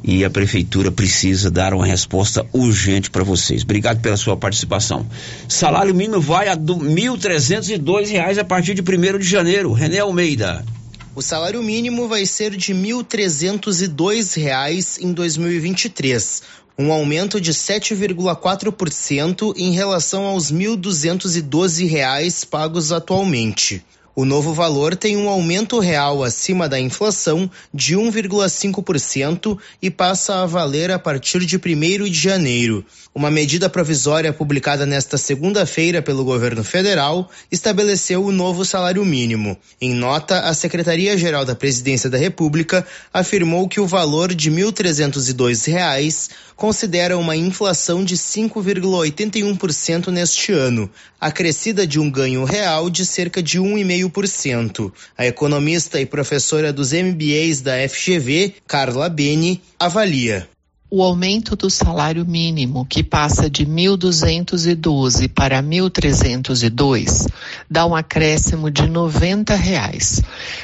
e 0.03 0.25
a 0.25 0.29
prefeitura 0.29 0.91
precisa 0.91 1.49
dar 1.51 1.73
uma 1.73 1.85
resposta 1.85 2.45
urgente 2.53 3.09
para 3.09 3.23
vocês. 3.23 3.63
Obrigado 3.63 4.01
pela 4.01 4.17
sua 4.17 4.37
participação. 4.37 5.05
Salário 5.47 5.93
mínimo 5.93 6.21
vai 6.21 6.47
a 6.47 6.53
R$ 6.53 6.59
1.302 6.59 8.37
a 8.37 8.43
partir 8.43 8.73
de 8.73 8.81
1 8.81 9.19
de 9.19 9.27
janeiro. 9.27 9.71
René 9.73 9.99
Almeida. 9.99 10.65
O 11.15 11.21
salário 11.21 11.61
mínimo 11.61 12.07
vai 12.07 12.25
ser 12.25 12.55
de 12.55 12.71
R$ 12.71 12.79
1.302 13.03 15.01
em 15.01 15.11
2023, 15.11 16.43
um 16.77 16.93
aumento 16.93 17.41
de 17.41 17.51
7,4% 17.51 19.53
em 19.57 19.73
relação 19.73 20.23
aos 20.25 20.49
R$ 20.49 20.59
1.212 20.59 22.45
pagos 22.45 22.93
atualmente. 22.93 23.83
O 24.19 24.25
novo 24.25 24.53
valor 24.53 24.97
tem 24.97 25.15
um 25.15 25.29
aumento 25.29 25.79
real 25.79 26.25
acima 26.25 26.67
da 26.67 26.77
inflação 26.77 27.49
de 27.73 27.95
1,5% 27.95 29.57
e 29.81 29.89
passa 29.89 30.43
a 30.43 30.45
valer 30.45 30.91
a 30.91 30.99
partir 30.99 31.45
de 31.45 31.55
1 31.55 32.03
de 32.03 32.19
janeiro. 32.19 32.83
Uma 33.15 33.31
medida 33.31 33.69
provisória 33.69 34.33
publicada 34.33 34.85
nesta 34.85 35.17
segunda-feira 35.17 36.01
pelo 36.01 36.25
governo 36.25 36.65
federal 36.65 37.31
estabeleceu 37.49 38.25
o 38.25 38.31
novo 38.33 38.65
salário 38.65 39.05
mínimo. 39.05 39.57
Em 39.79 39.93
nota, 39.93 40.41
a 40.41 40.53
Secretaria-Geral 40.53 41.45
da 41.45 41.55
Presidência 41.55 42.09
da 42.09 42.17
República 42.17 42.85
afirmou 43.13 43.69
que 43.69 43.79
o 43.79 43.87
valor 43.87 44.35
de 44.35 44.49
R$ 44.49 44.63
1.302 44.63 46.29
considera 46.57 47.17
uma 47.17 47.37
inflação 47.37 48.03
de 48.03 48.17
5,81% 48.17 50.07
neste 50.07 50.51
ano, 50.51 50.91
acrescida 51.19 51.87
de 51.87 52.01
um 52.01 52.11
ganho 52.11 52.43
real 52.43 52.89
de 52.89 53.05
cerca 53.05 53.41
de 53.41 53.61
1,5%. 53.61 54.08
A 55.17 55.25
economista 55.25 55.99
e 55.99 56.05
professora 56.05 56.73
dos 56.73 56.91
MBAs 56.91 57.61
da 57.61 57.73
FGV, 57.87 58.53
Carla 58.67 59.09
Beni, 59.09 59.61
avalia 59.79 60.47
o 60.91 61.03
aumento 61.03 61.55
do 61.55 61.69
salário 61.69 62.25
mínimo, 62.25 62.83
que 62.83 63.03
passa 63.03 63.47
de 63.47 63.63
1.212 63.63 65.29
para 65.29 65.61
1.302, 65.61 67.27
dá 67.69 67.85
um 67.85 67.95
acréscimo 67.95 68.71
de 68.71 68.87
90 68.87 69.53
reais. 69.55 70.21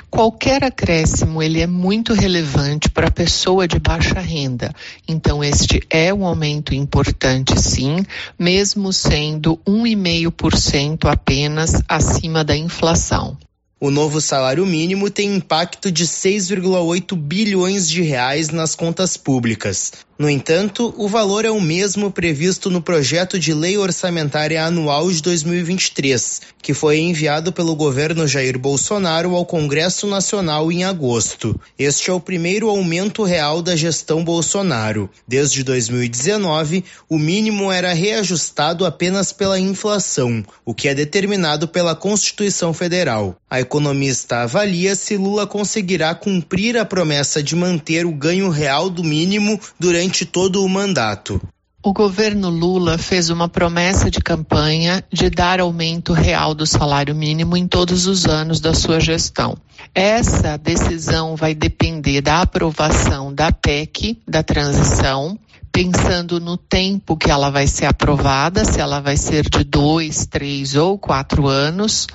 Qualquer 0.09 0.63
acréscimo 0.63 1.43
ele 1.43 1.61
é 1.61 1.67
muito 1.67 2.13
relevante 2.13 2.89
para 2.89 3.07
a 3.07 3.11
pessoa 3.11 3.67
de 3.67 3.77
baixa 3.77 4.19
renda. 4.19 4.73
Então 5.07 5.43
este 5.43 5.81
é 5.91 6.11
um 6.11 6.25
aumento 6.25 6.73
importante, 6.73 7.59
sim, 7.61 8.03
mesmo 8.37 8.91
sendo 8.91 9.57
1,5% 9.67 11.07
apenas 11.07 11.83
acima 11.87 12.43
da 12.43 12.57
inflação. 12.57 13.37
O 13.77 13.91
novo 13.91 14.21
salário 14.21 14.65
mínimo 14.65 15.11
tem 15.11 15.35
impacto 15.35 15.91
de 15.91 16.07
6,8 16.07 17.13
bilhões 17.15 17.89
de 17.89 18.01
reais 18.01 18.49
nas 18.49 18.73
contas 18.73 19.17
públicas. 19.17 19.91
No 20.17 20.29
entanto, 20.29 20.93
o 20.97 21.09
valor 21.09 21.43
é 21.43 21.51
o 21.51 21.59
mesmo 21.59 22.09
previsto 22.09 22.69
no 22.69 22.81
projeto 22.81 23.37
de 23.37 23.53
lei 23.53 23.77
orçamentária 23.77 24.63
anual 24.63 25.11
de 25.11 25.21
2023, 25.21 26.41
que 26.61 26.73
foi 26.73 26.99
enviado 26.99 27.51
pelo 27.51 27.75
governo 27.75 28.25
Jair 28.25 28.57
Bolsonaro 28.57 29.35
ao 29.35 29.45
Congresso 29.45 30.07
Nacional 30.07 30.71
em 30.71 30.85
agosto. 30.85 31.59
Este 31.77 32.09
é 32.09 32.13
o 32.13 32.21
primeiro 32.21 32.69
aumento 32.69 33.23
real 33.23 33.61
da 33.61 33.75
gestão 33.75 34.23
Bolsonaro. 34.23 35.09
Desde 35.27 35.65
2019, 35.65 36.85
o 37.09 37.19
mínimo 37.19 37.69
era 37.69 37.91
reajustado 37.91 38.85
apenas 38.85 39.33
pela 39.33 39.59
inflação, 39.59 40.45
o 40.63 40.73
que 40.73 40.87
é 40.87 40.95
determinado 40.95 41.67
pela 41.67 41.93
Constituição 41.93 42.73
Federal. 42.73 43.35
A 43.49 43.59
economista 43.59 44.43
avalia 44.43 44.95
se 44.95 45.17
Lula 45.17 45.45
conseguirá 45.45 46.15
cumprir 46.15 46.77
a 46.77 46.85
promessa 46.85 47.43
de 47.43 47.53
manter 47.53 48.05
o 48.05 48.13
ganho 48.13 48.49
real 48.49 48.89
do 48.89 49.03
mínimo 49.03 49.59
durante 49.77 50.04
durante 50.05 50.25
todo 50.25 50.63
o 50.63 50.69
mandato. 50.69 51.41
O 51.83 51.91
governo 51.93 52.49
Lula 52.49 52.97
fez 52.97 53.29
uma 53.29 53.49
promessa 53.49 54.09
de 54.09 54.19
campanha 54.19 55.03
de 55.11 55.29
dar 55.29 55.59
aumento 55.59 56.13
real 56.13 56.53
do 56.53 56.65
salário 56.65 57.15
mínimo 57.15 57.57
em 57.57 57.67
todos 57.67 58.07
os 58.07 58.25
anos 58.25 58.59
da 58.59 58.73
sua 58.73 58.99
gestão. 58.99 59.55
Essa 59.93 60.57
decisão 60.57 61.35
vai 61.35 61.53
depender 61.53 62.21
da 62.21 62.41
aprovação 62.41 63.33
da 63.33 63.51
PEC, 63.51 64.19
da 64.27 64.41
transição, 64.43 65.37
pensando 65.71 66.39
no 66.39 66.57
tempo 66.57 67.17
que 67.17 67.29
ela 67.29 67.49
vai 67.49 67.67
ser 67.67 67.85
aprovada, 67.85 68.63
se 68.65 68.79
ela 68.79 68.99
vai 68.99 69.17
ser 69.17 69.47
de 69.49 69.63
dois, 69.63 70.25
três 70.25 70.75
ou 70.75 70.97
quatro 70.97 71.47
anos, 71.47 72.07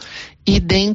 e 0.47 0.59
dentro 0.59 0.91